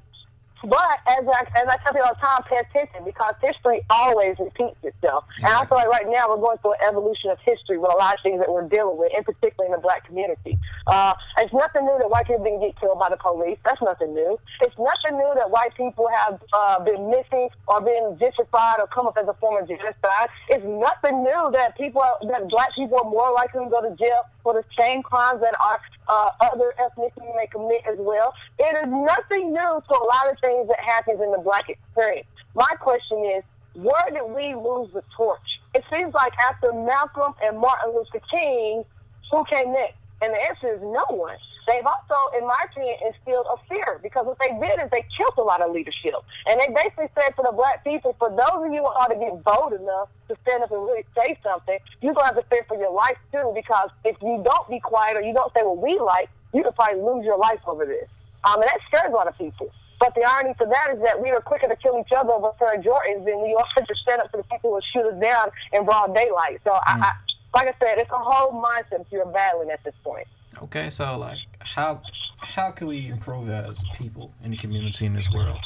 but 0.63 1.01
as 1.09 1.25
I, 1.25 1.41
as 1.57 1.67
I 1.69 1.77
tell 1.81 1.93
people 1.93 2.05
all 2.05 2.15
the 2.15 2.21
time, 2.21 2.43
pay 2.45 2.61
attention 2.61 3.05
because 3.05 3.35
history 3.41 3.81
always 3.89 4.37
repeats 4.39 4.77
itself. 4.83 5.25
And 5.39 5.47
I 5.47 5.65
feel 5.65 5.79
like 5.79 5.89
right 5.89 6.07
now 6.09 6.29
we're 6.29 6.43
going 6.43 6.59
through 6.59 6.75
an 6.75 6.89
evolution 6.89 7.31
of 7.31 7.39
history 7.41 7.79
with 7.79 7.91
a 7.93 7.97
lot 7.97 8.15
of 8.15 8.21
things 8.23 8.41
that 8.41 8.53
we're 8.53 8.69
dealing 8.69 8.99
with, 8.99 9.13
in 9.17 9.25
particular 9.25 9.65
in 9.65 9.73
the 9.73 9.79
black 9.81 10.05
community. 10.05 10.59
Uh, 10.87 11.15
it's 11.39 11.53
nothing 11.53 11.87
new 11.87 11.97
that 11.99 12.11
white 12.11 12.27
people 12.27 12.45
didn't 12.45 12.61
get 12.61 12.79
killed 12.79 12.99
by 12.99 13.09
the 13.09 13.17
police. 13.17 13.57
That's 13.65 13.81
nothing 13.81 14.13
new. 14.13 14.39
It's 14.61 14.77
nothing 14.77 15.17
new 15.17 15.33
that 15.37 15.51
white 15.51 15.75
people 15.77 16.09
have 16.13 16.41
uh, 16.53 16.85
been 16.85 17.09
missing 17.09 17.49
or 17.67 17.81
been 17.81 18.21
gentrified 18.21 18.81
or 18.81 18.87
come 18.89 19.07
up 19.07 19.17
as 19.17 19.29
a 19.29 19.35
form 19.41 19.63
of 19.63 19.69
genocide. 19.69 20.29
It's 20.51 20.65
nothing 20.65 21.25
new 21.25 21.51
that 21.53 21.77
people 21.79 22.03
are, 22.03 22.19
that 22.29 22.49
black 22.49 22.75
people 22.75 22.99
are 23.01 23.09
more 23.09 23.33
likely 23.33 23.65
to 23.65 23.71
go 23.71 23.81
to 23.81 23.97
jail 23.97 24.29
for 24.42 24.55
the 24.55 24.64
same 24.79 25.03
crimes 25.03 25.40
that 25.40 25.55
our 25.61 25.81
uh, 26.09 26.31
other 26.40 26.74
ethnicities 26.79 27.37
may 27.37 27.46
commit 27.46 27.83
as 27.90 27.98
well. 27.98 28.35
It 28.59 28.76
is 28.76 28.88
nothing 28.88 29.53
new 29.53 29.83
to 29.88 29.94
a 29.94 30.05
lot 30.05 30.31
of 30.31 30.38
things 30.40 30.68
that 30.68 30.81
happens 30.81 31.20
in 31.20 31.31
the 31.33 31.38
black 31.38 31.68
experience. 31.68 32.26
My 32.55 32.74
question 32.81 33.18
is, 33.37 33.44
where 33.74 34.11
did 34.11 34.24
we 34.35 34.55
lose 34.55 34.92
the 34.92 35.03
torch? 35.16 35.61
It 35.74 35.85
seems 35.90 36.12
like 36.14 36.33
after 36.38 36.72
Malcolm 36.72 37.35
and 37.42 37.59
Martin 37.59 37.94
Luther 37.94 38.20
King, 38.31 38.85
who 39.31 39.44
came 39.44 39.72
next? 39.72 39.94
And 40.22 40.35
the 40.35 40.38
answer 40.38 40.74
is 40.74 40.81
no 40.83 41.05
one. 41.09 41.37
They've 41.71 41.87
also, 41.87 42.19
in 42.35 42.47
my 42.51 42.59
opinion, 42.67 42.99
instilled 43.07 43.47
a 43.47 43.57
fear 43.71 44.01
because 44.03 44.27
what 44.27 44.39
they 44.43 44.51
did 44.59 44.83
is 44.83 44.91
they 44.91 45.07
killed 45.15 45.39
a 45.39 45.47
lot 45.47 45.63
of 45.63 45.71
leadership. 45.71 46.19
And 46.51 46.59
they 46.59 46.67
basically 46.75 47.07
said 47.15 47.31
to 47.39 47.47
the 47.47 47.55
black 47.55 47.85
people, 47.85 48.17
for 48.19 48.29
those 48.29 48.67
of 48.67 48.75
you 48.75 48.83
who 48.83 48.91
ought 48.91 49.15
to 49.15 49.15
get 49.15 49.39
bold 49.47 49.79
enough 49.79 50.11
to 50.27 50.35
stand 50.43 50.67
up 50.67 50.75
and 50.75 50.83
really 50.83 51.07
say 51.15 51.39
something, 51.47 51.79
you're 52.03 52.15
going 52.15 52.27
to 52.27 52.35
have 52.35 52.43
to 52.43 52.49
fear 52.51 52.67
for 52.67 52.75
your 52.75 52.91
life 52.91 53.19
too 53.31 53.55
because 53.55 53.91
if 54.05 54.17
you 54.19 54.43
don't 54.43 54.67
be 54.67 54.81
quiet 54.81 55.17
or 55.17 55.23
you 55.23 55.33
don't 55.33 55.55
say 55.55 55.63
what 55.63 55.79
we 55.79 55.95
like, 56.03 56.27
you 56.51 56.67
could 56.67 56.75
probably 56.75 56.99
lose 56.99 57.25
your 57.25 57.39
life 57.39 57.63
over 57.71 57.87
this. 57.87 58.11
Um, 58.43 58.59
and 58.59 58.67
that 58.67 58.83
scares 58.91 59.13
a 59.13 59.15
lot 59.15 59.29
of 59.29 59.39
people. 59.39 59.71
But 60.01 60.15
the 60.19 60.27
irony 60.27 60.55
to 60.59 60.67
that 60.67 60.97
is 60.97 61.03
that 61.07 61.23
we 61.23 61.31
are 61.31 61.41
quicker 61.41 61.69
to 61.69 61.77
kill 61.77 62.03
each 62.03 62.11
other 62.11 62.33
over 62.33 62.51
Prayer 62.59 62.83
Jordans 62.83 63.23
than 63.23 63.47
we 63.47 63.55
are 63.55 63.87
to 63.87 63.95
stand 63.95 64.23
up 64.23 64.31
for 64.33 64.39
the 64.39 64.49
people 64.51 64.75
who 64.75 64.81
shoot 64.91 65.07
us 65.07 65.21
down 65.23 65.51
in 65.73 65.85
broad 65.85 66.17
daylight. 66.17 66.59
So, 66.65 66.73
mm. 66.73 66.81
I, 66.83 66.99
I, 66.99 67.13
like 67.55 67.69
I 67.69 67.75
said, 67.79 67.99
it's 67.99 68.11
a 68.11 68.19
whole 68.19 68.59
mindset 68.59 69.05
you're 69.13 69.27
battling 69.27 69.71
at 69.71 69.85
this 69.85 69.95
point. 70.03 70.27
Okay, 70.62 70.90
so 70.90 71.16
like, 71.18 71.38
how 71.61 72.03
how 72.38 72.70
can 72.70 72.87
we 72.87 73.09
improve 73.09 73.49
as 73.49 73.83
people 73.94 74.33
in 74.44 74.51
the 74.51 74.57
community 74.57 75.07
in 75.07 75.14
this 75.14 75.31
world? 75.31 75.59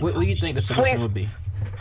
What, 0.00 0.14
what 0.14 0.22
do 0.22 0.26
you 0.26 0.36
think 0.40 0.54
the 0.54 0.60
solution 0.60 0.96
please, 0.96 1.02
would 1.02 1.14
be? 1.14 1.28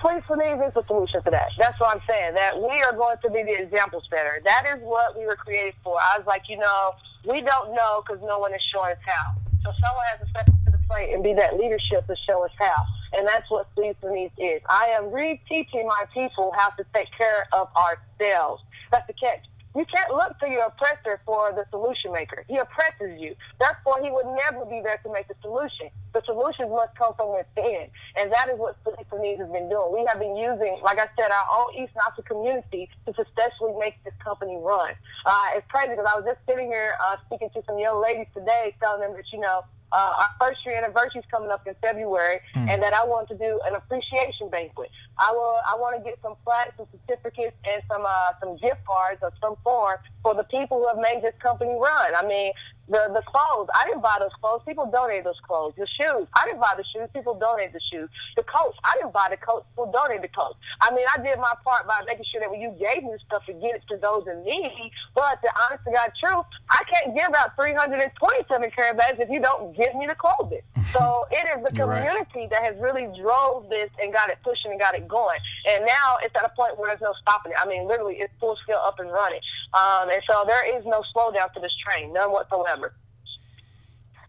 Please 0.01 0.23
believe 0.27 0.57
is 0.61 0.73
the 0.73 0.83
solution 0.87 1.23
to 1.23 1.31
that. 1.31 1.49
That's 1.57 1.79
what 1.79 1.95
I'm 1.95 2.01
saying. 2.07 2.33
That 2.35 2.57
we 2.57 2.81
are 2.83 2.93
going 2.93 3.17
to 3.23 3.29
be 3.29 3.43
the 3.43 3.61
example 3.61 4.01
setter. 4.09 4.41
That 4.45 4.65
is 4.75 4.81
what 4.81 5.17
we 5.17 5.25
were 5.25 5.35
created 5.35 5.75
for. 5.83 5.97
I 5.99 6.17
was 6.17 6.27
like, 6.27 6.43
you 6.49 6.57
know, 6.57 6.91
we 7.25 7.41
don't 7.41 7.73
know 7.73 8.03
because 8.05 8.21
no 8.25 8.39
one 8.39 8.53
is 8.53 8.61
showing 8.73 8.91
us 8.91 8.97
how. 9.05 9.35
So 9.63 9.71
someone 9.83 10.05
has 10.11 10.19
to 10.21 10.29
step 10.29 10.49
up 10.49 10.65
to 10.65 10.71
the 10.71 10.79
plate 10.89 11.13
and 11.13 11.23
be 11.23 11.33
that 11.33 11.57
leadership 11.57 12.07
to 12.07 12.15
show 12.27 12.43
us 12.43 12.51
how. 12.59 12.85
And 13.13 13.27
that's 13.27 13.49
what 13.49 13.67
Sleeves 13.75 13.97
for 14.01 14.11
Needs 14.11 14.33
is. 14.37 14.61
I 14.69 14.87
am 14.97 15.05
reteaching 15.05 15.85
my 15.87 16.05
people 16.13 16.53
how 16.57 16.69
to 16.71 16.85
take 16.93 17.07
care 17.17 17.47
of 17.53 17.69
ourselves. 17.75 18.63
That's 18.91 19.07
the 19.07 19.13
catch. 19.13 19.45
You 19.77 19.85
can't 19.85 20.09
look 20.09 20.33
to 20.39 20.49
your 20.49 20.65
oppressor 20.65 21.21
for 21.23 21.53
the 21.53 21.63
solution 21.69 22.11
maker. 22.11 22.43
He 22.49 22.57
oppresses 22.57 23.21
you. 23.21 23.35
Therefore, 23.61 24.01
he 24.01 24.09
would 24.09 24.25
never 24.25 24.65
be 24.65 24.81
there 24.81 24.97
to 25.05 25.13
make 25.13 25.27
the 25.27 25.37
solution. 25.45 25.93
The 26.17 26.23
solutions 26.25 26.73
must 26.73 26.97
come 26.97 27.13
from 27.13 27.37
within. 27.37 27.85
And 28.17 28.33
that 28.33 28.49
is 28.49 28.57
what 28.57 28.73
Sleep 28.81 29.05
has 29.05 29.51
been 29.53 29.69
doing. 29.69 29.93
We 29.93 30.01
have 30.09 30.17
been 30.17 30.35
using, 30.35 30.81
like 30.81 30.97
I 30.97 31.05
said, 31.13 31.29
our 31.29 31.47
own 31.61 31.77
East 31.77 31.93
Knoxville 31.93 32.25
community 32.25 32.89
to 33.05 33.13
successfully 33.13 33.77
make 33.77 34.01
this 34.03 34.17
company 34.17 34.57
run. 34.57 34.97
Uh, 35.29 35.53
it's 35.53 35.69
crazy 35.69 35.93
because 35.93 36.09
I 36.09 36.17
was 36.17 36.25
just 36.25 36.41
sitting 36.49 36.73
here 36.73 36.97
uh, 36.97 37.21
speaking 37.29 37.53
to 37.53 37.61
some 37.69 37.77
young 37.77 38.01
ladies 38.01 38.33
today, 38.33 38.73
telling 38.81 39.05
them 39.05 39.13
that, 39.13 39.29
you 39.31 39.37
know, 39.37 39.61
uh, 39.91 40.13
our 40.19 40.29
first 40.39 40.65
year 40.65 40.75
anniversary 40.75 41.19
is 41.19 41.25
coming 41.31 41.49
up 41.49 41.65
in 41.65 41.75
February, 41.81 42.39
mm. 42.55 42.69
and 42.69 42.81
that 42.81 42.93
I 42.93 43.05
want 43.05 43.27
to 43.29 43.37
do 43.37 43.59
an 43.65 43.75
appreciation 43.75 44.49
banquet. 44.49 44.89
I 45.17 45.31
will. 45.31 45.57
I 45.65 45.75
want 45.79 45.97
to 45.97 46.03
get 46.03 46.19
some 46.21 46.35
plaques, 46.43 46.73
some 46.77 46.87
certificates, 46.91 47.55
and 47.63 47.81
some 47.87 48.05
uh, 48.05 48.31
some 48.39 48.57
gift 48.57 48.83
cards 48.85 49.21
of 49.23 49.33
some 49.41 49.55
form 49.63 49.97
for 50.23 50.35
the 50.35 50.43
people 50.43 50.79
who 50.79 50.87
have 50.87 50.97
made 50.97 51.23
this 51.23 51.35
company 51.41 51.71
run. 51.71 52.15
I 52.15 52.25
mean, 52.27 52.51
the 52.89 53.11
the 53.13 53.23
clothes. 53.27 53.67
I 53.75 53.85
didn't 53.85 54.01
buy 54.01 54.17
those 54.19 54.33
clothes. 54.39 54.61
People 54.65 54.89
donated 54.89 55.25
those 55.25 55.39
clothes. 55.45 55.73
The 55.77 55.87
shoes. 55.99 56.27
I 56.35 56.45
didn't 56.45 56.59
buy 56.59 56.73
the 56.75 56.85
shoes. 56.91 57.09
People 57.13 57.35
donated 57.35 57.73
the 57.73 57.83
shoes. 57.91 58.09
The 58.35 58.43
coats. 58.43 58.77
I 58.83 58.95
didn't 58.95 59.13
buy 59.13 59.27
the 59.29 59.37
coats. 59.37 59.65
People 59.71 59.91
donated 59.91 60.23
the 60.23 60.33
coats. 60.33 60.57
I 60.81 60.91
mean, 60.91 61.05
I 61.07 61.21
did 61.21 61.37
my 61.39 61.53
part 61.63 61.87
by 61.87 62.01
making 62.07 62.25
sure 62.31 62.41
that 62.41 62.49
when 62.49 62.61
you 62.61 62.71
gave 62.79 63.03
me 63.03 63.15
stuff 63.25 63.45
to 63.47 63.53
get 63.53 63.75
it 63.75 63.83
to 63.89 63.97
those 63.97 64.23
in 64.27 64.43
need. 64.43 64.91
But 65.15 65.39
the 65.43 65.51
honest 65.55 65.83
to 65.85 65.91
God 65.91 66.11
truth, 66.15 66.47
I 66.69 66.81
can't 66.87 67.15
give 67.15 67.31
out 67.35 67.55
327 67.55 68.71
care 68.71 68.93
bags 68.93 69.19
if 69.19 69.29
you 69.29 69.39
don't 69.39 69.75
give 69.75 69.93
me 69.95 70.07
the 70.07 70.15
clothing. 70.15 70.63
So 70.95 71.27
it 71.29 71.43
is 71.51 71.61
the 71.67 71.75
community 71.75 72.47
right. 72.47 72.49
that 72.49 72.63
has 72.63 72.75
really 72.79 73.11
drove 73.19 73.67
this 73.67 73.91
and 74.01 74.13
got 74.13 74.29
it 74.29 74.39
pushing 74.41 74.71
and 74.71 74.79
got 74.79 74.95
it 74.95 75.05
going. 75.05 75.37
And 75.67 75.83
now 75.85 76.15
it's 76.23 76.33
at 76.33 76.45
a 76.45 76.53
point 76.55 76.79
where 76.79 76.87
there's 76.87 77.03
no 77.03 77.11
stopping 77.21 77.51
it. 77.51 77.57
I 77.59 77.67
mean, 77.67 77.87
literally, 77.87 78.15
it's 78.23 78.31
full 78.39 78.55
scale 78.63 78.79
up 78.79 78.97
and 78.97 79.11
running. 79.11 79.41
Um, 79.75 80.09
and 80.09 80.23
so 80.23 80.45
there 80.47 80.63
is 80.63 80.85
no 80.85 81.03
slowdown 81.13 81.51
to 81.53 81.59
this 81.59 81.75
train, 81.83 82.13
none 82.13 82.31
whatsoever. 82.31 82.76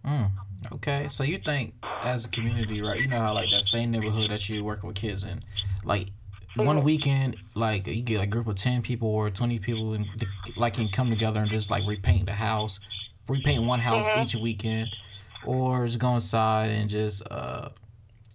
Mm, 0.06 0.30
okay, 0.72 1.08
so 1.08 1.24
you 1.24 1.38
think 1.38 1.74
as 2.02 2.24
a 2.24 2.28
community, 2.30 2.80
right? 2.80 3.00
You 3.00 3.08
know 3.08 3.20
how 3.20 3.34
like 3.34 3.50
that 3.50 3.64
same 3.64 3.90
neighborhood 3.90 4.30
that 4.30 4.48
you're 4.48 4.64
working 4.64 4.88
with 4.88 4.96
kids 4.96 5.24
in, 5.24 5.42
like 5.84 6.08
one 6.56 6.76
mm-hmm. 6.76 6.84
weekend, 6.84 7.36
like 7.54 7.86
you 7.86 8.02
get 8.02 8.20
a 8.20 8.26
group 8.26 8.46
of 8.46 8.56
ten 8.56 8.82
people 8.82 9.08
or 9.08 9.30
twenty 9.30 9.58
people, 9.58 9.94
and 9.94 10.06
like 10.56 10.74
can 10.74 10.88
come 10.88 11.10
together 11.10 11.40
and 11.40 11.50
just 11.50 11.70
like 11.70 11.86
repaint 11.86 12.26
the 12.26 12.32
house, 12.32 12.80
repaint 13.28 13.64
one 13.64 13.80
house 13.80 14.08
mm-hmm. 14.08 14.22
each 14.22 14.34
weekend, 14.36 14.88
or 15.44 15.86
just 15.86 15.98
go 15.98 16.14
inside 16.14 16.70
and 16.70 16.88
just 16.88 17.22
uh, 17.30 17.68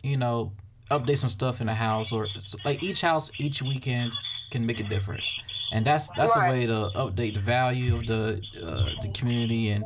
you 0.04 0.18
know, 0.18 0.52
update 0.92 1.18
some 1.18 1.30
stuff 1.30 1.62
in 1.62 1.68
the 1.68 1.74
house, 1.74 2.12
or 2.12 2.28
like 2.66 2.84
each 2.84 3.02
house 3.02 3.32
each 3.40 3.62
weekend 3.62 4.14
can 4.52 4.66
make 4.66 4.80
a 4.80 4.84
difference, 4.84 5.32
and 5.72 5.86
that's 5.86 6.10
that's 6.10 6.36
right. 6.36 6.48
a 6.48 6.52
way 6.52 6.66
to 6.68 6.92
update 6.96 7.34
the 7.34 7.40
value 7.40 7.96
of 7.96 8.06
the 8.06 8.42
uh, 8.62 9.02
the 9.02 9.10
community 9.10 9.70
and 9.70 9.84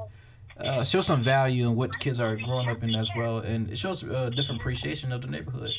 uh, 0.60 0.84
show 0.84 1.02
some 1.02 1.22
value 1.22 1.67
in 1.67 1.76
what 1.76 1.91
the 1.91 1.98
kids 1.98 2.20
are 2.20 2.36
growing 2.36 2.70
up 2.70 2.84
in 2.84 2.96
as 2.96 3.10
well, 3.15 3.39
and 3.39 3.70
it 3.70 3.78
shows 3.78 4.04
a 4.04 4.30
different 4.30 4.62
appreciation 4.62 5.12
of 5.12 5.22
the 5.22 5.28
neighborhood. 5.28 5.72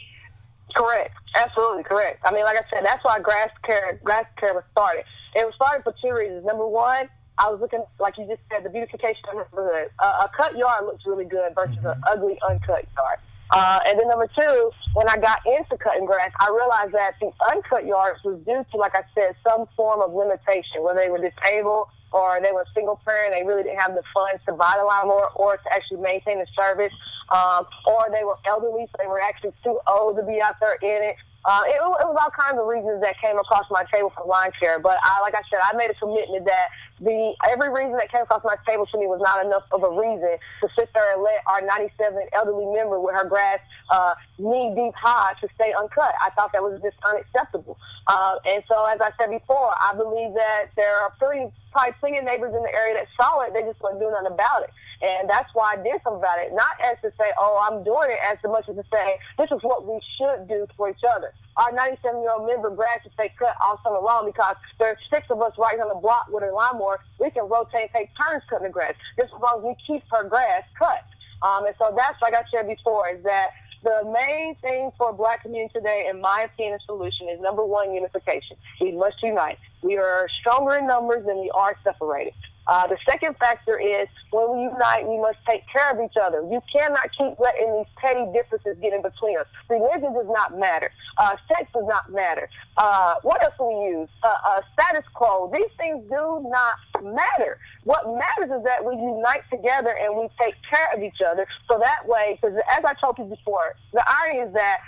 Correct, 0.75 1.15
absolutely 1.37 1.83
correct. 1.83 2.21
I 2.25 2.33
mean, 2.33 2.45
like 2.45 2.57
I 2.57 2.63
said, 2.71 2.85
that's 2.85 3.03
why 3.05 3.19
grass 3.21 3.51
care 3.65 3.99
grass 4.05 4.27
care 4.39 4.55
was 4.55 4.65
started. 4.73 5.05
It 5.35 5.45
was 5.45 5.55
started 5.55 5.83
for 5.83 5.95
two 6.03 6.15
reasons. 6.15 6.45
Number 6.45 6.67
one, 6.67 7.09
I 7.39 7.51
was 7.51 7.61
looking, 7.61 7.85
like 7.99 8.19
you 8.19 8.27
just 8.27 8.43
said, 8.51 8.65
the 8.65 8.71
beautification 8.71 9.23
of 9.31 9.47
the 9.51 9.63
neighborhood. 9.63 9.91
Uh, 9.99 10.27
a 10.27 10.31
cut 10.37 10.57
yard 10.57 10.85
looks 10.85 11.05
really 11.07 11.25
good 11.25 11.55
versus 11.55 11.77
mm-hmm. 11.77 11.87
an 11.87 12.03
ugly 12.07 12.39
uncut 12.49 12.87
yard. 12.97 13.19
Uh, 13.51 13.81
and 13.87 13.99
then 13.99 14.09
number 14.09 14.29
two, 14.39 14.71
when 14.93 15.09
I 15.09 15.17
got 15.17 15.41
into 15.47 15.79
cutting 15.79 16.05
grass, 16.05 16.31
I 16.39 16.51
realized 16.51 16.93
that 16.93 17.15
the 17.21 17.33
uncut 17.51 17.87
yards 17.87 18.23
was 18.23 18.39
due 18.45 18.65
to, 18.71 18.77
like 18.77 18.95
I 18.95 19.03
said, 19.15 19.35
some 19.49 19.67
form 19.75 20.03
of 20.03 20.13
limitation, 20.13 20.83
whether 20.83 21.01
they 21.01 21.09
were 21.09 21.19
disabled 21.19 21.89
or 22.13 22.41
they 22.43 22.53
were 22.53 22.65
single 22.75 23.01
parent, 23.05 23.35
they 23.35 23.47
really 23.47 23.63
didn't 23.63 23.81
have 23.81 23.95
the 23.95 24.03
funds 24.15 24.43
to 24.47 24.53
buy 24.53 24.75
the 24.79 24.85
lawnmower 24.85 25.29
or 25.35 25.57
to 25.57 25.73
actually 25.73 26.01
maintain 26.01 26.39
the 26.39 26.47
service, 26.57 26.93
um, 27.31 27.67
or 27.87 28.09
they 28.11 28.25
were 28.25 28.39
elderly, 28.47 28.87
so 28.89 28.97
they 28.99 29.07
were 29.07 29.21
actually 29.21 29.53
too 29.63 29.79
old 29.87 30.17
to 30.17 30.23
be 30.23 30.41
out 30.41 30.57
there 30.61 30.77
in 30.83 31.11
it. 31.11 31.17
Uh, 31.45 31.63
it, 31.65 31.79
it 31.79 32.05
was 32.05 32.19
all 32.19 32.35
kinds 32.35 32.59
of 32.59 32.67
reasons 32.67 33.01
that 33.01 33.15
came 33.23 33.39
across 33.39 33.65
my 33.71 33.85
table 33.89 34.13
for 34.13 34.27
lawn 34.27 34.51
care, 34.59 34.79
but 34.79 34.99
I, 35.01 35.21
like 35.23 35.35
I 35.35 35.41
said, 35.49 35.61
I 35.63 35.73
made 35.77 35.89
a 35.89 35.95
commitment 35.95 36.45
that 36.45 36.69
the 37.01 37.33
every 37.49 37.71
reason 37.71 37.95
that 37.97 38.11
came 38.11 38.23
across 38.23 38.43
my 38.43 38.57
table 38.67 38.85
to 38.91 38.97
me 38.99 39.07
was 39.07 39.23
not 39.23 39.47
enough 39.47 39.63
of 39.71 39.87
a 39.87 39.89
reason 39.89 40.35
to 40.61 40.67
sit 40.75 40.91
there 40.93 41.15
and 41.15 41.23
let 41.23 41.41
our 41.47 41.63
97 41.63 41.95
elderly 42.35 42.67
member 42.75 42.99
with 43.01 43.15
her 43.15 43.25
grass 43.25 43.61
uh, 43.89 44.13
knee 44.37 44.75
deep 44.75 44.93
high 44.99 45.33
to 45.41 45.49
stay 45.55 45.73
uncut. 45.79 46.13
I 46.21 46.31
thought 46.35 46.51
that 46.53 46.63
was 46.63 46.83
just 46.83 46.99
unacceptable. 47.07 47.79
Uh, 48.09 48.41
and 48.49 48.65
so, 48.67 48.87
as 48.89 49.01
I 49.05 49.13
said 49.21 49.29
before, 49.29 49.69
I 49.77 49.93
believe 49.93 50.33
that 50.33 50.73
there 50.77 50.97
are 50.97 51.13
pretty 51.21 51.53
probably 51.73 51.93
plenty 52.01 52.19
of 52.19 52.25
neighbors 52.25 52.57
in 52.57 52.63
the 52.65 52.73
area 52.73 52.97
that 52.97 53.07
saw 53.21 53.45
it. 53.45 53.53
They 53.53 53.61
just 53.61 53.81
weren't 53.85 54.01
doing 54.01 54.17
nothing 54.17 54.33
about 54.33 54.65
it. 54.65 54.73
And 55.05 55.29
that's 55.29 55.53
why 55.53 55.77
I 55.77 55.77
did 55.77 56.01
something 56.03 56.19
about 56.19 56.41
it. 56.41 56.51
Not 56.57 56.75
as 56.81 56.97
to 57.05 57.13
say, 57.21 57.31
oh, 57.39 57.61
I'm 57.61 57.85
doing 57.85 58.11
it, 58.11 58.19
as 58.25 58.41
much 58.49 58.65
as 58.67 58.75
to 58.81 58.85
say, 58.91 59.21
this 59.37 59.53
is 59.53 59.61
what 59.61 59.85
we 59.85 60.01
should 60.17 60.49
do 60.49 60.67
for 60.75 60.89
each 60.89 61.05
other. 61.05 61.37
Our 61.61 61.71
97 61.71 62.23
year 62.23 62.33
old 62.33 62.49
member 62.49 62.71
grass 62.71 63.05
should 63.05 63.13
stay 63.13 63.31
cut 63.39 63.55
all 63.63 63.79
summer 63.85 64.01
long 64.01 64.25
because 64.25 64.57
there's 64.81 64.99
six 65.13 65.29
of 65.31 65.43
us 65.43 65.53
right 65.59 65.79
on 65.79 65.93
the 65.93 66.01
block 66.01 66.33
with 66.33 66.43
a 66.43 66.51
lawnmower. 66.51 67.05
We 67.21 67.31
can 67.31 67.45
rotate, 67.45 67.93
take 67.93 68.09
turns 68.17 68.43
cutting 68.49 68.67
the 68.67 68.73
grass, 68.73 68.95
just 69.21 69.37
as 69.37 69.41
long 69.41 69.61
as 69.61 69.65
we 69.69 69.75
keep 69.87 70.03
her 70.11 70.25
grass 70.25 70.65
cut. 70.79 71.05
Um, 71.43 71.67
and 71.67 71.77
so 71.79 71.95
that's 71.95 72.19
like 72.23 72.35
I 72.35 72.43
said 72.51 72.67
before, 72.67 73.11
is 73.11 73.23
that 73.23 73.53
the 73.83 74.03
main 74.13 74.55
thing 74.57 74.91
for 74.99 75.13
black 75.13 75.43
community 75.43 75.73
today, 75.73 76.07
in 76.11 76.21
my 76.21 76.47
opinion, 76.53 76.79
solution 76.85 77.29
is 77.29 77.41
number 77.41 77.65
one, 77.65 77.95
unification. 77.95 78.57
We 78.81 78.93
must 78.93 79.23
unite. 79.23 79.59
We 79.83 79.97
are 79.97 80.29
stronger 80.41 80.77
in 80.77 80.87
numbers 80.87 81.25
than 81.27 81.39
we 81.39 81.51
are 81.55 81.77
separated. 81.85 82.35
Uh, 82.69 82.87
the 82.87 82.99
second 83.09 83.35
factor 83.39 83.81
is 83.81 84.07
when 84.31 84.53
we 84.53 84.63
unite, 84.65 85.09
we 85.09 85.19
must 85.19 85.39
take 85.49 85.63
care 85.73 85.91
of 85.91 85.99
each 86.05 86.17
other. 86.21 86.45
You 86.53 86.61
cannot 86.71 87.09
keep 87.17 87.41
letting 87.41 87.73
these 87.73 87.91
petty 87.97 88.29
differences 88.33 88.77
get 88.83 88.93
in 88.93 89.01
between 89.01 89.39
us. 89.39 89.47
Religion 89.71 90.13
does 90.13 90.29
not 90.29 90.59
matter. 90.59 90.93
Uh, 91.17 91.37
sex 91.49 91.65
does 91.73 91.89
not 91.89 92.13
matter. 92.13 92.49
Uh, 92.77 93.15
what 93.23 93.43
else 93.43 93.55
do 93.59 93.65
we 93.65 93.97
use? 93.97 94.09
Uh, 94.23 94.37
uh, 94.47 94.61
status 94.77 95.09
quo. 95.15 95.51
These 95.51 95.73
things 95.79 96.05
do 96.11 96.45
not 96.45 96.77
matter. 97.03 97.59
What 97.85 98.05
matters 98.05 98.53
is 98.53 98.63
that 98.65 98.85
we 98.85 98.93
unite 98.95 99.49
together 99.51 99.97
and 99.97 100.15
we 100.15 100.29
take 100.39 100.55
care 100.69 100.93
of 100.95 101.03
each 101.03 101.25
other. 101.25 101.47
So 101.71 101.79
that 101.79 102.07
way, 102.07 102.39
because 102.41 102.57
as 102.71 102.85
I 102.85 102.93
told 103.01 103.17
you 103.17 103.25
before, 103.25 103.77
the 103.95 104.05
irony 104.07 104.45
is 104.45 104.53
that 104.53 104.79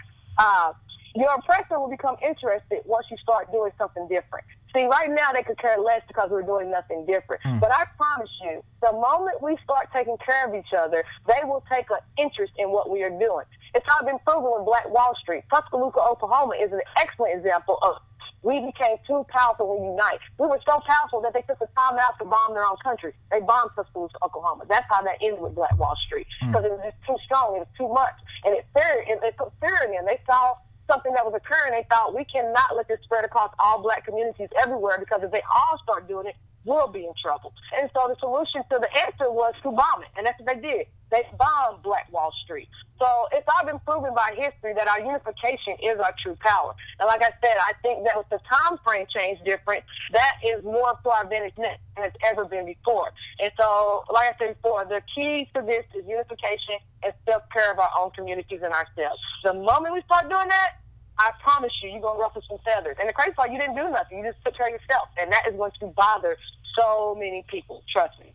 your 1.14 1.32
oppressor 1.34 1.80
will 1.80 1.90
become 1.90 2.16
interested 2.22 2.82
once 2.84 3.06
you 3.10 3.16
start 3.22 3.50
doing 3.50 3.72
something 3.78 4.06
different. 4.08 4.44
See, 4.74 4.86
right 4.86 5.10
now 5.10 5.32
they 5.32 5.42
could 5.42 5.58
care 5.58 5.78
less 5.78 6.02
because 6.06 6.30
we're 6.30 6.42
doing 6.42 6.70
nothing 6.70 7.04
different. 7.06 7.42
Mm. 7.42 7.60
But 7.60 7.72
I 7.72 7.84
promise 7.96 8.30
you, 8.42 8.62
the 8.82 8.92
moment 8.92 9.42
we 9.42 9.56
start 9.64 9.88
taking 9.92 10.16
care 10.24 10.46
of 10.46 10.54
each 10.54 10.72
other, 10.76 11.04
they 11.26 11.42
will 11.44 11.64
take 11.70 11.90
an 11.90 11.98
interest 12.16 12.52
in 12.56 12.70
what 12.70 12.88
we 12.90 13.02
are 13.02 13.10
doing. 13.10 13.46
It's 13.74 13.86
all 13.90 14.06
been 14.06 14.18
proven 14.24 14.50
with 14.54 14.64
Black 14.66 14.88
Wall 14.90 15.14
Street. 15.20 15.42
Tuscaloosa, 15.50 15.98
Oklahoma 15.98 16.54
is 16.60 16.72
an 16.72 16.82
excellent 16.96 17.36
example 17.38 17.78
of 17.82 17.96
we 18.42 18.56
became 18.60 18.96
too 19.06 19.26
powerful 19.28 19.68
when 19.68 19.82
we 19.82 19.88
unite. 19.92 20.20
We 20.38 20.46
were 20.46 20.60
so 20.64 20.80
powerful 20.86 21.20
that 21.20 21.34
they 21.34 21.42
took 21.42 21.58
the 21.58 21.68
time 21.76 21.98
out 21.98 22.18
to 22.18 22.24
bomb 22.24 22.54
their 22.54 22.64
own 22.64 22.76
country. 22.82 23.12
They 23.30 23.40
bombed 23.40 23.70
Tuscaloosa, 23.76 24.16
Oklahoma. 24.22 24.64
That's 24.68 24.86
how 24.88 25.02
that 25.02 25.18
ended 25.20 25.40
with 25.40 25.54
Black 25.54 25.76
Wall 25.78 25.96
Street 26.00 26.26
because 26.40 26.62
mm. 26.62 26.66
it 26.66 26.72
was 26.72 26.80
just 26.84 26.96
too 27.06 27.16
strong. 27.24 27.56
It 27.56 27.68
was 27.68 27.74
too 27.76 27.88
much, 27.92 28.16
and 28.44 28.56
it 28.56 28.64
feared. 28.72 29.08
It, 29.08 29.20
it 29.22 29.36
put 29.36 29.52
fear 29.60 29.76
in 29.84 29.92
them. 29.92 30.06
They 30.06 30.20
saw 30.24 30.56
something 30.90 31.12
that 31.14 31.24
was 31.24 31.34
occurring, 31.34 31.72
they 31.72 31.86
thought 31.88 32.14
we 32.14 32.24
cannot 32.24 32.76
let 32.76 32.88
this 32.88 32.98
spread 33.04 33.24
across 33.24 33.52
all 33.58 33.80
black 33.80 34.04
communities 34.04 34.48
everywhere 34.58 34.98
because 34.98 35.22
if 35.22 35.30
they 35.30 35.42
all 35.54 35.78
start 35.82 36.08
doing 36.08 36.26
it, 36.26 36.34
we'll 36.64 36.88
be 36.88 37.06
in 37.06 37.12
trouble. 37.22 37.52
And 37.78 37.88
so 37.94 38.08
the 38.08 38.16
solution 38.18 38.62
to 38.70 38.78
the 38.80 38.90
answer 39.06 39.30
was 39.30 39.54
to 39.62 39.70
bomb 39.70 40.02
it, 40.02 40.08
and 40.16 40.26
that's 40.26 40.38
what 40.40 40.54
they 40.54 40.60
did. 40.60 40.86
They 41.10 41.26
bombed 41.38 41.82
Black 41.82 42.10
Wall 42.12 42.32
Street. 42.44 42.68
So 43.00 43.06
it's 43.32 43.46
all 43.48 43.64
been 43.64 43.80
proven 43.80 44.14
by 44.14 44.36
history 44.36 44.74
that 44.74 44.86
our 44.86 45.00
unification 45.00 45.74
is 45.82 45.98
our 45.98 46.14
true 46.22 46.36
power. 46.40 46.74
And 47.00 47.06
like 47.06 47.22
I 47.22 47.32
said, 47.40 47.56
I 47.58 47.72
think 47.82 48.04
that 48.04 48.16
with 48.16 48.28
the 48.28 48.38
time 48.44 48.78
frame 48.84 49.06
change 49.08 49.40
different, 49.44 49.82
that 50.12 50.36
is 50.44 50.62
more 50.62 50.98
for 51.02 51.14
our 51.14 51.24
advantage 51.24 51.54
than 51.56 51.74
it's 51.98 52.16
ever 52.30 52.44
been 52.44 52.66
before. 52.66 53.10
And 53.40 53.50
so, 53.58 54.04
like 54.12 54.34
I 54.34 54.38
said 54.38 54.54
before, 54.54 54.84
the 54.84 55.00
key 55.14 55.48
to 55.54 55.62
this 55.62 55.84
is 55.96 56.06
unification 56.06 56.76
and 57.02 57.12
self 57.26 57.42
care 57.52 57.72
of 57.72 57.78
our 57.78 57.90
own 57.98 58.10
communities 58.10 58.60
and 58.62 58.72
ourselves. 58.72 59.20
The 59.44 59.54
moment 59.54 59.94
we 59.94 60.02
start 60.02 60.28
doing 60.28 60.48
that, 60.48 60.76
I 61.18 61.32
promise 61.42 61.72
you, 61.82 61.90
you're 61.90 62.00
gonna 62.00 62.20
ruffle 62.20 62.42
some 62.48 62.58
feathers. 62.64 62.96
And 63.00 63.08
the 63.08 63.12
crazy 63.12 63.32
part, 63.32 63.50
you 63.50 63.58
didn't 63.58 63.76
do 63.76 63.88
nothing. 63.90 64.18
You 64.18 64.24
just 64.24 64.44
took 64.44 64.56
care 64.56 64.68
of 64.68 64.72
yourself, 64.72 65.08
and 65.20 65.32
that 65.32 65.48
is 65.48 65.56
going 65.56 65.72
to 65.80 65.86
bother 65.96 66.36
so 66.78 67.16
many 67.18 67.44
people. 67.48 67.82
Trust 67.92 68.18
me. 68.20 68.32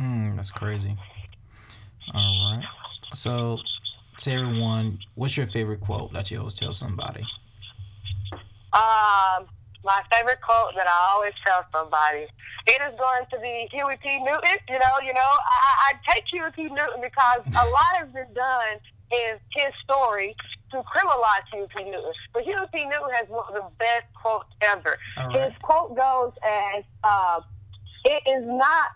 Mm, 0.00 0.36
that's 0.36 0.50
crazy. 0.50 0.96
All 2.14 2.56
right. 2.56 2.64
So, 3.14 3.58
to 4.18 4.32
everyone, 4.32 4.98
what's 5.14 5.36
your 5.36 5.46
favorite 5.46 5.80
quote 5.80 6.12
that 6.12 6.30
you 6.30 6.38
always 6.38 6.54
tell 6.54 6.72
somebody? 6.72 7.24
Um, 8.72 9.46
my 9.84 10.02
favorite 10.10 10.40
quote 10.42 10.74
that 10.76 10.86
I 10.86 11.12
always 11.14 11.32
tell 11.46 11.64
somebody, 11.72 12.26
it 12.66 12.80
is 12.90 12.98
going 12.98 13.24
to 13.30 13.38
be 13.40 13.68
Huey 13.72 13.96
P. 14.02 14.18
Newton. 14.18 14.58
You 14.68 14.78
know, 14.78 14.94
you 15.04 15.14
know, 15.14 15.20
I, 15.20 15.92
I 15.92 16.12
take 16.12 16.24
Huey 16.30 16.50
P. 16.54 16.62
Newton 16.64 17.00
because 17.00 17.40
a 17.46 17.66
lot 17.70 17.92
has 17.96 18.08
been 18.12 18.32
done 18.34 18.76
in 19.10 19.38
his 19.54 19.72
story 19.82 20.36
to 20.72 20.82
criminalize 20.82 21.48
Huey 21.52 21.66
P. 21.74 21.84
Newton. 21.84 22.12
But 22.34 22.42
Huey 22.42 22.66
P. 22.72 22.84
Newton 22.84 23.10
has 23.14 23.28
one 23.28 23.44
of 23.48 23.54
the 23.54 23.68
best 23.78 24.06
quotes 24.14 24.50
ever. 24.62 24.98
Right. 25.16 25.44
His 25.44 25.52
quote 25.62 25.96
goes 25.96 26.32
as, 26.44 26.84
uh, 27.04 27.40
"It 28.04 28.22
is 28.26 28.44
not 28.44 28.90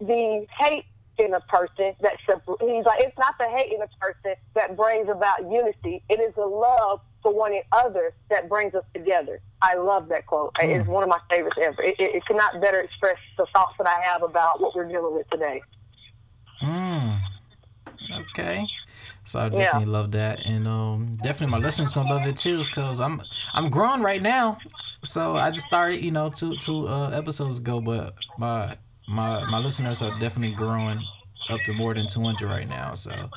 the 0.00 0.46
hate 0.58 0.84
in 1.18 1.34
a 1.34 1.40
person 1.40 1.94
that 2.00 2.18
he's 2.60 2.84
like 2.84 3.02
it's 3.02 3.16
not 3.18 3.36
the 3.38 3.48
hate 3.48 3.72
in 3.72 3.80
a 3.82 3.88
person 4.00 4.34
that 4.54 4.76
brings 4.76 5.08
about 5.08 5.42
unity. 5.50 6.02
It 6.08 6.20
is 6.20 6.34
the 6.34 6.46
love 6.46 7.00
for 7.22 7.34
one 7.34 7.52
another 7.72 8.12
that 8.30 8.48
brings 8.48 8.74
us 8.74 8.84
together. 8.92 9.40
I 9.62 9.74
love 9.74 10.08
that 10.08 10.26
quote. 10.26 10.54
Mm. 10.54 10.80
It's 10.80 10.88
one 10.88 11.02
of 11.02 11.08
my 11.08 11.20
favorites 11.30 11.56
ever. 11.60 11.82
It, 11.82 11.96
it, 11.98 12.16
it, 12.16 12.26
cannot 12.26 12.60
better 12.60 12.80
express 12.80 13.16
the 13.38 13.46
thoughts 13.52 13.74
that 13.78 13.86
I 13.86 14.00
have 14.02 14.22
about 14.22 14.60
what 14.60 14.76
we're 14.76 14.88
dealing 14.88 15.14
with 15.14 15.28
today. 15.30 15.62
Mm. 16.62 17.20
Okay. 18.30 18.66
So 19.24 19.40
I 19.40 19.48
definitely 19.48 19.86
yeah. 19.86 19.98
love 19.98 20.10
that, 20.12 20.44
and 20.44 20.68
um, 20.68 21.12
definitely 21.22 21.46
my 21.46 21.58
listeners 21.58 21.94
gonna 21.94 22.12
love 22.12 22.26
it 22.26 22.36
too, 22.36 22.62
because 22.62 23.00
I'm 23.00 23.22
I'm 23.54 23.70
growing 23.70 24.02
right 24.02 24.20
now. 24.20 24.58
So 25.02 25.36
I 25.36 25.50
just 25.50 25.66
started, 25.66 26.04
you 26.04 26.10
know, 26.10 26.28
two 26.28 26.56
two 26.58 26.86
uh, 26.88 27.08
episodes 27.08 27.58
ago, 27.58 27.80
but 27.80 28.14
my 28.36 28.76
my 29.06 29.44
my 29.44 29.58
listeners 29.58 30.02
are 30.02 30.18
definitely 30.18 30.54
growing 30.54 31.00
up 31.50 31.60
to 31.64 31.72
more 31.72 31.94
than 31.94 32.06
200 32.06 32.48
right 32.48 32.68
now. 32.68 32.94
So 32.94 33.30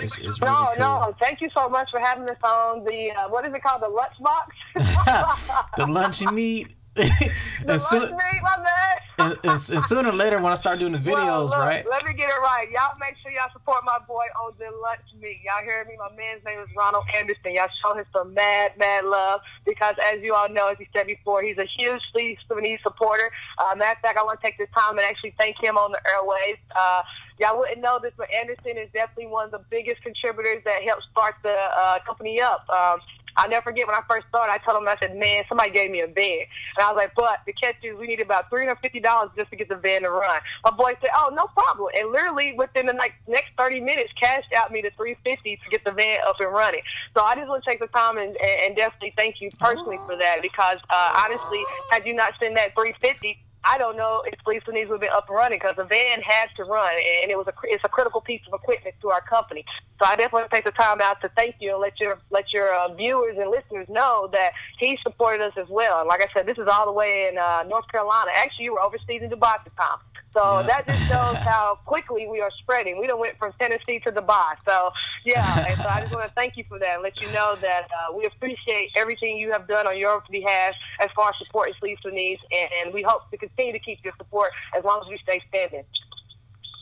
it's, 0.00 0.16
it's 0.18 0.40
really 0.40 0.52
no, 0.52 0.70
cool. 0.74 0.80
no. 0.80 1.14
Thank 1.20 1.40
you 1.40 1.48
so 1.54 1.68
much 1.68 1.88
for 1.90 2.00
having 2.00 2.28
us 2.28 2.36
on 2.42 2.84
the 2.84 3.10
uh, 3.12 3.28
what 3.28 3.46
is 3.46 3.52
it 3.54 3.62
called? 3.62 3.82
The 3.82 3.88
lunch 3.88 4.14
box. 4.20 4.56
the 5.76 5.86
lunch 5.86 6.22
meat. 6.32 6.68
The 6.94 7.78
soon, 7.78 8.02
meat, 8.02 8.42
my 8.42 8.56
man. 8.58 8.96
and, 9.18 9.38
and, 9.44 9.52
and, 9.52 9.82
sooner 9.82 10.10
or 10.10 10.12
later, 10.12 10.36
when 10.42 10.52
I 10.52 10.54
start 10.56 10.78
doing 10.78 10.92
the 10.92 10.98
videos, 10.98 11.14
well, 11.14 11.44
look, 11.46 11.56
right? 11.56 11.86
Let 11.88 12.04
me 12.04 12.12
get 12.12 12.28
it 12.28 12.38
right. 12.40 12.68
Y'all 12.70 12.98
make 13.00 13.14
sure 13.22 13.32
y'all 13.32 13.50
support 13.54 13.82
my 13.82 13.98
boy 14.06 14.26
on 14.44 14.52
the 14.58 14.66
lunch 14.82 15.00
meat. 15.18 15.40
Y'all 15.42 15.64
hear 15.64 15.86
me? 15.88 15.94
My 15.96 16.14
man's 16.14 16.44
name 16.44 16.60
is 16.60 16.68
Ronald 16.76 17.04
Anderson. 17.16 17.54
Y'all 17.54 17.68
show 17.82 17.94
him 17.94 18.04
some 18.12 18.34
mad, 18.34 18.72
mad 18.76 19.06
love 19.06 19.40
because, 19.64 19.94
as 20.12 20.20
you 20.22 20.34
all 20.34 20.50
know, 20.50 20.68
as 20.68 20.76
he 20.76 20.86
said 20.94 21.06
before, 21.06 21.42
he's 21.42 21.56
a 21.56 21.66
huge 21.78 22.02
Steve 22.10 22.36
supporter. 22.82 23.30
Uh, 23.56 23.74
matter 23.74 23.92
of 23.92 24.02
fact, 24.02 24.18
I 24.18 24.22
want 24.22 24.40
to 24.42 24.46
take 24.46 24.58
this 24.58 24.68
time 24.76 24.98
and 24.98 25.06
actually 25.06 25.34
thank 25.40 25.56
him 25.62 25.78
on 25.78 25.92
the 25.92 26.00
airways. 26.12 26.58
Uh, 26.76 27.00
y'all 27.40 27.58
wouldn't 27.58 27.80
know 27.80 28.00
this, 28.02 28.12
but 28.18 28.28
Anderson 28.30 28.76
is 28.76 28.90
definitely 28.92 29.28
one 29.28 29.46
of 29.46 29.50
the 29.50 29.64
biggest 29.70 30.02
contributors 30.02 30.62
that 30.66 30.82
helped 30.82 31.04
start 31.10 31.36
the 31.42 31.56
uh, 31.56 32.00
company 32.04 32.38
up. 32.38 32.68
Um, 32.68 33.00
I'll 33.36 33.48
never 33.48 33.62
forget 33.62 33.86
when 33.86 33.96
I 33.96 34.02
first 34.08 34.26
started, 34.28 34.52
I 34.52 34.58
told 34.58 34.82
him, 34.82 34.88
I 34.88 34.96
said, 35.00 35.16
man, 35.16 35.44
somebody 35.48 35.70
gave 35.70 35.90
me 35.90 36.00
a 36.00 36.06
van. 36.06 36.46
And 36.76 36.84
I 36.84 36.92
was 36.92 36.96
like, 36.96 37.12
but 37.14 37.40
the 37.46 37.52
catch 37.52 37.76
is 37.82 37.96
we 37.98 38.06
need 38.06 38.20
about 38.20 38.50
$350 38.50 39.36
just 39.36 39.50
to 39.50 39.56
get 39.56 39.68
the 39.68 39.76
van 39.76 40.02
to 40.02 40.10
run. 40.10 40.40
My 40.64 40.70
boy 40.70 40.94
said, 41.00 41.10
oh, 41.16 41.30
no 41.34 41.46
problem. 41.48 41.88
And 41.96 42.10
literally 42.10 42.54
within 42.56 42.86
the 42.86 42.94
like, 42.94 43.14
next 43.26 43.50
30 43.56 43.80
minutes, 43.80 44.12
cashed 44.20 44.52
out 44.56 44.72
me 44.72 44.82
the 44.82 44.90
350 44.96 45.56
to 45.56 45.70
get 45.70 45.84
the 45.84 45.92
van 45.92 46.20
up 46.26 46.36
and 46.40 46.52
running. 46.52 46.82
So 47.16 47.24
I 47.24 47.34
just 47.34 47.48
want 47.48 47.64
to 47.64 47.70
take 47.70 47.80
the 47.80 47.88
time 47.88 48.18
and, 48.18 48.36
and 48.36 48.76
definitely 48.76 49.14
thank 49.16 49.40
you 49.40 49.50
personally 49.58 49.98
for 50.06 50.16
that 50.16 50.38
because 50.42 50.78
uh, 50.90 51.24
honestly, 51.24 51.62
had 51.90 52.06
you 52.06 52.14
not 52.14 52.34
sent 52.38 52.56
that 52.56 52.74
350, 52.74 53.38
I 53.64 53.78
don't 53.78 53.96
know 53.96 54.22
if 54.26 54.34
Sleeves 54.44 54.64
for 54.64 54.72
Needs 54.72 54.90
would 54.90 55.00
been 55.00 55.10
up 55.10 55.28
and 55.28 55.36
running 55.36 55.58
because 55.58 55.76
the 55.76 55.84
van 55.84 56.20
had 56.20 56.46
to 56.56 56.64
run, 56.64 56.92
and 57.22 57.30
it 57.30 57.36
was 57.36 57.46
a 57.46 57.52
it's 57.64 57.84
a 57.84 57.88
critical 57.88 58.20
piece 58.20 58.40
of 58.46 58.54
equipment 58.54 58.96
to 59.02 59.10
our 59.10 59.20
company. 59.20 59.64
So 60.00 60.06
I 60.08 60.16
definitely 60.16 60.48
take 60.52 60.64
the 60.64 60.72
time 60.72 61.00
out 61.00 61.20
to 61.20 61.30
thank 61.36 61.56
you 61.60 61.72
and 61.72 61.80
let 61.80 62.00
your 62.00 62.18
let 62.30 62.52
your 62.52 62.74
uh, 62.74 62.92
viewers 62.94 63.36
and 63.38 63.50
listeners 63.50 63.88
know 63.88 64.28
that 64.32 64.52
he 64.78 64.98
supported 65.02 65.44
us 65.44 65.52
as 65.56 65.68
well. 65.68 66.00
And 66.00 66.08
like 66.08 66.20
I 66.20 66.32
said, 66.34 66.46
this 66.46 66.58
is 66.58 66.66
all 66.66 66.86
the 66.86 66.92
way 66.92 67.28
in 67.30 67.38
uh, 67.38 67.64
North 67.68 67.86
Carolina. 67.88 68.32
Actually, 68.34 68.64
you 68.64 68.72
were 68.72 68.80
overseas 68.80 69.22
in 69.22 69.30
Dubai 69.30 69.54
at 69.54 69.64
the 69.64 69.70
time. 69.70 69.98
So 70.34 70.60
Yeah. 70.60 70.66
that 70.66 70.86
just 70.86 71.02
shows 71.08 71.36
how 71.50 71.78
quickly 71.84 72.26
we 72.26 72.40
are 72.40 72.50
spreading. 72.58 72.98
We 72.98 73.06
done 73.06 73.18
went 73.20 73.38
from 73.38 73.52
Tennessee 73.60 73.98
to 74.00 74.12
Dubai. 74.12 74.54
So 74.64 74.90
yeah, 75.24 75.66
and 75.68 75.76
so 75.76 75.86
I 75.88 76.00
just 76.00 76.14
want 76.14 76.26
to 76.26 76.32
thank 76.34 76.56
you 76.56 76.64
for 76.68 76.78
that 76.78 76.94
and 76.94 77.02
let 77.02 77.20
you 77.20 77.26
know 77.32 77.56
that 77.60 77.88
uh, 77.90 78.12
we 78.16 78.24
appreciate 78.26 78.90
everything 78.96 79.36
you 79.36 79.50
have 79.52 79.68
done 79.68 79.86
on 79.86 79.98
your 79.98 80.22
behalf 80.30 80.74
as 81.00 81.08
far 81.14 81.30
as 81.30 81.34
supporting 81.44 81.74
Sleeves 81.80 82.00
for 82.02 82.10
Needs, 82.10 82.40
and, 82.50 82.68
and 82.84 82.94
we 82.94 83.02
hope 83.02 83.30
to 83.30 83.36
continue 83.36 83.72
to 83.72 83.78
keep 83.78 83.98
your 84.04 84.14
support 84.16 84.50
as 84.76 84.84
long 84.84 85.02
as 85.02 85.08
we 85.08 85.18
stay 85.18 85.40
standing. 85.48 85.84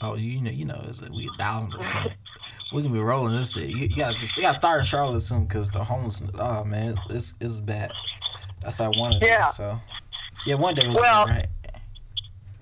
Oh, 0.02 0.14
you 0.14 0.40
know, 0.40 0.50
you 0.50 0.64
know, 0.64 0.82
it's 0.88 1.02
we 1.02 1.28
a 1.28 1.36
thousand 1.36 1.72
percent. 1.72 2.12
We 2.72 2.82
can 2.82 2.92
be 2.92 3.00
rolling 3.00 3.34
this 3.36 3.52
shit. 3.52 3.68
You, 3.68 3.76
you 3.88 3.96
got, 3.96 4.14
to 4.18 4.52
start 4.54 4.78
in 4.80 4.84
Charlotte 4.86 5.20
soon 5.20 5.44
because 5.44 5.70
the 5.70 5.82
homeless. 5.84 6.22
Oh 6.38 6.64
man, 6.64 6.94
it's 7.10 7.34
it's 7.40 7.58
bad. 7.58 7.92
That's 8.62 8.78
what 8.78 8.96
I 8.96 9.00
wanted. 9.00 9.22
Yeah. 9.22 9.48
So, 9.48 9.78
yeah, 10.46 10.54
one 10.54 10.74
day 10.74 10.86
we'll 10.86 10.96
Well- 11.02 11.26
it 11.26 11.30
right. 11.30 11.46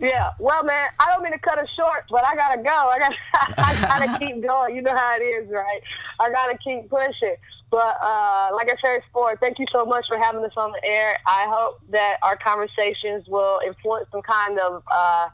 Yeah, 0.01 0.31
well, 0.39 0.63
man, 0.63 0.91
I 1.01 1.13
don't 1.13 1.23
mean 1.23 1.33
to 1.33 1.39
cut 1.39 1.59
it 1.59 1.69
short, 1.77 2.05
but 2.09 2.25
I 2.25 2.37
gotta 2.37 2.63
go. 2.63 2.71
I 2.71 2.99
got, 2.99 3.15
I 3.59 3.81
gotta 3.83 4.19
keep 4.25 4.43
going. 4.43 4.77
You 4.77 4.83
know 4.83 4.97
how 4.97 5.17
it 5.17 5.23
is, 5.23 5.51
right? 5.51 5.81
I 6.21 6.31
gotta 6.31 6.57
keep 6.59 6.89
pushing. 6.89 7.37
But 7.71 7.99
uh, 8.01 8.49
like 8.55 8.71
I 8.71 8.77
said 8.83 9.01
before, 9.03 9.37
thank 9.37 9.59
you 9.59 9.67
so 9.71 9.85
much 9.85 10.07
for 10.09 10.17
having 10.19 10.43
us 10.45 10.53
on 10.57 10.73
the 10.73 10.85
air. 10.85 11.19
I 11.27 11.47
hope 11.51 11.81
that 11.91 12.17
our 12.23 12.37
conversations 12.37 13.27
will 13.29 13.61
influence 13.67 14.07
some 14.11 14.23
kind 14.23 14.59
of 14.59 14.83
uh, 14.91 15.29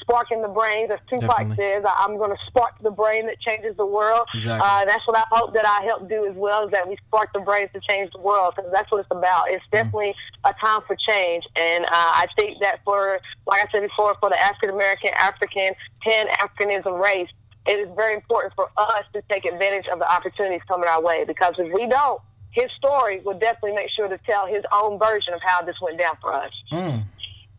spark 0.00 0.30
in 0.30 0.42
the 0.42 0.48
brains, 0.48 0.90
as 0.90 0.98
Tupac 1.08 1.38
Definitely. 1.38 1.56
says. 1.56 1.84
I- 1.86 2.04
I'm 2.04 2.16
going 2.16 2.30
to 2.30 2.42
spark 2.46 2.74
the 2.82 2.90
brain 2.90 3.26
that 3.26 3.40
changes 3.40 3.76
the 3.76 3.86
world. 3.86 4.26
Exactly. 4.34 4.68
Uh, 4.68 4.84
that's 4.84 5.06
what 5.06 5.16
I 5.16 5.24
hope 5.30 5.54
that 5.54 5.66
I 5.66 5.84
help 5.84 6.08
do 6.08 6.26
as 6.26 6.36
well, 6.36 6.66
is 6.66 6.70
that 6.72 6.88
we 6.88 6.96
spark 7.06 7.32
the 7.32 7.40
brains 7.40 7.70
to 7.74 7.80
change 7.88 8.10
the 8.12 8.20
world, 8.20 8.54
because 8.56 8.70
that's 8.72 8.90
what 8.90 9.00
it's 9.00 9.10
about. 9.10 9.44
It's 9.48 9.64
definitely 9.72 10.14
a 10.44 10.54
time 10.64 10.80
for 10.86 10.96
change, 10.96 11.44
and 11.56 11.84
uh, 11.84 11.88
I 11.92 12.26
think 12.38 12.58
that 12.60 12.80
for, 12.84 13.20
like 13.46 13.62
I 13.62 13.70
said 13.72 13.82
before, 13.82 14.16
for 14.20 14.30
the 14.30 14.40
African 14.40 14.70
American, 14.70 15.10
African, 15.14 15.72
Pan 16.02 16.26
Africanism 16.38 17.00
race, 17.02 17.28
it 17.66 17.78
is 17.78 17.88
very 17.96 18.14
important 18.14 18.54
for 18.54 18.68
us 18.78 19.04
to 19.12 19.22
take 19.30 19.44
advantage 19.44 19.86
of 19.92 19.98
the 19.98 20.10
opportunities 20.10 20.62
coming 20.68 20.88
our 20.88 21.02
way, 21.02 21.24
because 21.24 21.54
if 21.58 21.72
we 21.74 21.86
don't, 21.86 22.20
his 22.52 22.70
story 22.76 23.20
will 23.24 23.38
definitely 23.38 23.72
make 23.72 23.90
sure 23.90 24.08
to 24.08 24.18
tell 24.24 24.46
his 24.46 24.64
own 24.72 24.98
version 24.98 25.34
of 25.34 25.40
how 25.42 25.60
this 25.62 25.76
went 25.82 25.98
down 25.98 26.16
for 26.20 26.32
us. 26.32 26.50
Mm. 26.72 27.02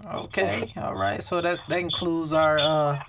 Okay, 0.06 0.72
all 0.78 0.96
right. 0.96 1.22
So 1.22 1.42
that 1.42 1.60
that 1.68 1.80
includes 1.80 2.34
our 2.34 2.58
uh, 2.60 3.00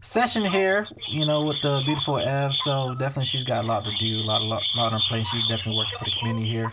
session 0.00 0.44
here. 0.44 0.86
You 1.08 1.26
know, 1.26 1.44
with 1.44 1.60
the 1.62 1.82
beautiful 1.84 2.18
Ev. 2.18 2.56
So 2.56 2.94
definitely, 2.94 3.26
she's 3.26 3.44
got 3.44 3.64
a 3.64 3.66
lot 3.66 3.84
to 3.84 3.94
do, 3.98 4.16
a 4.16 4.24
lot, 4.24 4.40
a 4.40 4.44
lot, 4.44 4.62
lot 4.76 4.92
on 4.92 5.00
her 5.00 5.06
plate. 5.08 5.26
She's 5.26 5.46
definitely 5.46 5.76
working 5.76 5.98
for 5.98 6.04
the 6.06 6.16
community 6.18 6.48
here. 6.48 6.72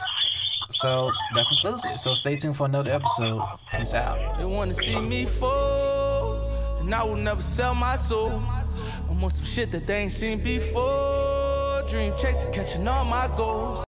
So 0.70 1.12
that's 1.34 1.52
it. 1.86 2.00
So 2.00 2.14
stay 2.14 2.36
tuned 2.36 2.58
for 2.58 2.66
another 2.66 2.92
episode. 2.92 3.42
Peace 3.72 3.94
out. 3.94 4.38
They 4.38 4.46
wanna 4.46 4.74
see 4.74 5.00
me 5.00 5.26
fall, 5.26 6.80
and 6.80 6.94
I 6.94 7.04
will 7.04 7.16
never 7.16 7.42
sell 7.42 7.76
my 7.76 7.96
soul. 7.96 8.42
I'm 9.10 9.24
on 9.24 9.30
some 9.30 9.46
shit 9.46 9.72
that 9.72 9.86
they 9.86 9.98
ain't 9.98 10.12
seen 10.12 10.44
before. 10.44 11.84
Dream 11.90 12.14
chasing, 12.20 12.52
catching 12.52 12.88
all 12.88 13.06
my 13.06 13.30
goals. 13.38 13.85